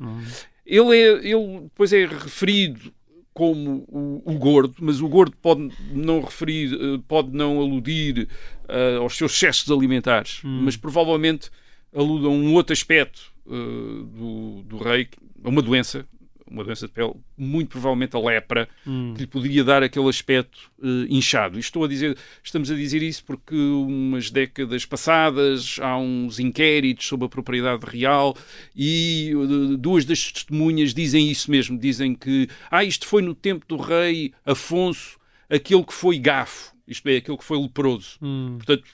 Ele, 0.67 0.97
é, 0.97 1.09
ele 1.29 1.61
depois 1.63 1.93
é 1.93 2.05
referido 2.07 2.93
como 3.35 3.85
o, 3.89 4.23
o 4.25 4.39
gordo, 4.39 4.75
mas 4.81 5.01
o 5.01 5.09
gordo 5.09 5.37
pode 5.41 5.71
não 5.91 6.21
referir, 6.21 6.75
eh, 6.75 7.01
pode 7.09 7.31
não 7.31 7.61
aludir 7.61 8.29
eh, 8.69 8.97
aos 8.97 9.17
seus 9.17 9.33
excessos 9.33 9.71
alimentares, 9.71 10.41
mas 10.45 10.77
provavelmente 10.77 11.51
alude 11.95 12.27
a 12.27 12.29
um 12.29 12.55
outro 12.55 12.73
aspecto 12.73 13.33
eh, 13.47 13.51
do, 13.51 14.63
do 14.65 14.79
rei, 14.79 15.09
a 15.43 15.49
uma 15.49 15.63
doença, 15.63 16.07
uma 16.53 16.63
doença 16.63 16.87
de 16.87 16.93
pele, 16.93 17.15
muito 17.37 17.71
provavelmente 17.71 18.15
a 18.15 18.21
lepra, 18.21 18.69
que 19.15 19.21
lhe 19.21 19.27
poderia 19.27 19.65
dar 19.65 19.83
aquele 19.83 20.09
aspecto 20.09 20.71
eh, 20.83 21.07
inchado. 21.09 21.57
E 21.57 21.61
estou 21.61 21.85
a 21.85 21.89
dizer, 21.89 22.17
estamos 22.43 22.71
a 22.71 22.75
dizer 22.75 23.03
isso 23.03 23.25
porque 23.25 23.55
umas 23.55 24.31
décadas 24.31 24.85
passadas 24.85 25.79
há 25.81 25.97
uns 25.97 26.39
inquéritos 26.39 27.07
sobre 27.07 27.27
a 27.27 27.29
propriedade 27.29 27.85
real 27.87 28.37
e 28.77 29.33
eh, 29.33 29.77
duas 29.79 30.05
das 30.05 30.31
testemunhas 30.31 30.93
dizem 30.93 31.31
isso 31.31 31.51
mesmo, 31.51 31.79
dizem 31.79 32.15
que 32.15 32.49
ah, 32.71 32.85
isto 32.85 33.07
foi 33.07 33.23
no 33.23 33.35
tempo 33.35 33.65
do 33.67 33.77
rei 33.77 34.33
Afonso, 34.45 35.19
aquele 35.49 35.85
que 35.85 35.95
foi 35.95 36.19
gafo, 36.19 36.73
isto 36.87 37.09
é, 37.09 37.17
aquele 37.17 37.39
que 37.39 37.45
foi 37.45 37.59
leproso. 37.59 38.19
Portanto, 38.57 38.85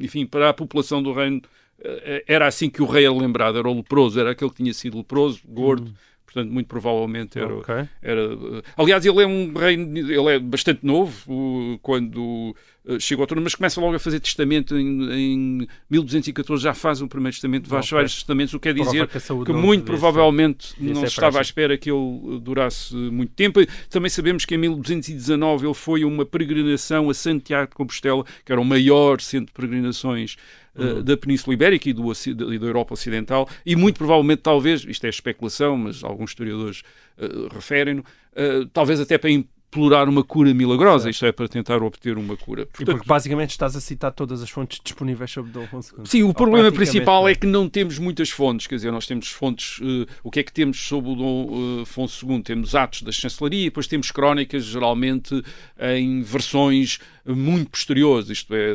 enfim, 0.00 0.26
para 0.26 0.48
a 0.48 0.54
população 0.54 1.02
do 1.02 1.12
reino 1.12 1.42
eh, 1.84 2.24
era 2.26 2.46
assim 2.46 2.70
que 2.70 2.82
o 2.82 2.86
rei 2.86 3.04
era 3.04 3.14
lembrado, 3.14 3.58
era 3.58 3.68
o 3.68 3.74
leproso, 3.74 4.18
era 4.18 4.30
aquele 4.30 4.50
que 4.50 4.56
tinha 4.56 4.72
sido 4.72 4.98
leproso, 4.98 5.40
gordo, 5.44 5.92
portanto, 6.32 6.52
muito 6.52 6.66
provavelmente 6.66 7.38
era, 7.38 7.54
Ok. 7.54 7.74
era, 8.00 8.20
eh, 8.20 8.62
aliás, 8.76 9.04
ele 9.04 9.22
é 9.22 9.26
um 9.26 9.52
rei, 9.52 9.74
ele 9.74 10.28
é 10.34 10.38
bastante 10.38 10.84
novo 10.84 11.78
quando 11.82 12.54
chega 12.98 13.22
ao 13.22 13.26
trono, 13.26 13.42
mas 13.42 13.54
começa 13.54 13.80
logo 13.80 13.94
a 13.94 13.98
fazer 13.98 14.18
testamento 14.20 14.76
em, 14.76 15.12
em 15.12 15.68
1214, 15.88 16.62
já 16.62 16.74
faz 16.74 17.00
o 17.00 17.08
primeiro 17.08 17.34
testamento, 17.34 17.68
faz 17.68 17.86
Ok. 17.86 17.96
vários 17.96 18.14
testamentos, 18.14 18.54
o 18.54 18.58
que 18.58 18.72
quer 18.72 18.74
dizer 18.74 19.06
que 19.08 19.20
que 19.44 19.52
muito 19.52 19.84
provavelmente 19.84 20.74
devia 20.76 20.94
não 20.94 21.04
estava 21.04 21.38
à 21.38 21.42
espera 21.42 21.78
que 21.78 21.90
ele 21.90 21.98
eh, 22.36 22.40
durasse 22.40 22.94
muito 22.94 23.32
tempo. 23.34 23.60
Também 23.88 24.10
sabemos 24.10 24.44
que 24.44 24.54
em 24.54 24.58
1219 24.58 25.66
ele 25.66 25.74
foi 25.74 26.04
uma 26.04 26.24
peregrinação 26.24 27.08
a 27.08 27.14
Santiago 27.14 27.70
de 27.70 27.76
Compostela, 27.76 28.24
que 28.44 28.50
era 28.52 28.60
o 28.60 28.64
maior 28.64 29.20
centro 29.20 29.46
de 29.46 29.52
peregrinações 29.52 30.36
eh, 30.74 30.82
Uhum. 30.82 31.02
da 31.02 31.16
Península 31.18 31.52
Ibérica 31.52 31.90
e, 31.90 31.92
do, 31.92 32.10
e 32.12 32.58
da 32.58 32.66
Europa 32.66 32.94
Ocidental, 32.94 33.46
e 33.64 33.76
muito 33.76 33.98
provavelmente, 33.98 34.40
talvez, 34.40 34.82
isto 34.88 35.04
é 35.04 35.10
especulação, 35.10 35.76
mas 35.76 36.02
alguns 36.02 36.30
historiadores 36.30 36.82
eh, 37.18 37.28
referem-no, 37.52 38.02
eh, 38.34 38.64
talvez 38.72 38.98
até 38.98 39.18
para 39.18 39.28
implorar 39.72 40.06
uma 40.06 40.22
cura 40.22 40.52
milagrosa, 40.52 41.08
isto 41.08 41.24
é, 41.24 41.32
para 41.32 41.48
tentar 41.48 41.82
obter 41.82 42.18
uma 42.18 42.36
cura. 42.36 42.62
E 42.62 42.66
Portanto, 42.66 42.96
porque 42.96 43.08
basicamente 43.08 43.50
estás 43.50 43.74
a 43.74 43.80
citar 43.80 44.12
todas 44.12 44.42
as 44.42 44.50
fontes 44.50 44.78
disponíveis 44.84 45.30
sobre 45.30 45.50
Dom 45.50 45.64
Afonso. 45.64 45.94
Sim, 46.04 46.24
o 46.24 46.34
problema 46.34 46.70
principal 46.70 47.22
não 47.22 47.28
é 47.28 47.34
que 47.34 47.46
não 47.46 47.68
temos 47.68 47.98
muitas 47.98 48.28
fontes, 48.28 48.66
quer 48.66 48.74
dizer, 48.74 48.92
nós 48.92 49.06
temos 49.06 49.28
fontes, 49.28 49.80
eh, 49.82 50.06
o 50.22 50.30
que 50.30 50.40
é 50.40 50.42
que 50.42 50.52
temos 50.52 50.78
sobre 50.78 51.10
o 51.10 51.14
Dom 51.14 51.78
eh, 51.78 51.82
Afonso 51.82 52.30
II? 52.30 52.42
Temos 52.42 52.74
atos 52.74 53.02
da 53.02 53.10
chancelaria, 53.10 53.64
depois 53.64 53.86
temos 53.86 54.10
crónicas, 54.10 54.64
geralmente 54.64 55.42
em 55.80 56.22
versões 56.22 56.98
muito 57.26 57.70
posteriores, 57.70 58.28
isto 58.30 58.52
é, 58.54 58.72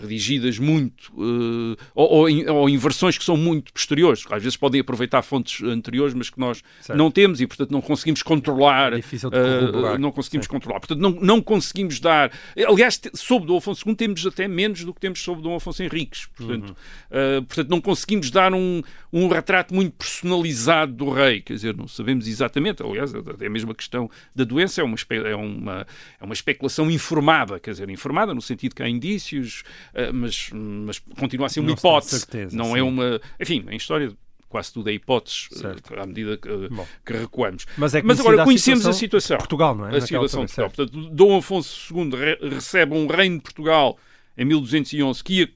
redigidas 0.00 0.58
muito, 0.58 1.12
eh, 1.12 1.82
ou, 1.94 2.08
ou 2.10 2.28
em, 2.28 2.48
ou 2.48 2.68
em 2.68 2.76
versões 2.76 3.18
que 3.18 3.24
são 3.24 3.36
muito 3.36 3.72
posteriores, 3.72 4.24
às 4.30 4.42
vezes 4.42 4.56
podem 4.56 4.80
aproveitar 4.80 5.22
fontes 5.22 5.62
anteriores, 5.62 6.14
mas 6.14 6.30
que 6.30 6.38
nós 6.38 6.62
Certo. 6.80 6.98
não 6.98 7.10
temos 7.10 7.40
e, 7.40 7.46
portanto, 7.46 7.70
não 7.70 7.80
conseguimos 7.80 8.22
controlar. 8.22 8.92
É 8.94 8.96
difícil 8.96 9.30
de 9.30 9.36
corroborar. 9.36 9.98
não 9.98 10.10
conseguimos 10.10 10.46
controlar. 10.46 10.80
Portanto, 10.80 10.98
não, 11.00 11.10
não 11.10 11.40
conseguimos 11.42 12.00
dar. 12.00 12.32
Aliás, 12.56 13.00
sobre 13.14 13.46
Dom 13.46 13.58
Afonso 13.58 13.86
II 13.88 13.94
temos 13.94 14.26
até 14.26 14.48
menos 14.48 14.84
do 14.84 14.94
que 14.94 15.00
temos 15.00 15.20
sobre 15.20 15.42
Dom 15.42 15.54
Afonso 15.56 15.82
Henriques. 15.82 16.26
Portanto, 16.34 16.70
Uhum. 16.70 17.38
uh, 17.38 17.42
portanto 17.44 17.68
não 17.68 17.80
conseguimos 17.80 18.30
dar 18.30 18.52
um, 18.54 18.82
um 19.12 19.28
retrato 19.28 19.74
muito 19.74 19.92
personalizado 19.96 20.92
do 20.92 21.10
rei. 21.10 21.40
Quer 21.42 21.54
dizer, 21.54 21.76
não 21.76 21.86
sabemos 21.86 22.26
exatamente. 22.26 22.82
Aliás, 22.82 23.14
até 23.14 23.48
mesmo 23.48 23.72
a 23.72 23.74
questão 23.74 24.10
da 24.34 24.44
doença 24.44 24.80
é 24.80 24.84
uma, 24.84 24.96
é 25.10 25.34
uma, 25.36 25.86
é 26.20 26.24
uma 26.24 26.34
especulação 26.34 26.90
informada. 26.90 27.43
Quer 27.60 27.70
dizer, 27.72 27.88
informada 27.90 28.32
no 28.34 28.42
sentido 28.42 28.74
que 28.74 28.82
há 28.82 28.88
indícios, 28.88 29.62
uh, 29.94 30.12
mas, 30.12 30.50
mas 30.52 30.98
continua 30.98 31.46
a 31.46 31.48
ser 31.48 31.60
uma 31.60 31.68
Não 31.68 31.74
hipótese. 31.74 32.18
certeza, 32.20 32.56
não 32.56 32.72
sim. 32.72 32.78
é 32.78 32.82
uma. 32.82 33.20
Enfim, 33.40 33.64
em 33.70 33.76
história. 33.76 34.12
Quase 34.46 34.72
tudo 34.72 34.88
é 34.88 34.92
hipóteses 34.92 35.48
uh, 35.50 35.58
Certo. 35.58 35.98
à 35.98 36.06
medida 36.06 36.36
que, 36.36 36.48
Bom. 36.68 36.86
que 37.04 37.12
recuamos. 37.12 37.66
Mas 37.76 37.92
é 37.92 38.02
Mas 38.04 38.20
agora 38.20 38.42
a 38.42 38.44
conhecemos 38.44 38.86
a 38.86 38.92
situação 38.92 39.36
de 39.36 39.40
Portugal, 39.42 39.74
não 39.74 39.86
é? 39.86 39.88
A 39.88 39.92
Naquela 39.98 40.06
situação 40.28 40.44
de 40.44 40.52
altura, 40.60 40.68
Portugal. 40.68 40.90
Portanto, 41.00 41.14
Dom 41.16 41.36
Afonso 41.38 41.92
II 41.92 42.10
re- 42.16 42.38
recebe 42.50 42.94
um 42.94 43.08
reino 43.08 43.38
de 43.38 43.42
Portugal 43.42 43.98
em 44.38 44.44
1211 44.44 45.24
que 45.24 45.40
ia 45.40 45.50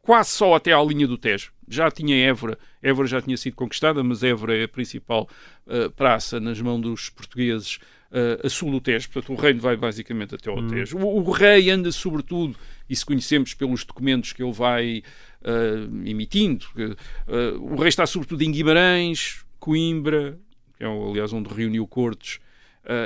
quase 0.00 0.30
só 0.30 0.54
até 0.54 0.72
à 0.72 0.80
linha 0.84 1.04
do 1.08 1.18
Tejo. 1.18 1.50
Já 1.66 1.90
tinha 1.90 2.14
Évora, 2.28 2.56
Évora 2.80 3.08
já 3.08 3.20
tinha 3.20 3.36
sido 3.36 3.56
conquistada, 3.56 4.04
mas 4.04 4.22
Évora 4.22 4.56
é 4.56 4.62
a 4.64 4.68
principal 4.68 5.28
eh, 5.66 5.88
praça 5.88 6.38
nas 6.38 6.60
mãos 6.60 6.80
dos 6.80 7.08
portugueses 7.10 7.80
eh, 8.16 8.46
a 8.46 8.48
sul 8.48 8.70
do 8.70 8.80
Tejo. 8.80 9.10
Portanto, 9.10 9.36
o 9.36 9.40
reino 9.40 9.60
vai 9.60 9.76
basicamente 9.76 10.36
até 10.36 10.48
ao 10.48 10.60
Hum. 10.60 10.68
Tejo. 10.68 10.96
O, 10.98 11.18
o 11.18 11.30
rei 11.32 11.68
anda, 11.68 11.90
sobretudo, 11.90 12.56
e 12.88 12.94
se 12.94 13.04
conhecemos 13.04 13.54
pelos 13.54 13.84
documentos 13.84 14.32
que 14.32 14.40
ele 14.40 14.52
vai 14.52 15.02
eh, 15.42 16.08
emitindo, 16.08 16.64
eh, 16.76 17.54
o 17.58 17.74
rei 17.74 17.88
está 17.88 18.06
sobretudo 18.06 18.42
em 18.42 18.52
Guimarães, 18.52 19.44
Coimbra, 19.58 20.38
que 20.78 20.84
é, 20.84 20.86
aliás, 20.86 21.32
onde 21.32 21.52
reuniu 21.52 21.86
cortes, 21.88 22.38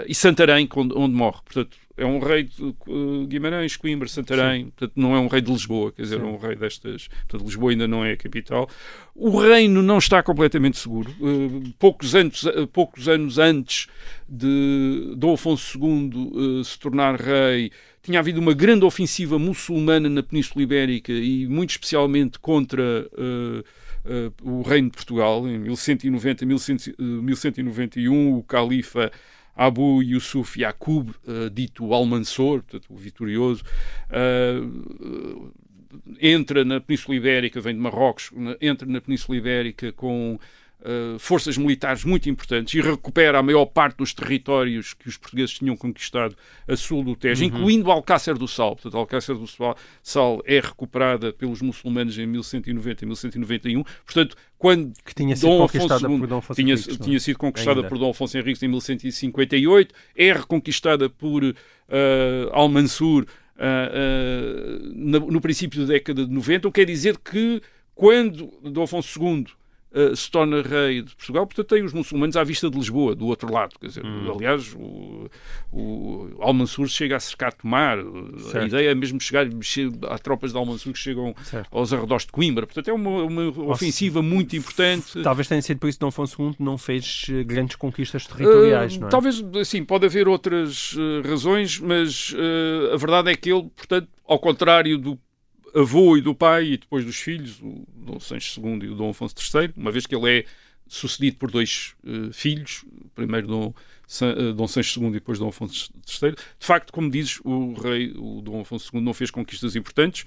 e 0.08 0.14
Santarém, 0.14 0.68
onde, 0.74 0.92
onde 0.94 1.14
morre. 1.14 1.38
Portanto, 1.44 1.76
é 1.98 2.06
um 2.06 2.18
rei 2.18 2.44
de 2.44 2.68
eh, 2.68 3.26
Guimarães, 3.26 3.76
Coimbra, 3.76 4.08
Santarém. 4.08 4.70
Portanto, 4.70 4.92
não 4.96 5.14
é 5.14 5.18
um 5.18 5.26
rei 5.26 5.40
de 5.40 5.50
Lisboa, 5.50 5.92
quer 5.92 6.02
dizer, 6.02 6.20
é 6.20 6.24
um 6.24 6.38
rei 6.38 6.56
destas. 6.56 7.08
Portanto, 7.08 7.44
Lisboa 7.44 7.72
ainda 7.72 7.86
não 7.86 8.04
é 8.04 8.12
a 8.12 8.16
capital. 8.16 8.68
O 9.14 9.38
reino 9.38 9.82
não 9.82 9.98
está 9.98 10.22
completamente 10.22 10.78
seguro. 10.78 11.10
Eh, 11.10 11.70
poucos, 11.78 12.14
anos, 12.14 12.46
eh, 12.46 12.66
poucos 12.72 13.08
anos 13.08 13.38
antes 13.38 13.88
de 14.28 15.14
Dom 15.16 15.34
Afonso 15.34 15.78
II 15.78 16.64
se 16.64 16.78
tornar 16.78 17.20
rei, 17.20 17.70
tinha 18.02 18.20
havido 18.20 18.40
uma 18.40 18.54
grande 18.54 18.84
ofensiva 18.84 19.38
muçulmana 19.38 20.08
na 20.08 20.22
Península 20.22 20.62
Ibérica 20.62 21.12
e 21.12 21.46
muito 21.46 21.70
especialmente 21.70 22.38
contra 22.38 23.06
eh, 24.08 24.30
o 24.42 24.62
Reino 24.62 24.88
de 24.88 24.96
Portugal. 24.96 25.46
Em 25.46 25.58
1190, 25.58 26.46
1100, 26.46 26.76
eh, 26.98 27.02
1191, 27.02 28.38
o 28.38 28.42
califa 28.42 29.12
Abu 29.58 30.00
Yusuf 30.04 30.56
Yaqub, 30.56 31.10
eh, 31.26 31.50
dito 31.50 31.92
Almansor, 31.92 32.62
o 32.88 32.94
vitorioso, 32.94 33.64
eh, 34.08 34.60
entra 36.20 36.64
na 36.64 36.80
Península 36.80 37.16
Ibérica, 37.16 37.60
vem 37.60 37.74
de 37.74 37.80
Marrocos, 37.80 38.30
entra 38.60 38.86
na 38.86 39.00
Península 39.00 39.36
Ibérica 39.36 39.90
com 39.90 40.38
uh, 40.80 41.18
forças 41.18 41.56
militares 41.56 42.04
muito 42.04 42.28
importantes 42.28 42.74
e 42.74 42.80
recupera 42.80 43.38
a 43.38 43.42
maior 43.42 43.66
parte 43.66 43.96
dos 43.98 44.12
territórios 44.14 44.94
que 44.94 45.08
os 45.08 45.16
portugueses 45.16 45.58
tinham 45.58 45.76
conquistado 45.76 46.36
a 46.66 46.76
sul 46.76 47.02
do 47.04 47.14
Tejo, 47.16 47.42
Uhum. 47.42 47.48
incluindo 47.48 47.90
Alcácer 47.90 48.36
do 48.36 48.46
Sal. 48.48 48.74
Portanto, 48.76 48.96
Alcácer 48.96 49.36
do 49.36 49.46
Sal- 50.02 50.42
é 50.44 50.60
recuperada 50.60 51.32
pelos 51.32 51.60
muçulmanos 51.62 52.18
em 52.18 52.26
1190 52.26 53.04
e 53.04 53.06
1191. 53.06 53.84
Portanto, 54.04 54.36
quando 54.56 54.92
Que 55.04 55.14
tinha 55.14 55.36
sido 55.36 55.48
Dom 55.48 55.58
conquistada 55.66 56.08
II 56.08 56.18
por 56.18 56.26
Dom 56.26 56.38
Afonso 56.38 56.60
tinha, 56.60 56.74
Henriques, 56.74 57.00
é? 57.00 57.04
tinha 57.04 57.20
sido 57.20 57.38
conquistada 57.38 57.78
Ainda. 57.80 57.88
por 57.88 57.98
Dom 57.98 58.10
Afonso 58.10 58.36
Henriques 58.38 58.62
em 58.62 58.68
1158, 58.68 59.94
é 60.16 60.32
reconquistada 60.32 61.08
por 61.08 61.44
uh, 61.44 61.54
Al-Mansur 62.52 63.24
uh, 63.24 63.26
uh, 63.26 64.92
no, 64.94 65.30
no 65.30 65.40
princípio 65.40 65.80
da 65.86 65.92
década 65.94 66.26
de 66.26 66.32
90, 66.32 66.68
o 66.68 66.72
que 66.72 66.80
quer 66.80 66.86
dizer 66.90 67.18
que 67.18 67.60
quando 67.94 68.46
Dom 68.62 68.82
Afonso 68.84 69.20
II 69.22 69.46
uh, 69.92 70.14
se 70.16 70.30
torna 70.30 70.62
rei 70.62 71.02
de 71.02 71.14
Portugal, 71.16 71.46
portanto 71.46 71.66
tem 71.68 71.82
os 71.82 71.92
muçulmanos 71.92 72.36
à 72.36 72.44
vista 72.44 72.68
de 72.70 72.76
Lisboa, 72.76 73.14
do 73.14 73.26
outro 73.26 73.52
lado. 73.52 73.74
Quer 73.80 73.86
dizer, 73.88 74.04
Hum. 74.04 74.32
Aliás, 74.34 74.74
o, 74.74 75.28
o 75.72 76.36
Al-Mansur 76.40 76.88
chega 76.88 77.16
a 77.16 77.20
cercar 77.20 77.52
Tomar. 77.52 77.98
A 77.98 78.38
Certo. 78.50 78.66
ideia 78.68 78.90
é 78.90 78.94
mesmo 78.94 79.20
chegar, 79.20 79.46
che- 79.62 79.90
há 80.08 80.18
tropas 80.18 80.52
de 80.52 80.58
Al-Mansur 80.58 80.92
que 80.92 80.98
chegam 80.98 81.34
Certo. 81.44 81.68
aos 81.76 81.92
arredores 81.92 82.24
de 82.26 82.32
Coimbra. 82.32 82.66
Portanto, 82.66 82.88
é 82.88 82.92
uma, 82.92 83.22
uma 83.24 83.48
ofensiva 83.70 84.22
muito 84.22 84.56
importante. 84.56 85.22
Talvez 85.22 85.48
tenha 85.48 85.62
sido 85.62 85.78
por 85.78 85.88
isso 85.88 85.98
que 85.98 86.00
Dom 86.00 86.08
Afonso 86.08 86.40
II 86.42 86.54
não 86.58 86.78
fez 86.78 87.26
eh, 87.30 87.42
grandes 87.44 87.76
conquistas 87.76 88.26
territoriais, 88.26 88.96
Uh, 88.96 89.00
não 89.00 89.08
é? 89.08 89.10
Talvez, 89.10 89.42
assim, 89.60 89.84
pode 89.84 90.06
haver 90.06 90.28
outras 90.28 90.94
uh, 90.94 91.22
razões, 91.28 91.78
mas 91.80 92.34
a 92.92 92.96
verdade 92.96 93.30
é 93.30 93.36
que 93.36 93.50
ele, 93.52 93.68
portanto, 93.76 94.08
ao 94.26 94.38
contrário 94.38 94.96
do 94.98 95.18
avô 95.74 96.16
e 96.16 96.20
do 96.20 96.34
pai 96.34 96.72
e 96.72 96.76
depois 96.78 97.04
dos 97.04 97.16
filhos, 97.16 97.60
o 97.60 97.84
Dom 97.94 98.20
Sancho 98.20 98.60
II 98.60 98.84
e 98.84 98.88
o 98.88 98.94
Dom 98.94 99.10
Afonso 99.10 99.34
III, 99.36 99.72
uma 99.76 99.90
vez 99.90 100.06
que 100.06 100.14
ele 100.14 100.40
é 100.40 100.44
sucedido 100.88 101.36
por 101.36 101.50
dois 101.50 101.94
uh, 102.04 102.32
filhos, 102.32 102.84
primeiro 103.14 103.46
Dom, 103.46 103.74
San, 104.06 104.32
uh, 104.34 104.52
Dom 104.54 104.66
Sancho 104.66 105.00
II 105.00 105.08
e 105.08 105.12
depois 105.12 105.38
Dom 105.38 105.48
Afonso 105.48 105.90
III, 106.22 106.32
de 106.32 106.66
facto, 106.66 106.92
como 106.92 107.10
dizes, 107.10 107.40
o 107.44 107.74
rei, 107.74 108.12
o 108.16 108.40
Dom 108.40 108.60
Afonso 108.62 108.90
II 108.94 109.00
não 109.02 109.12
fez 109.12 109.30
conquistas 109.30 109.76
importantes. 109.76 110.22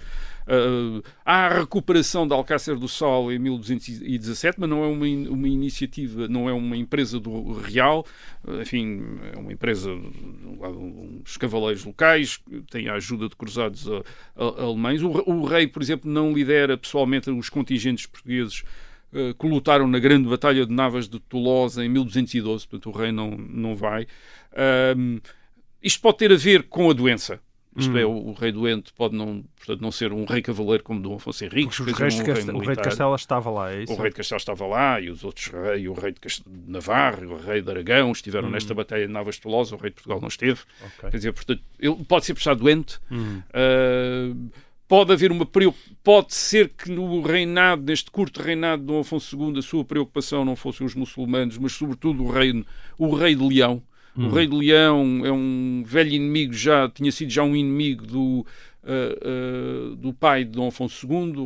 Uh, 0.47 1.03
há 1.25 1.47
a 1.47 1.59
recuperação 1.59 2.27
de 2.27 2.33
Alcácer 2.33 2.75
do 2.77 2.87
Sol 2.87 3.31
em 3.31 3.39
1217, 3.39 4.59
mas 4.59 4.69
não 4.69 4.83
é 4.83 4.87
uma, 4.87 5.07
in- 5.07 5.27
uma 5.27 5.47
iniciativa, 5.47 6.27
não 6.27 6.47
é 6.47 6.53
uma 6.53 6.77
empresa 6.77 7.19
do 7.19 7.53
real, 7.53 8.05
enfim, 8.61 9.01
é 9.33 9.37
uma 9.39 9.51
empresa 9.53 9.89
dos 11.23 11.37
cavaleiros 11.37 11.83
locais, 11.85 12.39
tem 12.69 12.87
a 12.89 12.93
ajuda 12.95 13.27
de 13.29 13.35
cruzados 13.35 13.87
a- 13.87 14.03
a- 14.35 14.63
alemães. 14.63 15.01
O, 15.01 15.09
o 15.09 15.45
rei, 15.45 15.67
por 15.67 15.81
exemplo, 15.81 16.09
não 16.11 16.33
lidera 16.33 16.77
pessoalmente 16.77 17.29
os 17.29 17.49
contingentes 17.49 18.05
portugueses 18.05 18.63
que 19.37 19.47
lutaram 19.47 19.87
na 19.87 19.99
grande 19.99 20.27
batalha 20.29 20.65
de 20.65 20.73
Navas 20.73 21.07
de 21.07 21.19
Tolosa 21.19 21.83
em 21.83 21.89
1212, 21.89 22.67
portanto 22.67 22.95
o 22.95 22.97
rei 22.97 23.11
não, 23.11 23.31
não 23.31 23.75
vai. 23.75 24.07
Um, 24.97 25.19
isto 25.81 26.01
pode 26.01 26.17
ter 26.17 26.31
a 26.31 26.37
ver 26.37 26.63
com 26.63 26.89
a 26.89 26.93
doença. 26.93 27.39
Isto 27.75 27.97
é, 27.97 28.05
o, 28.05 28.11
o 28.11 28.33
rei 28.33 28.51
doente 28.51 28.91
pode 28.91 29.15
não, 29.15 29.45
portanto, 29.55 29.81
não 29.81 29.93
ser 29.93 30.11
um 30.11 30.25
rei 30.25 30.41
cavaleiro 30.41 30.83
como 30.83 30.99
Dom 30.99 31.15
Afonso 31.15 31.45
Henriques, 31.45 31.77
Porque 31.77 31.91
um 31.91 31.95
Cast- 31.95 32.19
o 32.51 32.59
rei 32.59 32.75
de. 32.75 32.81
Castela 32.81 33.15
estava 33.15 33.49
lá, 33.49 33.71
é 33.71 33.83
isso? 33.83 33.93
O 33.93 33.95
rei 33.95 34.09
de 34.09 34.15
Castelo 34.17 34.39
estava 34.39 34.67
lá 34.67 34.99
e 34.99 35.09
os 35.09 35.23
outros 35.23 35.47
reis, 35.47 35.87
o 35.87 35.93
rei 35.93 36.11
de, 36.11 36.19
Cast... 36.19 36.43
de 36.45 36.69
Navarra, 36.69 37.25
o 37.25 37.37
rei 37.37 37.61
de 37.61 37.71
Aragão 37.71 38.11
estiveram 38.11 38.49
nesta 38.49 38.73
batalha 38.73 39.07
de 39.07 39.13
Navas 39.13 39.35
de 39.35 39.41
Tolosa, 39.41 39.73
o 39.73 39.77
rei 39.77 39.89
de 39.89 39.95
Portugal 39.95 40.19
não 40.19 40.27
esteve. 40.27 40.59
Ok. 40.81 41.11
Quer 41.11 41.17
dizer, 41.17 41.31
portanto, 41.31 41.61
ele 41.79 41.95
pode 42.03 42.25
ser 42.25 42.33
prestado 42.33 42.59
doente. 42.59 42.99
Hum. 43.09 43.41
Uh, 43.49 44.51
pode 44.91 45.13
haver 45.13 45.31
uma 45.31 45.47
pode 46.03 46.33
ser 46.33 46.67
que 46.67 46.91
no 46.91 47.21
reinado, 47.21 47.81
neste 47.81 48.11
curto 48.11 48.41
reinado 48.41 48.81
de 48.81 48.87
Dom 48.87 48.99
Afonso 48.99 49.41
II, 49.41 49.57
a 49.57 49.61
sua 49.61 49.85
preocupação 49.85 50.43
não 50.43 50.53
fossem 50.53 50.85
os 50.85 50.93
muçulmanos, 50.93 51.57
mas 51.57 51.71
sobretudo 51.71 52.25
o 52.25 52.29
rei, 52.29 52.65
o 52.97 53.15
rei 53.15 53.33
de 53.33 53.41
Leão. 53.41 53.81
O 54.17 54.27
rei 54.27 54.45
de 54.45 54.53
Leão 54.53 55.25
é 55.25 55.31
um 55.31 55.81
velho 55.85 56.11
inimigo, 56.11 56.51
já 56.51 56.89
tinha 56.89 57.09
sido 57.09 57.31
já 57.31 57.41
um 57.41 57.55
inimigo 57.55 58.05
do, 58.05 58.45
uh, 58.83 59.93
uh, 59.93 59.95
do 59.95 60.13
pai 60.13 60.43
de 60.43 60.51
Dom 60.51 60.67
Afonso 60.67 61.07
II, 61.07 61.37
o, 61.37 61.45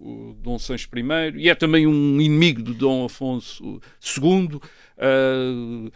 o 0.00 0.36
Dom 0.42 0.58
Sancho 0.58 0.88
I, 0.96 1.38
e 1.38 1.50
é 1.50 1.54
também 1.54 1.86
um 1.86 2.18
inimigo 2.18 2.62
de 2.62 2.72
Dom 2.72 3.04
Afonso 3.04 3.78
II. 4.18 4.58
Uh, 4.96 5.92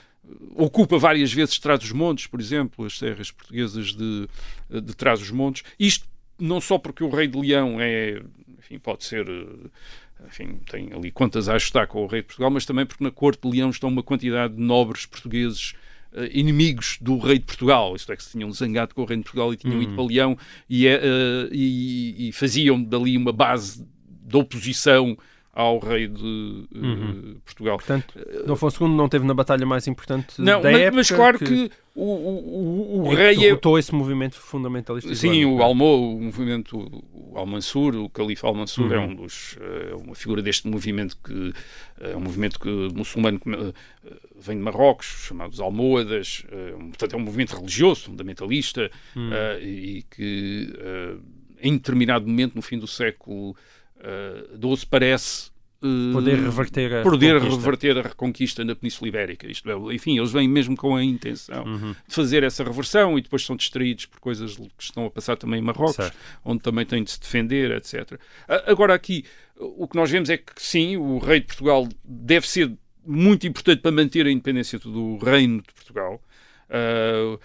ocupa 0.54 0.98
várias 0.98 1.32
vezes 1.32 1.58
Trás-os-Montes, 1.58 2.26
por 2.26 2.38
exemplo, 2.40 2.84
as 2.84 2.98
terras 2.98 3.30
portuguesas 3.30 3.94
de, 3.94 4.28
de 4.68 4.94
Trás-os-Montes. 4.94 5.62
Isto 5.78 6.09
não 6.40 6.60
só 6.60 6.78
porque 6.78 7.04
o 7.04 7.10
rei 7.10 7.26
de 7.28 7.38
Leão 7.38 7.76
é, 7.80 8.20
enfim, 8.58 8.78
pode 8.78 9.04
ser, 9.04 9.28
eh, 9.28 10.26
enfim, 10.26 10.60
tem 10.70 10.92
ali 10.92 11.10
contas 11.10 11.48
a 11.48 11.54
ajustar 11.54 11.86
com 11.86 12.02
o 12.02 12.06
rei 12.06 12.20
de 12.22 12.26
Portugal, 12.28 12.50
mas 12.50 12.64
também 12.66 12.84
porque 12.86 13.04
na 13.04 13.10
corte 13.10 13.42
de 13.48 13.56
Leão 13.56 13.70
estão 13.70 13.88
uma 13.88 14.02
quantidade 14.02 14.54
de 14.54 14.60
nobres 14.60 15.06
portugueses 15.06 15.74
eh, 16.12 16.28
inimigos 16.32 16.98
do 17.00 17.18
rei 17.18 17.38
de 17.38 17.44
Portugal, 17.44 17.94
isto 17.94 18.12
é 18.12 18.16
que 18.16 18.22
se 18.24 18.32
tinham 18.32 18.50
zangado 18.52 18.94
com 18.94 19.02
o 19.02 19.04
rei 19.04 19.16
de 19.16 19.22
Portugal 19.22 19.52
e 19.52 19.56
tinham 19.56 19.80
ido 19.82 19.94
para 19.94 20.04
Leão 20.04 20.36
e, 20.68 20.86
é, 20.86 20.94
eh, 21.02 21.48
e- 21.52 22.28
e 22.28 22.32
faziam 22.32 22.82
dali 22.82 23.16
uma 23.16 23.32
base 23.32 23.86
de 24.26 24.36
oposição 24.36 25.16
ao 25.52 25.78
rei 25.80 26.06
de 26.06 26.68
eh, 26.74 27.36
Portugal. 27.44 27.76
Portanto, 27.76 28.14
Dom 28.46 28.52
Afonso 28.52 28.84
II 28.84 28.90
não 28.94 29.08
teve 29.08 29.26
na 29.26 29.34
batalha 29.34 29.66
mais 29.66 29.86
importante 29.88 30.40
Não, 30.40 30.60
da 30.62 30.70
mas, 30.70 30.80
época. 30.80 30.96
mas 30.96 31.10
claro 31.10 31.38
que, 31.40 31.70
o, 31.94 32.04
o, 32.04 32.98
o, 32.98 33.02
o 33.02 33.06
é 33.06 33.10
que 33.10 33.16
rei 33.16 33.34
é, 33.34 33.38
derrotou 33.40 33.76
esse 33.78 33.92
movimento 33.92 34.36
fundamentalista. 34.36 35.12
Sim, 35.14 35.32
islâmico. 35.40 35.60
o 35.60 35.62
Almo, 35.62 36.16
o 36.16 36.22
movimento, 36.22 37.04
Al-Mansur, 37.34 37.96
o 37.96 38.08
Califa 38.08 38.46
Al-Mansur 38.46 38.92
é 38.92 38.98
Uhum. 38.98 39.04
um 39.10 39.14
dos, 39.16 39.58
é 39.90 39.94
uma 39.96 40.14
figura 40.14 40.40
deste 40.40 40.68
movimento 40.68 41.16
que 41.22 41.52
é 42.00 42.16
um 42.16 42.20
movimento 42.20 42.58
que 42.60 42.68
muçulmano 42.94 43.40
que 43.40 43.50
eh, 43.50 43.72
vem 44.38 44.56
de 44.56 44.62
Marrocos, 44.62 45.06
chamados 45.26 45.58
Almohadas, 45.60 46.44
eh, 46.50 46.74
um- 46.78 46.88
portanto 46.90 47.14
é 47.14 47.16
um 47.16 47.20
movimento 47.20 47.56
religioso, 47.56 48.04
fundamentalista 48.04 48.88
Hum. 49.16 49.30
eh, 49.32 49.60
e 49.62 50.04
que 50.08 50.72
eh, 50.78 51.14
em 51.62 51.72
determinado 51.74 52.26
momento 52.26 52.54
no 52.54 52.62
fim 52.62 52.78
do 52.78 52.86
século 52.86 53.54
XII 54.60 54.86
parece 54.88 55.50
eh, 55.82 56.12
Poder 56.12 56.38
reverter 56.38 56.94
a 56.96 57.02
poder 57.02 57.34
reconquista. 57.34 57.56
reverter 57.56 57.98
a 57.98 58.02
reconquista 58.02 58.64
na 58.64 58.74
Península 58.76 59.08
Ibérica. 59.08 59.46
Isto 59.50 59.70
é, 59.70 59.94
enfim, 59.94 60.18
eles 60.18 60.30
vêm 60.30 60.46
mesmo 60.48 60.76
com 60.76 60.94
a 60.94 61.02
intenção 61.02 61.64
Uhum. 61.64 61.92
de 62.06 62.14
fazer 62.14 62.42
essa 62.42 62.62
reversão 62.62 63.18
e 63.18 63.22
depois 63.22 63.44
são 63.46 63.56
distraídos 63.56 64.04
por 64.06 64.20
coisas 64.20 64.56
que 64.56 64.68
estão 64.82 65.06
a 65.06 65.10
passar 65.10 65.36
também 65.36 65.58
em 65.60 65.62
Marrocos, 65.62 65.96
Certo. 65.96 66.16
onde 66.44 66.60
também 66.62 66.84
têm 66.84 67.02
de 67.02 67.10
se 67.10 67.18
defender, 67.20 67.70
etc. 67.70 68.20
Agora 68.66 68.92
aqui, 68.94 69.24
o 69.56 69.88
que 69.88 69.96
nós 69.96 70.10
vemos 70.10 70.28
é 70.28 70.36
que 70.36 70.52
sim, 70.56 70.96
o 70.98 71.16
rei 71.18 71.40
de 71.40 71.46
Portugal 71.46 71.88
deve 72.04 72.46
ser 72.46 72.70
muito 73.06 73.46
importante 73.46 73.80
para 73.80 73.90
manter 73.90 74.26
a 74.26 74.30
independência 74.30 74.78
do 74.78 75.16
reino 75.16 75.62
de 75.62 75.72
Portugal. 75.72 76.20
O- 76.68 77.38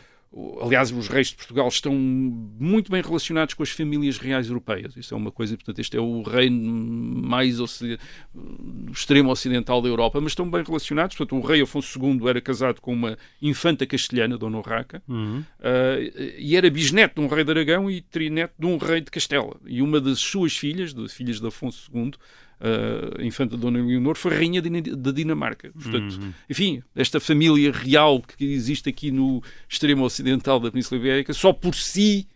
aliás, 0.61 0.91
os 0.91 1.07
reis 1.07 1.27
de 1.27 1.36
Portugal 1.36 1.67
estão 1.67 1.93
muito 1.95 2.91
bem 2.91 3.01
relacionados 3.01 3.53
com 3.53 3.63
as 3.63 3.69
famílias 3.69 4.17
reais 4.17 4.47
europeias. 4.47 4.95
Isso 4.97 5.13
é 5.13 5.17
uma 5.17 5.31
coisa, 5.31 5.55
portanto, 5.55 5.79
este 5.79 5.95
é 5.95 5.99
o 6.01 6.21
reino 6.23 6.59
mais 6.61 7.59
ocid- 7.59 7.99
do 8.33 8.91
extremo 8.91 9.31
ocidental 9.31 9.81
da 9.81 9.88
Europa, 9.88 10.19
mas 10.19 10.31
estão 10.31 10.49
bem 10.49 10.63
relacionados. 10.63 11.15
Portanto, 11.15 11.41
o 11.41 11.45
rei 11.47 11.61
Afonso 11.61 11.97
II 12.03 12.27
era 12.27 12.41
casado 12.41 12.81
com 12.81 12.91
uma 12.93 13.17
infanta 13.41 13.86
castelhana, 13.86 14.38
Dona 14.38 14.57
Urraca, 14.57 15.01
Uhum. 15.07 15.39
Uh, 15.59 16.36
e 16.38 16.55
era 16.55 16.69
bisneto 16.69 17.19
de 17.21 17.25
um 17.25 17.29
rei 17.29 17.43
de 17.43 17.51
Aragão 17.51 17.89
e 17.89 18.01
trineto 18.01 18.53
de 18.59 18.65
um 18.65 18.77
rei 18.77 19.01
de 19.01 19.09
Castela. 19.11 19.55
E 19.65 19.81
uma 19.81 20.01
das 20.01 20.19
suas 20.19 20.55
filhas, 20.57 20.93
de 20.93 21.07
filhas 21.07 21.39
de 21.39 21.47
Afonso 21.47 21.89
II, 21.93 22.11
a 22.60 23.24
infanta 23.24 23.58
Dona 23.58 23.80
Leonor, 23.84 24.16
foi 24.16 24.34
rainha 24.34 24.62
de- 24.62 24.95
da 24.95 25.12
Dinamarca. 25.12 25.72
Portanto, 25.74 26.20
enfim, 26.49 26.82
esta 26.95 27.20
família 27.20 27.72
real 27.72 28.22
que 28.22 28.45
existe 28.45 28.89
aqui 28.89 29.12
no 29.12 29.41
extremo 29.70 30.03
ocidental 30.06 30.60
da 30.60 30.72
Península 30.72 30.99
Ibérica, 30.99 31.34
só 31.34 31.51
por 31.53 31.76
si 31.76 32.28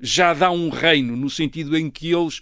já 0.00 0.34
dá 0.34 0.50
um 0.50 0.68
reino, 0.68 1.16
no 1.16 1.28
sentido 1.30 1.76
em 1.76 1.90
que 1.90 2.12
eles 2.12 2.38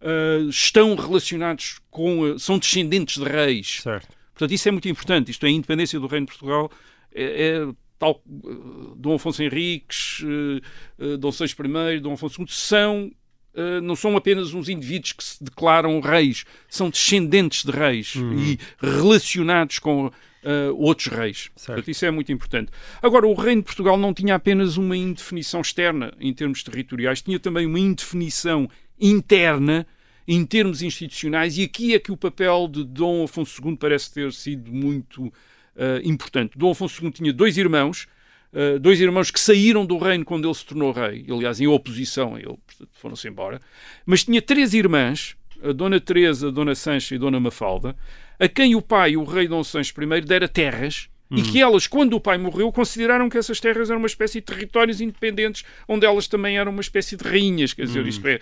uh, 0.00 0.48
estão 0.48 0.94
relacionados 0.94 1.80
com. 1.90 2.24
a- 2.34 2.38
são 2.38 2.58
descendentes 2.58 3.18
de 3.22 3.28
reis. 3.28 3.80
Certo. 3.82 4.08
Portanto, 4.32 4.52
isso 4.52 4.68
é 4.68 4.72
muito 4.72 4.88
importante. 4.88 5.30
Isto 5.30 5.46
é 5.46 5.48
a 5.48 5.52
independência 5.52 5.98
do 5.98 6.06
Reino 6.06 6.26
de 6.26 6.32
Portugal. 6.32 6.70
É, 7.14 7.48
é 7.62 7.68
tal 7.98 8.22
eh, 8.28 8.48
Dom 8.96 9.14
Afonso 9.14 9.42
Henriques, 9.42 10.22
eh, 10.22 10.60
eh, 10.98 11.16
Dom 11.16 11.32
Sancho 11.32 11.56
I, 11.94 12.00
Dom 12.00 12.12
Afonso 12.12 12.42
II 12.42 12.46
são 12.50 13.10
eh, 13.56 13.80
não 13.80 13.96
são 13.96 14.16
apenas 14.16 14.52
uns 14.52 14.68
indivíduos 14.68 15.12
que 15.12 15.24
se 15.24 15.42
declaram 15.42 15.98
reis, 16.00 16.44
são 16.68 16.90
descendentes 16.90 17.64
de 17.64 17.72
reis 17.72 18.14
e 18.14 18.58
relacionados 18.78 19.78
com 19.78 20.12
eh, 20.42 20.70
outros 20.76 21.08
reis. 21.08 21.50
Certo. 21.56 21.66
Portanto, 21.66 21.90
isso 21.90 22.04
é 22.06 22.10
muito 22.10 22.30
importante. 22.30 22.70
Agora, 23.02 23.26
o 23.26 23.34
Reino 23.34 23.62
de 23.62 23.66
Portugal 23.66 23.96
não 23.96 24.14
tinha 24.14 24.36
apenas 24.36 24.76
uma 24.76 24.96
indefinição 24.96 25.60
externa 25.60 26.12
em 26.20 26.32
termos 26.32 26.62
territoriais, 26.62 27.20
tinha 27.20 27.40
também 27.40 27.66
uma 27.66 27.80
indefinição 27.80 28.68
interna 29.00 29.84
em 30.28 30.44
termos 30.44 30.82
institucionais, 30.82 31.58
e 31.58 31.62
aqui 31.62 31.94
é 31.94 31.98
que 31.98 32.12
o 32.12 32.16
papel 32.16 32.68
de 32.68 32.84
Dom 32.84 33.24
Afonso 33.24 33.60
II 33.64 33.76
parece 33.76 34.12
ter 34.12 34.32
sido 34.32 34.72
muito 34.72 35.32
eh, 35.74 36.00
importante. 36.04 36.56
Dom 36.56 36.70
Afonso 36.70 37.04
II 37.04 37.10
tinha 37.10 37.32
dois 37.32 37.56
irmãos, 37.56 38.06
eh, 38.52 38.78
dois 38.78 39.00
irmãos 39.00 39.30
que 39.30 39.40
saíram 39.40 39.84
do 39.86 39.98
reino 39.98 40.24
quando 40.24 40.46
ele 40.46 40.54
se 40.54 40.64
tornou 40.66 40.92
rei, 40.92 41.24
aliás, 41.30 41.60
em 41.60 41.66
oposição 41.66 42.34
a 42.34 42.38
ele, 42.40 42.56
foram-se 42.92 43.28
embora, 43.28 43.60
mas 44.04 44.24
tinha 44.24 44.40
três 44.42 44.74
irmãs 44.74 45.36
a 45.62 45.72
Dona 45.72 45.98
Teresa, 46.00 46.48
a 46.48 46.50
Dona 46.50 46.74
Sancha 46.74 47.14
e 47.14 47.16
a 47.16 47.20
Dona 47.20 47.40
Mafalda, 47.40 47.96
a 48.38 48.46
quem 48.48 48.74
o 48.74 48.82
pai, 48.82 49.16
o 49.16 49.24
rei 49.24 49.48
Dom 49.48 49.64
Sancho 49.64 49.94
I, 50.00 50.20
dera 50.20 50.46
terras 50.48 51.08
e 51.28 51.42
que 51.42 51.60
elas, 51.60 51.88
quando 51.88 52.12
o 52.14 52.20
pai 52.20 52.38
morreu, 52.38 52.70
consideraram 52.70 53.28
que 53.28 53.36
essas 53.36 53.58
terras 53.58 53.90
eram 53.90 53.98
uma 53.98 54.06
espécie 54.06 54.34
de 54.38 54.46
territórios 54.46 55.00
independentes, 55.00 55.64
onde 55.88 56.06
elas 56.06 56.28
também 56.28 56.56
eram 56.56 56.70
uma 56.70 56.80
espécie 56.80 57.16
de 57.16 57.24
rainhas, 57.28 57.72
quer 57.72 57.84
dizer, 57.86 58.06
isto 58.06 58.28
é, 58.28 58.38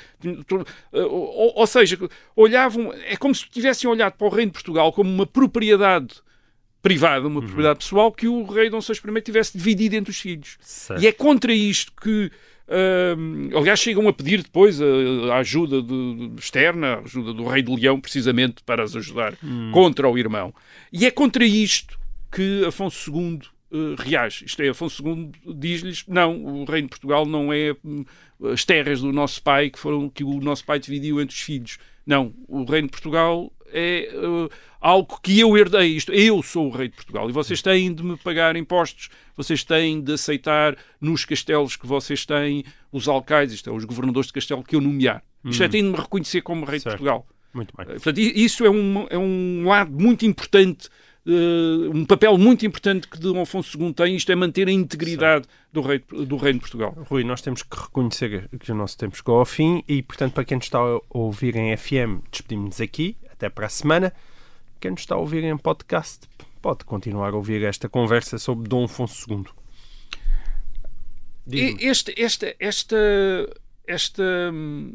tu- 0.47 0.67
ou, 0.93 1.53
ou 1.61 1.67
seja, 1.67 1.97
olhavam, 2.37 2.93
é 3.07 3.17
como 3.17 3.35
se 3.35 3.49
tivessem 3.49 3.89
olhado 3.89 4.15
para 4.19 4.27
o 4.27 4.31
reino 4.31 4.51
de 4.51 4.55
Portugal 4.55 4.93
como 4.93 5.09
uma 5.09 5.25
propriedade 5.25 6.09
privada, 6.85 7.27
uma 7.27 7.41
propriedade 7.41 7.79
pessoal, 7.81 8.13
que 8.13 8.29
o 8.29 8.45
rei 8.45 8.69
Dom 8.71 8.81
Sancho 8.81 9.03
I 9.11 9.21
tivesse 9.23 9.57
dividido 9.59 9.97
entre 9.97 10.11
os 10.11 10.21
filhos. 10.21 10.57
Certo. 10.61 11.03
E 11.03 11.07
é 11.07 11.13
contra 11.13 11.53
isto 11.53 11.91
que, 12.01 12.31
hum, 13.19 13.51
aliás, 13.57 13.81
chegam 13.81 14.07
a 14.09 14.13
pedir 14.13 14.43
depois 14.43 14.81
a, 14.81 14.85
a 15.33 15.39
ajuda 15.39 15.83
de- 15.83 16.29
de- 16.29 16.41
externa, 16.41 16.95
a 16.95 16.99
ajuda 17.01 17.33
do 17.33 17.45
rei 17.47 17.63
de 17.63 17.75
Leão, 17.75 17.99
precisamente 18.01 18.63
para 18.65 18.83
as 18.85 18.95
ajudar 18.95 19.35
contra 19.73 20.09
o 20.09 20.19
irmão. 20.19 20.55
E 20.93 21.07
é 21.07 21.11
contra 21.11 21.45
isto 21.45 21.99
que 22.31 22.65
Afonso 22.67 23.11
II 23.11 23.41
eh, 23.73 23.77
reage. 23.99 24.45
Isto 24.45 24.63
é, 24.63 24.69
Afonso 24.69 25.03
II 25.07 25.31
diz-lhes: 25.57 26.05
não, 26.07 26.37
o 26.45 26.65
reino 26.65 26.87
de 26.89 26.91
Portugal 26.91 27.25
não 27.27 27.53
é 27.53 27.75
hum, 27.85 28.05
as 28.53 28.65
terras 28.65 29.01
do 29.01 29.13
nosso 29.13 29.43
pai 29.43 29.71
que 29.71 29.79
foram 29.79 30.09
que 30.11 30.23
o 30.23 30.41
nosso 30.41 30.65
pai 30.65 30.79
dividiu 30.79 31.21
entre 31.21 31.35
os 31.35 31.41
filhos. 31.43 31.79
Não, 32.07 32.35
o 32.47 32.65
reino 32.65 32.89
de 32.89 32.93
Portugal 32.93 33.51
é 33.75 34.09
eh, 34.09 34.49
algo 34.81 35.19
que 35.23 35.41
eu 35.41 35.57
herdei. 35.57 35.97
Isto, 35.97 36.13
eu 36.13 36.43
sou 36.43 36.69
o 36.69 36.71
rei 36.71 36.89
de 36.89 36.95
Portugal 36.95 37.29
e 37.29 37.33
vocês 37.33 37.61
têm 37.61 37.93
de 37.93 38.03
me 38.03 38.17
pagar 38.17 38.55
impostos, 38.55 39.09
vocês 39.37 39.65
têm 39.65 40.01
de 40.01 40.13
aceitar 40.13 40.77
nos 41.01 41.25
castelos 41.25 41.75
que 41.75 41.87
vocês 41.87 42.25
têm 42.25 42.65
os 42.93 43.09
alcaides, 43.09 43.55
isto 43.55 43.69
é, 43.69 43.73
os 43.73 43.85
governadores 43.85 44.29
de 44.29 44.35
castelo 44.35 44.63
que 44.63 44.77
eu 44.77 44.81
nomear. 44.81 45.23
Isto 45.45 45.63
é, 45.65 45.69
têm 45.69 45.83
de 45.83 45.91
me 45.91 45.97
reconhecer 45.97 46.41
como 46.41 46.65
rei 46.65 46.79
Certo. 46.81 46.97
de 46.97 47.03
Portugal. 47.03 47.27
Muito 47.53 47.75
bem. 47.77 47.87
Eh, 47.87 47.93
Portanto, 47.95 48.19
isso 48.19 48.65
é 48.65 48.71
um, 48.71 49.07
é 49.11 49.19
um 49.19 49.65
lado 49.67 49.91
muito 49.93 50.25
importante, 50.25 50.89
eh, 51.27 51.89
um 51.93 52.05
papel 52.05 52.37
muito 52.37 52.67
importante 52.67 53.09
que 53.09 53.19
Dom 53.19 53.41
Afonso 53.41 53.79
II 53.79 53.93
tem, 53.93 54.17
isto 54.17 54.31
é 54.33 54.35
manter 54.35 54.69
a 54.69 54.73
integridade 54.73 55.47
do, 55.73 55.81
rei, 55.81 55.99
do 56.27 56.37
reino 56.37 56.59
de 56.59 56.61
Portugal. 56.61 56.97
Rui, 57.09 57.25
nós 57.25 57.41
temos 57.41 57.63
que 57.63 57.77
reconhecer 57.77 58.49
que 58.59 58.73
o 58.73 58.75
nosso 58.75 58.99
tempo 58.99 59.17
chegou 59.17 59.39
ao 59.39 59.45
fim 59.45 59.83
e, 59.89 60.03
portanto, 60.03 60.33
para 60.33 60.45
quem 60.45 60.57
nos 60.57 60.67
está 60.67 60.79
a 60.79 61.01
ouvir 61.11 61.57
em 61.57 61.77
FM, 61.77 62.23
despedimos-nos 62.31 62.81
aqui. 62.81 63.17
Até 63.35 63.49
para 63.49 63.67
a 63.67 63.69
semana. 63.69 64.13
Quem 64.81 64.93
nos 64.93 65.01
está 65.01 65.17
a 65.17 65.19
ouvir 65.19 65.43
em 65.45 65.57
podcast 65.57 66.29
pode 66.63 66.85
continuar 66.85 67.35
a 67.35 67.37
ouvir 67.37 67.63
esta 67.63 67.89
conversa 67.89 68.39
sobre 68.39 68.69
Dom 68.69 68.85
Afonso 68.85 69.27
II. 69.31 69.45
Este, 71.79 72.15
esta, 72.17 72.55
esta, 72.59 72.97
esta 73.87 74.23
hum, 74.53 74.95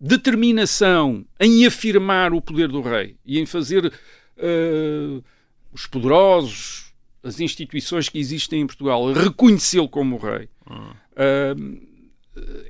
determinação 0.00 1.26
em 1.38 1.66
afirmar 1.66 2.32
o 2.32 2.40
poder 2.40 2.68
do 2.68 2.80
rei 2.80 3.16
e 3.26 3.38
em 3.38 3.44
fazer 3.44 3.92
eh, 4.38 5.20
os 5.72 5.86
poderosos, 5.86 6.94
as 7.22 7.38
instituições 7.38 8.08
que 8.08 8.18
existem 8.18 8.62
em 8.62 8.66
Portugal, 8.66 9.12
reconhecê-lo 9.12 9.88
como 9.88 10.16
rei. 10.16 10.48
Hum, 10.66 11.80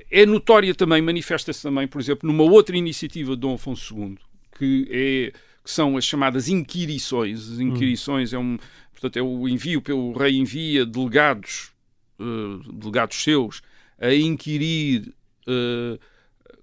é 0.09 0.25
notória 0.25 0.75
também, 0.75 1.01
manifesta-se 1.01 1.61
também, 1.61 1.87
por 1.87 2.01
exemplo, 2.01 2.29
numa 2.29 2.43
outra 2.43 2.75
iniciativa 2.75 3.31
de 3.31 3.41
Dom 3.41 3.53
Afonso 3.53 3.95
II, 3.97 4.17
que, 4.61 4.87
é, 4.91 5.31
que 5.63 5.71
são 5.71 5.97
as 5.97 6.05
chamadas 6.05 6.47
inquirições. 6.47 7.53
As 7.53 7.59
inquirições 7.59 8.31
é 8.31 8.37
um, 8.37 8.59
portanto, 8.91 9.17
é 9.17 9.21
o 9.21 9.49
envio, 9.49 9.81
o 9.89 10.13
rei 10.13 10.37
envia 10.37 10.85
delegados, 10.85 11.71
eh, 12.19 12.69
delegados 12.71 13.23
seus, 13.23 13.63
a 13.99 14.13
inquirir 14.13 15.11
eh, 15.47 15.97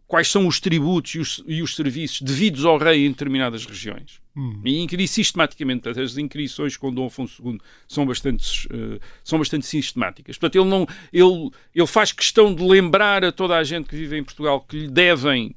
quais 0.06 0.30
são 0.30 0.46
os 0.46 0.60
tributos 0.60 1.14
e 1.16 1.18
os, 1.18 1.44
e 1.44 1.60
os 1.60 1.74
serviços 1.74 2.22
devidos 2.22 2.64
ao 2.64 2.78
rei 2.78 3.04
em 3.04 3.10
determinadas 3.10 3.66
regiões. 3.66 4.20
E 4.64 4.78
inquirir 4.78 5.08
sistematicamente. 5.08 5.82
Portanto, 5.82 6.04
as 6.04 6.16
inquirições 6.16 6.76
com 6.76 6.92
Dom 6.92 7.06
Afonso 7.06 7.42
II 7.44 7.58
são 7.88 8.06
bastante, 8.06 8.68
eh, 8.72 9.00
são 9.24 9.38
bastante 9.38 9.66
sistemáticas. 9.66 10.38
Portanto, 10.38 10.60
ele, 10.62 10.68
não, 10.70 10.86
ele, 11.12 11.50
ele 11.74 11.86
faz 11.86 12.12
questão 12.12 12.54
de 12.54 12.62
lembrar 12.62 13.24
a 13.24 13.32
toda 13.32 13.56
a 13.56 13.64
gente 13.64 13.88
que 13.88 13.96
vive 13.96 14.16
em 14.16 14.22
Portugal 14.22 14.60
que 14.60 14.78
lhe 14.80 14.88
devem 14.88 15.54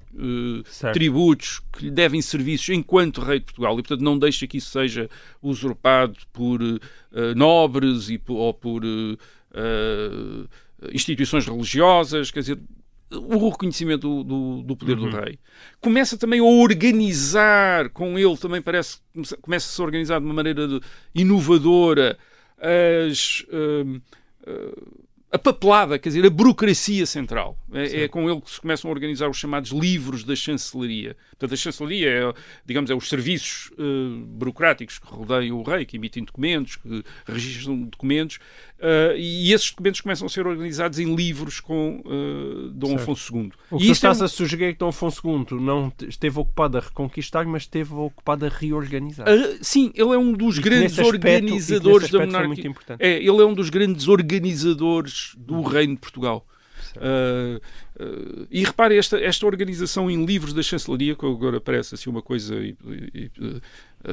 Certo. 0.65 0.93
tributos, 0.93 1.61
que 1.77 1.85
lhe 1.85 1.91
devem 1.91 2.21
serviços 2.21 2.69
enquanto 2.69 3.21
rei 3.21 3.39
de 3.39 3.45
Portugal. 3.45 3.73
E, 3.79 3.83
portanto, 3.83 4.01
não 4.01 4.17
deixa 4.17 4.45
que 4.47 4.57
isso 4.57 4.71
seja 4.71 5.09
usurpado 5.41 6.17
por 6.33 6.61
eh, 6.61 7.33
nobres 7.35 8.09
e, 8.09 8.17
por- 8.17 8.35
ou 8.37 8.53
por 8.53 8.83
instituições 10.93 11.45
religiosas. 11.45 12.31
Quer 12.31 12.39
dizer, 12.41 12.59
o 13.13 13.49
reconhecimento 13.49 14.01
do, 14.07 14.23
do- 14.23 14.63
do 14.63 14.75
poder 14.77 14.95
do 14.95 15.09
rei. 15.09 15.37
Começa 15.79 16.17
também 16.17 16.39
a 16.39 16.43
organizar 16.43 17.89
com 17.89 18.17
ele, 18.17 18.37
também 18.37 18.61
parece, 18.61 18.99
começa 19.41 19.67
a 19.67 19.71
se 19.75 19.81
organizar 19.81 20.19
de 20.19 20.25
uma 20.25 20.33
maneira 20.33 20.67
de- 20.67 20.79
inovadora 21.13 22.17
as, 23.09 23.45
hum, 23.51 23.99
uh, 24.47 25.01
a 25.33 25.39
papelada, 25.39 25.97
quer 25.97 26.09
dizer, 26.09 26.25
a 26.25 26.29
burocracia 26.29 27.05
central. 27.05 27.57
É, 27.71 28.03
é 28.03 28.07
com 28.09 28.29
ele 28.29 28.41
que 28.41 28.51
se 28.51 28.59
começam 28.59 28.89
a 28.91 28.93
organizar 28.93 29.29
os 29.29 29.37
chamados 29.37 29.71
livros 29.71 30.25
da 30.25 30.35
chancelaria. 30.35 31.15
Portanto, 31.29 31.53
a 31.53 31.57
chancelaria 31.57 32.09
é, 32.09 32.33
digamos, 32.65 32.91
é 32.91 32.93
os 32.95 33.07
serviços 33.07 33.71
uh, 33.79 34.25
burocráticos 34.25 34.99
que 34.99 35.07
rodeiam 35.07 35.57
o 35.57 35.63
rei, 35.63 35.85
que 35.85 35.95
emitem 35.95 36.25
documentos, 36.25 36.75
que 36.75 37.01
registram 37.25 37.81
documentos, 37.83 38.39
uh, 38.81 39.15
e 39.17 39.53
esses 39.53 39.69
documentos 39.71 40.01
começam 40.01 40.25
a 40.25 40.29
ser 40.29 40.45
organizados 40.47 40.99
em 40.99 41.15
livros 41.15 41.59
com 41.59 42.01
uh, 42.05 42.69
Dom 42.71 42.87
Certo. 42.89 43.01
Afonso 43.01 43.35
II. 43.37 43.51
O 43.69 43.77
que 43.77 43.83
E 43.83 43.87
tu 43.87 43.89
é 43.89 43.91
estás 43.93 44.21
um- 44.21 44.25
a 44.25 44.27
sugerir 44.27 44.65
é 44.65 44.73
que 44.73 44.79
Dom 44.79 44.89
Afonso 44.89 45.21
II 45.27 45.59
não 45.61 45.89
te- 45.89 46.07
esteve 46.09 46.39
ocupado 46.39 46.77
a 46.77 46.81
reconquistar, 46.81 47.45
mas 47.45 47.63
esteve 47.63 47.93
ocupado 47.93 48.45
a 48.45 48.49
reorganizar. 48.49 49.27
Ah, 49.29 49.57
sim, 49.61 49.91
ele 49.95 50.09
é 50.13 50.17
um 50.17 50.33
dos 50.33 50.57
E 50.57 50.61
grandes 50.61 50.91
aspecto- 50.99 51.07
organizadores 51.15 52.09
da 52.09 52.25
monarquia. 52.25 52.73
É, 52.99 53.17
ele 53.17 53.27
é 53.41 53.45
um 53.45 53.53
dos 53.53 53.69
grandes 53.69 54.07
organizadores 54.07 55.33
do 55.37 55.61
Reino 55.61 55.95
de 55.95 55.99
Portugal. 56.01 56.45
Ah, 56.97 57.59
ah, 57.99 58.45
e 58.51 58.63
repare, 58.63 58.97
esta, 58.97 59.17
esta 59.19 59.45
organização 59.45 60.09
em 60.11 60.25
livros 60.25 60.53
da 60.53 60.61
chancelaria, 60.63 61.15
que 61.15 61.25
agora 61.25 61.61
parece 61.61 61.95
assim 61.95 62.09
uma 62.09 62.21
coisa 62.21 62.55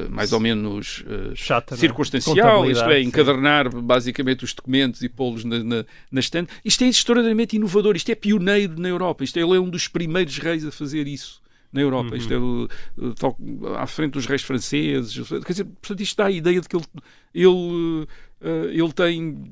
mais 0.09 0.33
ou 0.33 0.39
menos 0.39 1.03
ah, 1.07 1.31
Chata, 1.35 1.75
é? 1.75 1.77
circunstancial, 1.77 2.35
isto 2.35 2.43
Contabilidade, 2.45 2.93
é, 2.93 3.01
sim. 3.01 3.07
encadernar 3.07 3.69
basicamente 3.81 4.43
os 4.43 4.53
documentos 4.53 5.01
e 5.01 5.09
pô-los 5.09 5.43
na, 5.43 5.63
na, 5.63 5.85
na 6.11 6.19
estante. 6.19 6.51
Isto 6.63 6.83
é 6.83 6.87
extraordinariamente 6.87 7.55
inovador, 7.55 7.95
isto 7.95 8.09
é 8.11 8.15
pioneiro 8.15 8.79
na 8.79 8.87
Europa, 8.89 9.23
isto 9.23 9.37
é, 9.37 9.41
ele 9.41 9.55
é 9.55 9.59
um 9.59 9.69
dos 9.69 9.87
primeiros 9.87 10.37
reis 10.37 10.65
a 10.65 10.71
fazer 10.71 11.07
isso 11.07 11.41
na 11.71 11.81
Europa, 11.81 12.17
isto 12.17 12.33
é 12.33 12.37
Uhum. 12.37 12.67
o- 12.97 13.05
o- 13.09 13.13
tal- 13.13 13.37
à 13.77 13.85
frente 13.85 14.13
dos 14.13 14.25
reis 14.25 14.41
franceses, 14.41 15.27
quer 15.45 15.51
dizer, 15.51 15.65
portanto 15.65 16.01
isto 16.01 16.17
dá 16.17 16.25
a 16.25 16.31
ideia 16.31 16.59
de 16.61 16.67
que 16.67 16.75
ele, 16.75 16.85
ele, 17.33 18.07
eh, 18.41 18.71
ele 18.73 18.91
tem 18.91 19.43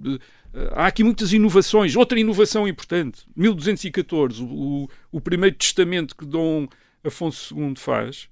eh, 0.53 0.71
há 0.73 0.87
aqui 0.87 1.03
muitas 1.03 1.31
inovações, 1.31 1.95
outra 1.95 2.19
inovação 2.19 2.67
importante 2.67 3.21
1214, 3.35 4.41
o, 4.41 4.89
o 5.11 5.21
primeiro 5.21 5.55
testamento 5.55 6.15
que 6.15 6.25
Dom 6.25 6.67
Afonso 7.03 7.55
II 7.55 7.75
faz 7.75 8.27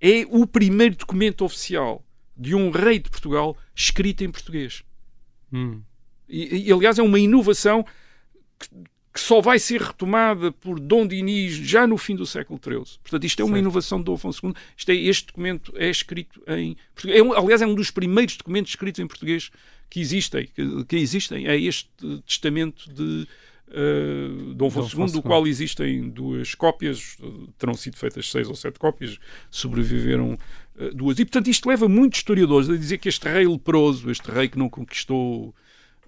é 0.00 0.24
o 0.28 0.46
primeiro 0.46 0.96
documento 0.96 1.44
oficial 1.44 2.04
de 2.36 2.54
um 2.54 2.70
rei 2.70 2.98
de 2.98 3.10
Portugal 3.10 3.56
escrito 3.74 4.22
em 4.22 4.30
português. 4.30 4.82
Hum. 5.52 5.80
E, 6.28 6.68
e, 6.68 6.72
aliás, 6.72 6.98
é 6.98 7.02
uma 7.02 7.18
inovação 7.18 7.84
que, 8.58 8.68
que 9.14 9.20
só 9.20 9.40
vai 9.40 9.58
ser 9.58 9.80
retomada 9.80 10.52
por 10.52 10.78
Dom 10.78 11.06
Dinis 11.06 11.54
já 11.54 11.86
no 11.86 11.96
fim 11.96 12.14
do 12.14 12.26
século 12.26 12.60
XIII. 12.62 12.98
Portanto, 13.02 13.24
isto 13.24 13.40
é 13.40 13.44
uma 13.44 13.52
Certo. 13.54 13.62
inovação 13.62 13.98
de 13.98 14.04
Dom 14.04 14.14
Afonso 14.14 14.46
II. 14.46 14.54
Isto 14.76 14.90
é, 14.90 14.94
este 14.94 15.26
documento 15.28 15.72
é 15.76 15.88
escrito 15.90 16.40
em 16.46 16.76
português. 16.94 17.18
É 17.18 17.22
um- 17.22 17.32
aliás, 17.32 17.62
é 17.62 17.66
um 17.66 17.74
dos 17.74 17.90
primeiros 17.90 18.36
documentos 18.36 18.70
escritos 18.72 19.00
em 19.00 19.06
português 19.06 19.50
que 19.90 20.00
existem. 20.00 20.46
Que, 20.54 20.84
que 20.84 20.96
existem. 20.96 21.46
É 21.48 21.58
este 21.58 21.88
testamento 22.26 22.92
de 22.92 23.26
eh, 23.70 24.54
Dom 24.54 24.68
Afonso 24.68 25.00
II, 25.00 25.12
do 25.12 25.22
qual 25.22 25.46
existem 25.46 26.08
duas 26.08 26.54
cópias. 26.54 27.16
Terão 27.58 27.74
sido 27.74 27.96
feitas 27.96 28.30
seis 28.30 28.48
ou 28.48 28.54
sete 28.54 28.78
cópias. 28.78 29.18
Sobreviveram 29.50 30.38
eh, 30.78 30.90
duas. 30.90 31.18
E, 31.18 31.24
portanto, 31.24 31.48
isto 31.48 31.68
leva 31.68 31.88
muitos 31.88 32.18
historiadores 32.18 32.68
a 32.68 32.76
dizer 32.76 32.98
que 32.98 33.08
este 33.08 33.28
rei 33.28 33.46
leproso, 33.46 34.10
este 34.10 34.30
rei 34.30 34.48
que 34.48 34.58
não 34.58 34.68
conquistou 34.68 35.54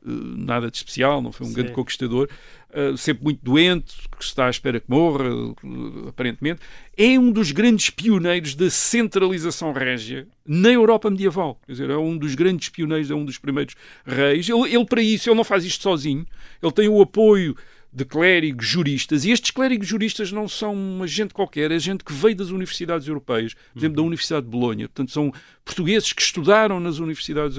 nada 0.02 0.70
de 0.70 0.76
especial, 0.76 1.20
não 1.20 1.32
foi 1.32 1.46
um 1.46 1.50
Sim. 1.50 1.56
grande 1.56 1.72
conquistador, 1.72 2.28
eh, 2.72 2.96
sempre 2.96 3.24
muito 3.24 3.40
doente, 3.42 3.96
que 4.16 4.24
está 4.24 4.46
à 4.46 4.50
espera 4.50 4.80
que 4.80 4.88
morra, 4.88 5.24
eh, 5.24 6.08
aparentemente, 6.08 6.60
é 6.96 7.18
um 7.18 7.30
dos 7.30 7.50
grandes 7.52 7.90
pioneiros 7.90 8.54
da 8.54 8.70
centralização 8.70 9.72
régia 9.72 10.26
na 10.46 10.70
Europa 10.70 11.10
medieval. 11.10 11.60
Quer 11.66 11.72
dizer, 11.72 11.90
é 11.90 11.96
um 11.96 12.16
dos 12.16 12.34
grandes 12.34 12.68
pioneiros, 12.68 13.10
é 13.10 13.14
um 13.14 13.24
dos 13.24 13.38
primeiros 13.38 13.74
reis. 14.06 14.48
Ele, 14.48 14.74
ele, 14.74 14.84
para 14.84 15.02
isso, 15.02 15.28
ele 15.28 15.36
não 15.36 15.44
faz 15.44 15.64
isto 15.64 15.82
sozinho, 15.82 16.26
ele 16.62 16.72
tem 16.72 16.88
o 16.88 17.02
apoio 17.02 17.56
de 17.92 18.04
clérigos 18.04 18.66
juristas, 18.66 19.24
e 19.24 19.32
estes 19.32 19.50
clérigos 19.50 19.88
juristas 19.88 20.30
não 20.30 20.46
são 20.46 20.72
uma 20.72 21.08
gente 21.08 21.34
qualquer, 21.34 21.72
é 21.72 21.78
gente 21.78 22.04
que 22.04 22.12
veio 22.12 22.36
das 22.36 22.50
universidades 22.50 23.08
europeias, 23.08 23.54
por 23.72 23.80
exemplo, 23.80 23.96
da 23.96 24.02
Universidade 24.02 24.46
de 24.46 24.50
Bolonha. 24.52 24.88
Portanto, 24.88 25.10
são 25.10 25.32
portugueses 25.64 26.12
que 26.12 26.22
estudaram 26.22 26.78
nas 26.78 26.98
universidades, 26.98 27.58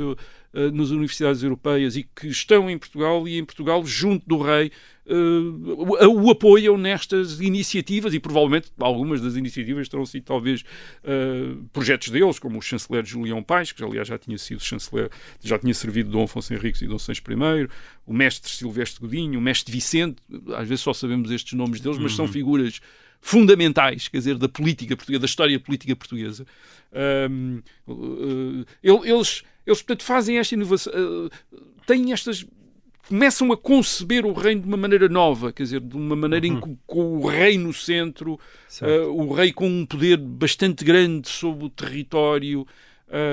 eh, 0.54 0.70
nas 0.72 0.90
universidades 0.90 1.44
europeias 1.44 1.96
e 1.96 2.04
que 2.04 2.28
estão 2.28 2.70
em 2.70 2.78
Portugal 2.78 3.26
e 3.28 3.38
em 3.38 3.46
Portugal, 3.46 3.86
junto 3.86 4.28
do 4.28 4.38
rei, 4.38 4.70
uh, 5.06 6.08
o 6.10 6.30
apoiam 6.30 6.78
nestas 6.78 7.40
iniciativas 7.40 8.14
e 8.14 8.20
provavelmente 8.20 8.70
algumas 8.78 9.22
das 9.22 9.38
iniciativas 9.38 9.88
terão 9.88 10.06
sido 10.06 10.24
talvez 10.24 10.62
uh, 10.62 11.64
projetos 11.72 12.10
deles, 12.10 12.38
como 12.38 12.58
o 12.58 12.62
chanceler 12.62 13.06
Julião 13.06 13.42
Paes, 13.42 13.72
que 13.72 13.82
aliás 13.82 14.08
já 14.08 14.18
tinha 14.18 14.38
sido 14.38 14.62
chanceler, 14.62 15.10
já 15.42 15.58
tinha 15.58 15.74
servido 15.74 16.10
Dom 16.10 16.24
Afonso 16.24 16.54
Henriques 16.54 16.82
e 16.82 16.88
Dom 16.88 17.00
Sancho 17.00 17.22
I, 17.30 17.70
o 18.06 18.14
mestre 18.14 18.52
Silvestre 18.52 19.00
Godinho, 19.00 19.40
o 19.40 19.42
mestre 19.42 19.72
Vicente, 19.72 20.18
às 20.56 20.68
vezes 20.68 20.82
só 20.82 20.94
sabemos 20.94 21.32
estes 21.32 21.54
nomes 21.54 21.80
deles, 21.80 21.98
mas 21.98 22.14
são 22.14 22.28
figuras 22.28 22.82
fundamentais, 23.22 24.08
quer 24.08 24.18
dizer, 24.18 24.38
da 24.38 24.50
política 24.50 24.98
portuguesa, 24.98 25.22
da 25.22 25.26
história 25.28 25.60
política 25.60 25.96
portuguesa. 25.96 26.46
Um, 27.30 27.62
eles, 28.84 29.44
eles, 29.66 29.82
portanto, 29.82 30.04
fazem 30.04 30.38
esta 30.38 30.56
inovação, 30.56 30.94
uh, 30.94 31.30
têm 31.86 32.14
estas 32.14 32.46
começam 33.08 33.52
a 33.52 33.58
conceber 33.58 34.26
o 34.26 34.32
reino 34.32 34.62
de 34.62 34.68
uma 34.68 34.78
maneira 34.78 35.10
nova, 35.10 35.52
quer 35.52 35.64
dizer, 35.64 35.82
de 35.82 35.98
uma 35.98 36.16
maneira 36.16 36.48
uhum. 36.48 36.54
em 36.54 36.62
que 36.62 36.78
com 36.88 37.18
o 37.18 37.28
rei 37.28 37.58
no 37.58 37.74
centro, 37.74 38.40
uh, 38.82 39.10
o 39.10 39.34
rei 39.34 39.52
com 39.52 39.68
um 39.68 39.86
poder 39.86 40.18
bastante 40.18 40.86
grande 40.86 41.28
sobre 41.28 41.66
o 41.66 41.70
território. 41.70 42.66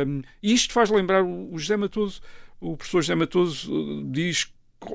Um, 0.06 0.22
e 0.42 0.52
isto 0.52 0.72
faz 0.72 0.90
lembrar 0.90 1.22
o 1.22 1.56
José 1.56 1.76
Matoso, 1.76 2.20
o 2.60 2.76
professor 2.76 3.02
José 3.02 3.14
Matoso 3.14 3.72
uh, 3.72 4.04
diz, 4.10 4.52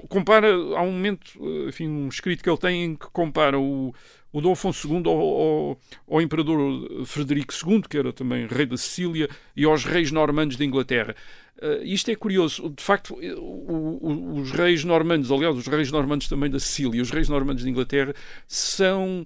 compara, 0.09 0.53
há 0.53 0.81
um 0.81 0.91
momento, 0.91 1.31
enfim, 1.67 1.87
um 1.87 2.09
escrito 2.09 2.43
que 2.43 2.49
ele 2.49 2.57
tem 2.57 2.83
em 2.83 2.95
que 2.95 3.07
compara 3.07 3.57
o, 3.57 3.93
o 4.33 4.41
Dom 4.41 4.51
Afonso 4.51 4.87
II 4.87 5.03
ao, 5.05 5.17
ao, 5.17 5.79
ao, 6.09 6.21
imperador 6.21 7.05
Frederico 7.05 7.53
II, 7.53 7.83
que 7.87 7.97
era 7.97 8.11
também 8.11 8.47
rei 8.47 8.65
da 8.65 8.75
Sicília, 8.75 9.29
e 9.55 9.63
aos 9.63 9.85
reis 9.85 10.11
normandos 10.11 10.57
da 10.57 10.65
Inglaterra. 10.65 11.15
Uh, 11.61 11.83
isto 11.83 12.09
é 12.09 12.15
curioso. 12.15 12.69
De 12.71 12.83
facto, 12.83 13.13
o, 13.13 13.99
o, 14.01 14.39
os 14.39 14.51
reis 14.51 14.83
normandos, 14.83 15.31
aliás, 15.31 15.55
os 15.55 15.67
reis 15.67 15.91
normandos 15.91 16.27
também 16.27 16.49
da 16.49 16.59
Sicília 16.59 17.01
os 17.01 17.11
reis 17.11 17.29
normandos 17.29 17.63
da 17.63 17.69
Inglaterra 17.69 18.13
são 18.47 19.23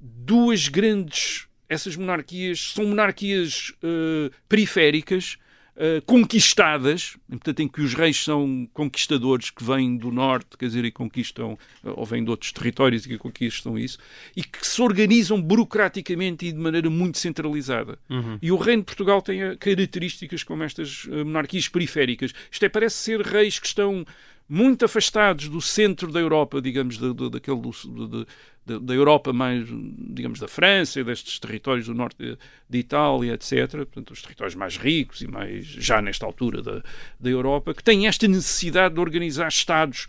duas 0.00 0.68
grandes. 0.68 1.48
Essas 1.68 1.96
monarquias 1.96 2.72
são 2.72 2.86
monarquias 2.86 3.72
uh, 3.82 4.30
periféricas 4.48 5.36
uh, 5.76 6.02
conquistadas, 6.06 7.16
portanto, 7.28 7.60
em 7.60 7.68
que 7.68 7.80
os 7.80 7.94
reis 7.94 8.22
são 8.22 8.68
conquistadores 8.72 9.50
que 9.50 9.62
vêm 9.64 9.96
do 9.96 10.10
norte, 10.10 10.56
quer 10.58 10.66
dizer, 10.66 10.84
e 10.84 10.90
conquistam, 10.90 11.58
eh, 11.84 11.92
ou 11.94 12.04
vêm 12.04 12.24
de 12.24 12.30
outros 12.30 12.52
territórios 12.52 13.04
e 13.06 13.08
que 13.08 13.18
conquistam 13.18 13.78
isso, 13.78 13.98
e 14.36 14.42
que 14.42 14.66
se 14.66 14.80
organizam 14.80 15.40
burocraticamente 15.40 16.46
e 16.46 16.52
de 16.52 16.58
maneira 16.58 16.88
muito 16.88 17.18
centralizada. 17.18 17.98
Uhum. 18.08 18.38
E 18.40 18.52
o 18.52 18.56
reino 18.56 18.82
de 18.82 18.86
Portugal 18.86 19.20
tem 19.22 19.42
eh, 19.42 19.56
características 19.56 20.42
como 20.42 20.62
estas 20.62 21.06
monarquias 21.06 21.68
periféricas. 21.68 22.32
Isto 22.50 22.64
é, 22.64 22.68
parece 22.68 22.96
ser 22.96 23.20
reis 23.20 23.58
que 23.58 23.66
estão 23.66 24.04
muito 24.48 24.84
afastados 24.84 25.48
do 25.48 25.60
centro 25.60 26.12
da 26.12 26.20
Europa, 26.20 26.60
digamos, 26.60 26.98
da, 26.98 27.12
da, 27.12 27.28
daquele 27.28 27.60
do, 27.60 28.26
da, 28.66 28.78
da, 28.78 28.94
Europa 28.94 29.32
mais, 29.32 29.66
digamos, 29.68 30.40
da 30.40 30.48
França 30.48 31.00
e 31.00 31.04
destes 31.04 31.38
territórios 31.38 31.86
do 31.86 31.94
norte 31.94 32.16
de, 32.18 32.38
de, 32.68 32.78
Itália, 32.78 33.34
etc. 33.34 33.68
Portanto, 33.70 34.12
os 34.12 34.22
territórios 34.22 34.54
mais 34.54 34.76
ricos 34.76 35.20
e 35.20 35.26
mais, 35.26 35.66
já 35.66 36.00
nesta 36.00 36.24
altura 36.24 36.62
da, 36.62 36.82
da 37.20 37.30
Europa, 37.30 37.74
que 37.74 37.84
têm 37.84 38.06
esta 38.06 38.26
necessidade 38.26 38.94
de 38.94 39.00
organizar 39.00 39.48
Estados 39.48 40.06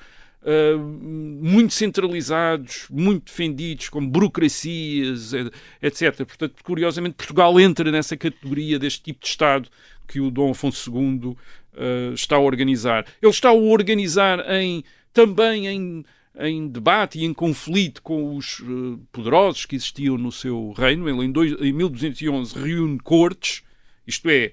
Uh, 0.47 0.77
muito 0.77 1.73
centralizados, 1.73 2.85
muito 2.91 3.25
defendidos, 3.31 3.89
com 3.89 4.07
burocracias, 4.07 5.33
etc. 5.81 6.17
Portanto, 6.17 6.63
curiosamente, 6.63 7.15
Portugal 7.15 7.59
entra 7.59 7.91
nessa 7.91 8.15
categoria 8.15 8.77
deste 8.77 9.01
tipo 9.01 9.21
de 9.21 9.27
Estado 9.27 9.67
que 10.07 10.19
o 10.19 10.29
Dom 10.29 10.51
Afonso 10.51 10.91
II 10.91 11.29
uh, 11.29 12.13
está 12.13 12.35
a 12.35 12.39
organizar. 12.39 13.07
Ele 13.19 13.31
está 13.31 13.49
a 13.49 13.53
organizar 13.53 14.39
em, 14.53 14.83
também 15.11 15.67
em 15.67 16.05
em 16.39 16.67
debate 16.67 17.19
e 17.19 17.25
em 17.25 17.33
conflito 17.33 18.01
com 18.01 18.35
os 18.35 18.59
uh, 18.59 18.99
poderosos 19.11 19.65
que 19.65 19.75
existiam 19.75 20.17
no 20.17 20.31
seu 20.31 20.73
reino. 20.77 21.07
Ele, 21.07 21.25
em, 21.25 21.31
dois, 21.31 21.53
em 21.61 21.71
1211, 21.71 22.57
reúne 22.59 22.99
cortes, 22.99 23.63
isto 24.05 24.29
é, 24.29 24.51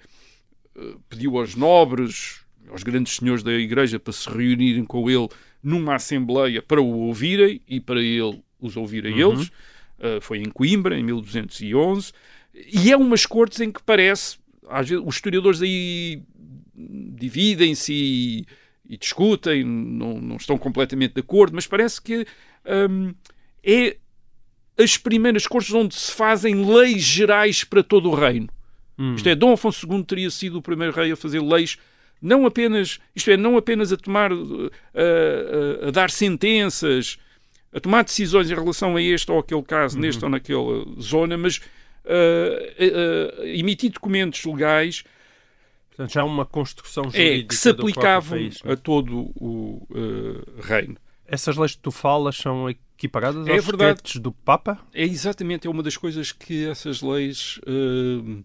uh, 0.76 1.00
pediu 1.08 1.38
aos 1.38 1.54
nobres, 1.54 2.40
aos 2.68 2.82
grandes 2.82 3.16
senhores 3.16 3.42
da 3.42 3.52
igreja, 3.52 3.98
para 3.98 4.12
se 4.12 4.28
reunirem 4.28 4.84
com 4.84 5.10
ele 5.10 5.28
numa 5.62 5.96
assembleia 5.96 6.62
para 6.62 6.80
o 6.80 7.00
ouvirem 7.00 7.60
e 7.68 7.80
para 7.80 8.00
ele 8.00 8.42
os 8.60 8.76
ouvir 8.76 9.06
a 9.06 9.10
uhum. 9.10 9.32
eles. 9.32 9.48
Uh, 9.98 10.20
foi 10.20 10.38
em 10.38 10.50
Coimbra, 10.50 10.98
em 10.98 11.02
1211. 11.02 12.12
E 12.54 12.92
é 12.92 12.96
umas 12.96 13.26
cortes 13.26 13.60
em 13.60 13.72
que 13.72 13.82
parece, 13.82 14.38
vezes, 14.84 15.02
os 15.04 15.14
historiadores 15.14 15.62
aí 15.62 16.22
dividem-se 16.74 17.92
e 17.92 18.46
e 18.92 18.96
discutem, 18.98 19.64
não, 19.64 20.20
não 20.20 20.36
estão 20.36 20.58
completamente 20.58 21.14
de 21.14 21.20
acordo, 21.20 21.54
mas 21.54 21.66
parece 21.66 22.00
que 22.00 22.26
hum, 22.90 23.14
é 23.64 23.96
as 24.78 24.98
primeiras 24.98 25.46
cortes 25.46 25.72
onde 25.72 25.94
se 25.94 26.12
fazem 26.12 26.62
leis 26.62 27.02
gerais 27.02 27.64
para 27.64 27.82
todo 27.82 28.10
o 28.10 28.14
reino. 28.14 28.50
Hum. 28.98 29.14
Isto 29.14 29.30
é, 29.30 29.34
Dom 29.34 29.54
Afonso 29.54 29.90
II 29.90 30.04
teria 30.04 30.30
sido 30.30 30.58
o 30.58 30.62
primeiro 30.62 30.92
rei 30.92 31.10
a 31.10 31.16
fazer 31.16 31.40
leis 31.40 31.78
não 32.20 32.44
apenas, 32.44 33.00
isto 33.16 33.30
é, 33.30 33.36
não 33.36 33.56
apenas 33.56 33.94
a 33.94 33.96
tomar, 33.96 34.30
a, 34.30 34.36
a, 34.36 35.88
a 35.88 35.90
dar 35.90 36.10
sentenças, 36.10 37.18
a 37.72 37.80
tomar 37.80 38.04
decisões 38.04 38.50
em 38.50 38.54
relação 38.54 38.94
a 38.94 39.00
este 39.00 39.32
ou 39.32 39.38
aquele 39.38 39.62
caso, 39.62 39.96
uhum. 39.96 40.02
neste 40.02 40.22
ou 40.22 40.30
naquela 40.30 40.84
zona, 41.00 41.38
mas 41.38 41.56
uh, 42.04 43.42
emitir 43.44 43.90
documentos 43.90 44.44
legais 44.44 45.02
Portanto, 45.94 46.12
já 46.12 46.24
uma 46.24 46.46
construção 46.46 47.04
jurídica 47.04 47.44
é, 47.44 47.48
que 47.48 47.54
se 47.54 47.68
aplicavam 47.68 48.38
país, 48.38 48.60
é? 48.64 48.72
a 48.72 48.76
todo 48.76 49.30
o 49.36 49.86
uh, 49.90 50.60
reino. 50.62 50.96
Essas 51.26 51.56
leis 51.56 51.74
que 51.74 51.82
tu 51.82 51.90
falas 51.90 52.36
são 52.36 52.68
equiparadas 52.68 53.46
é 53.46 53.52
aos 53.52 53.64
verdade. 53.64 54.18
do 54.18 54.32
Papa? 54.32 54.78
É 54.92 55.04
exatamente, 55.04 55.66
é 55.66 55.70
uma 55.70 55.82
das 55.82 55.96
coisas 55.96 56.32
que 56.32 56.66
essas 56.66 57.02
leis 57.02 57.60
uh, 57.66 58.42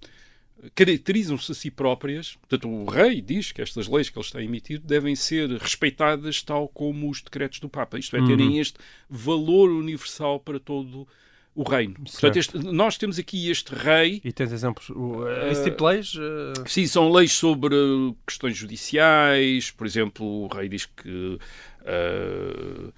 caracterizam-se 0.75 1.51
a 1.51 1.55
si 1.55 1.71
próprias. 1.71 2.35
Portanto, 2.35 2.69
o 2.69 2.85
rei 2.85 3.21
diz 3.21 3.53
que 3.53 3.61
estas 3.61 3.87
leis 3.87 4.09
que 4.09 4.17
ele 4.17 4.25
está 4.25 4.39
a 4.39 4.43
emitir 4.43 4.79
devem 4.79 5.15
ser 5.15 5.49
respeitadas 5.51 6.41
tal 6.41 6.67
como 6.67 7.09
os 7.09 7.21
decretos 7.21 7.59
do 7.59 7.69
Papa. 7.69 7.97
Isto 7.97 8.17
é, 8.17 8.25
terem 8.25 8.49
uhum. 8.49 8.59
este 8.59 8.77
valor 9.09 9.69
universal 9.69 10.39
para 10.39 10.59
todo 10.59 11.01
o 11.01 11.07
o 11.57 11.63
reino. 11.63 11.95
Portanto, 11.95 12.37
este, 12.37 12.57
nós 12.59 12.99
temos 12.99 13.17
aqui 13.17 13.49
este 13.49 13.73
rei. 13.73 14.21
E 14.23 14.31
tens 14.31 14.51
exemplos? 14.51 14.89
Uh, 14.89 15.27
esse 15.51 15.63
tipo 15.63 15.77
de 15.77 15.83
leis? 15.83 16.13
Uh... 16.13 16.67
Sim, 16.67 16.85
são 16.85 17.11
leis 17.11 17.33
sobre 17.33 17.75
questões 18.27 18.55
judiciais. 18.55 19.71
Por 19.71 19.87
exemplo, 19.87 20.25
o 20.25 20.47
rei 20.47 20.69
diz 20.69 20.85
que. 20.85 21.39
Uh, 21.81 22.93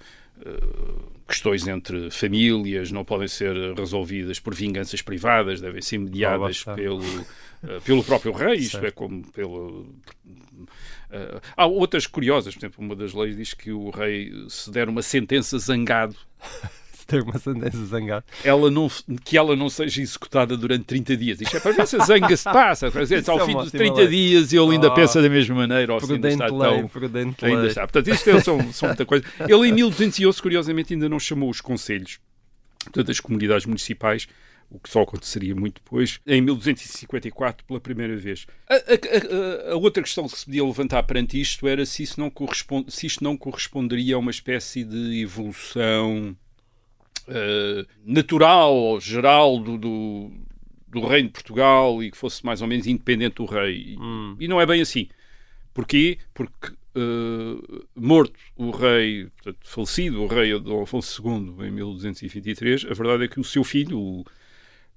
questões 1.28 1.66
entre 1.66 2.10
famílias 2.10 2.90
não 2.90 3.04
podem 3.04 3.28
ser 3.28 3.54
resolvidas 3.74 4.40
por 4.40 4.54
vinganças 4.54 5.02
privadas, 5.02 5.60
devem 5.60 5.82
ser 5.82 5.98
mediadas 5.98 6.64
oh, 6.66 6.74
pelo, 6.74 7.26
pelo 7.84 8.02
próprio 8.02 8.32
rei, 8.32 8.56
isto 8.56 8.78
é 8.78 8.90
como 8.90 9.22
pelo. 9.32 9.82
Uh, 11.10 11.40
há 11.54 11.66
outras 11.66 12.06
curiosas, 12.06 12.54
por 12.54 12.60
exemplo, 12.60 12.82
uma 12.82 12.96
das 12.96 13.12
leis 13.12 13.36
diz 13.36 13.52
que 13.52 13.70
o 13.70 13.90
rei, 13.90 14.32
se 14.48 14.70
der 14.70 14.88
uma 14.88 15.02
sentença 15.02 15.58
zangado, 15.58 16.16
ter 17.10 17.22
uma 17.22 17.38
sentença 17.38 17.84
zangada. 17.86 18.24
Ela 18.44 18.70
não, 18.70 18.88
que 19.24 19.36
ela 19.36 19.56
não 19.56 19.68
seja 19.68 20.00
executada 20.00 20.56
durante 20.56 20.84
30 20.84 21.16
dias. 21.16 21.40
Isto 21.40 21.56
é 21.56 21.60
para 21.60 21.72
ver 21.72 21.86
se 21.86 21.96
a 21.96 22.04
zanga 22.04 22.36
se 22.36 22.44
passa. 22.44 22.90
Para 22.90 23.04
se 23.04 23.30
ao 23.30 23.40
é 23.40 23.46
fim 23.46 23.54
dos 23.54 23.72
30 23.72 23.94
lei. 23.94 24.08
dias 24.08 24.52
ele 24.52 24.72
ainda 24.72 24.88
oh, 24.88 24.94
pensa 24.94 25.20
da 25.20 25.28
mesma 25.28 25.56
maneira. 25.56 25.92
Ou 25.92 26.00
ainda 26.00 26.28
está 26.28 26.46
lei, 26.46 26.78
tão, 26.78 26.88
prudente 26.88 27.44
ainda 27.44 27.60
lei. 27.60 27.68
está. 27.68 27.80
Portanto, 27.82 28.08
isto 28.08 28.30
é, 28.30 28.40
são, 28.40 28.72
são 28.72 28.88
muita 28.88 29.04
coisa. 29.04 29.24
Ele 29.40 29.68
em 29.68 29.72
1211, 29.72 30.40
curiosamente, 30.40 30.94
ainda 30.94 31.08
não 31.08 31.18
chamou 31.18 31.50
os 31.50 31.60
conselhos, 31.60 32.20
portanto, 32.84 33.10
as 33.10 33.18
comunidades 33.18 33.66
municipais, 33.66 34.28
o 34.70 34.78
que 34.78 34.88
só 34.88 35.02
aconteceria 35.02 35.54
muito 35.54 35.82
depois, 35.82 36.20
em 36.24 36.40
1254, 36.40 37.64
pela 37.64 37.80
primeira 37.80 38.16
vez. 38.16 38.46
A, 38.68 38.74
a, 38.74 38.78
a, 38.78 39.72
a, 39.72 39.76
outra 39.76 40.02
questão 40.02 40.28
que 40.28 40.38
se 40.38 40.44
podia 40.44 40.64
levantar 40.64 41.02
perante 41.02 41.40
isto 41.40 41.66
era 41.66 41.84
se, 41.84 42.04
isso 42.04 42.20
não 42.20 42.30
corresponde, 42.30 42.92
se 42.92 43.06
isto 43.06 43.24
não 43.24 43.36
corresponderia 43.36 44.14
a 44.14 44.18
uma 44.18 44.30
espécie 44.30 44.84
de 44.84 45.20
evolução 45.20 46.36
uh, 47.28 47.86
natural, 48.04 49.00
geral 49.00 49.58
do, 49.58 49.78
do, 49.78 50.30
do, 50.88 51.06
reino 51.06 51.28
de 51.28 51.34
Portugal 51.34 52.02
e 52.02 52.10
que 52.10 52.16
fosse 52.16 52.44
mais 52.44 52.62
ou 52.62 52.68
menos 52.68 52.86
independente 52.86 53.36
do 53.36 53.44
rei. 53.44 53.96
Hum. 53.98 54.36
E, 54.38 54.48
não 54.48 54.60
é 54.60 54.66
bem 54.66 54.80
assim. 54.80 55.08
Porquê? 55.72 56.18
Porque 56.34 56.72
uh, 56.96 57.86
morto 57.94 58.38
o 58.56 58.70
rei, 58.70 59.28
portanto, 59.36 59.58
falecido 59.62 60.22
o 60.22 60.26
rei 60.26 60.58
Dom 60.58 60.82
Afonso 60.82 61.22
II 61.22 61.66
em 61.66 61.70
1223, 61.70 62.86
a 62.90 62.94
verdade 62.94 63.24
é 63.24 63.28
que 63.28 63.40
o 63.40 63.44
seu 63.44 63.64
filho, 63.64 63.98
o 63.98 64.24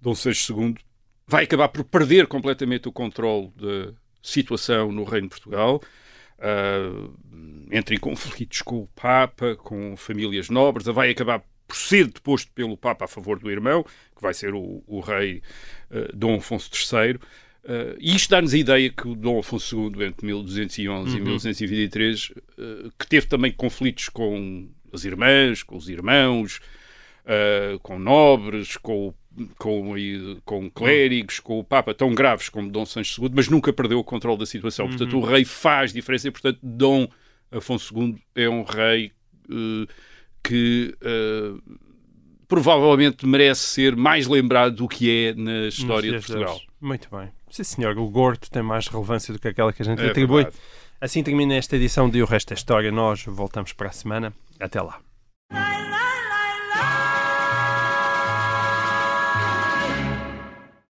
Dom 0.02 0.16
Seixo 0.16 0.54
II, 0.54 0.76
vai 1.28 1.46
acabar 1.46 1.70
por 1.70 1.84
perder 1.84 2.28
completamente 2.28 2.88
o 2.88 2.92
controle 2.92 3.52
da 3.56 3.94
situação 4.22 4.92
no 4.92 5.04
reino 5.04 5.28
de 5.28 5.36
Portugal. 5.36 5.82
Uh, 6.40 7.14
entra 7.72 7.96
em 7.96 8.00
conflitos 8.00 8.62
com 8.62 8.80
o 8.80 8.88
Papa, 8.88 9.56
com 9.56 9.96
famílias 9.96 10.50
nobres, 10.50 10.86
vai 10.88 11.10
acabar 11.10 11.44
ser 11.76 12.08
deposto 12.08 12.52
pelo 12.54 12.78
Papa 12.78 13.06
a 13.06 13.08
favor 13.08 13.40
do 13.40 13.50
irmão, 13.50 13.84
que 14.16 14.22
vai 14.22 14.34
ser 14.34 14.54
o, 14.54 14.84
o 14.88 15.00
rei 15.00 15.42
uh, 15.92 16.16
Dom 16.16 16.36
Afonso 16.36 16.70
III. 16.74 17.16
Uh, 17.16 17.20
eh, 17.66 17.96
e 18.00 18.16
isto 18.16 18.30
dá-nos 18.30 18.54
a 18.54 18.58
ideia 18.58 18.90
que 18.90 19.08
o 19.08 19.16
Dom 19.16 19.40
Afonso 19.40 19.90
II, 19.90 20.06
entre 20.06 20.26
1211 20.26 21.12
uhum. 21.12 21.18
e 21.18 21.22
1223, 21.22 22.30
uh, 22.30 22.34
que 23.00 23.08
teve 23.08 23.28
também 23.28 23.52
conflitos 23.52 24.10
com 24.10 24.70
as 24.92 25.06
irmãs, 25.06 25.64
com 25.64 25.76
os 25.76 25.90
irmãos, 25.90 26.60
uh, 27.24 27.80
com 27.80 27.98
nobres, 27.98 28.78
com, 28.78 29.14
com, 29.58 29.94
com 30.46 30.70
clérigos, 30.70 31.40
com 31.40 31.60
o 31.60 31.64
Papa, 31.64 31.94
tão 31.94 32.14
graves 32.14 32.50
como 32.50 32.70
Dom 32.70 32.86
Sancho 32.86 33.24
II, 33.24 33.32
mas 33.34 33.48
nunca 33.48 33.74
perdeu 33.74 34.00
o 34.00 34.04
controle 34.04 34.38
da 34.38 34.46
situação. 34.46 34.88
Portanto, 34.88 35.18
o 35.18 35.22
rei 35.22 35.46
faz 35.46 35.94
diferença 35.94 36.28
e, 36.28 36.32
portanto, 36.32 36.60
Dom 36.62 37.08
Afonso 37.52 37.94
II 37.98 38.18
é 38.36 38.50
um 38.50 38.64
rei 38.64 39.12
que 40.44 40.96
uh, 41.02 41.62
provavelmente 42.48 43.26
merece 43.26 43.62
ser 43.62 43.96
mais 43.96 44.28
lembrado 44.28 44.76
do 44.76 44.88
que 44.88 45.28
é 45.28 45.34
na 45.34 45.68
história 45.68 46.12
de 46.12 46.18
Portugal. 46.26 46.56
Deus. 46.56 46.68
Muito 46.82 47.08
bem. 47.16 47.30
Sim, 47.50 47.64
senhor, 47.64 47.98
o 47.98 48.08
Gordo 48.10 48.50
tem 48.50 48.62
mais 48.64 48.88
relevância 48.88 49.34
do 49.34 49.40
que 49.40 49.48
aquela 49.48 49.72
que 49.72 49.82
a 49.82 49.86
gente 49.86 50.00
É 50.00 50.06
lhe 50.06 50.10
atribui. 50.12 50.44
verdade. 50.44 50.58
Assim 51.00 51.22
termina 51.24 51.54
esta 51.56 51.76
edição 51.76 52.10
de 52.10 52.22
O 52.22 52.26
Resto 52.26 52.50
da 52.50 52.56
História. 52.56 52.92
Nós 52.92 53.24
voltamos 53.26 53.74
para 53.74 53.90
a 53.90 53.92
semana. 53.92 54.34
Até 54.60 54.82
lá. 54.82 55.00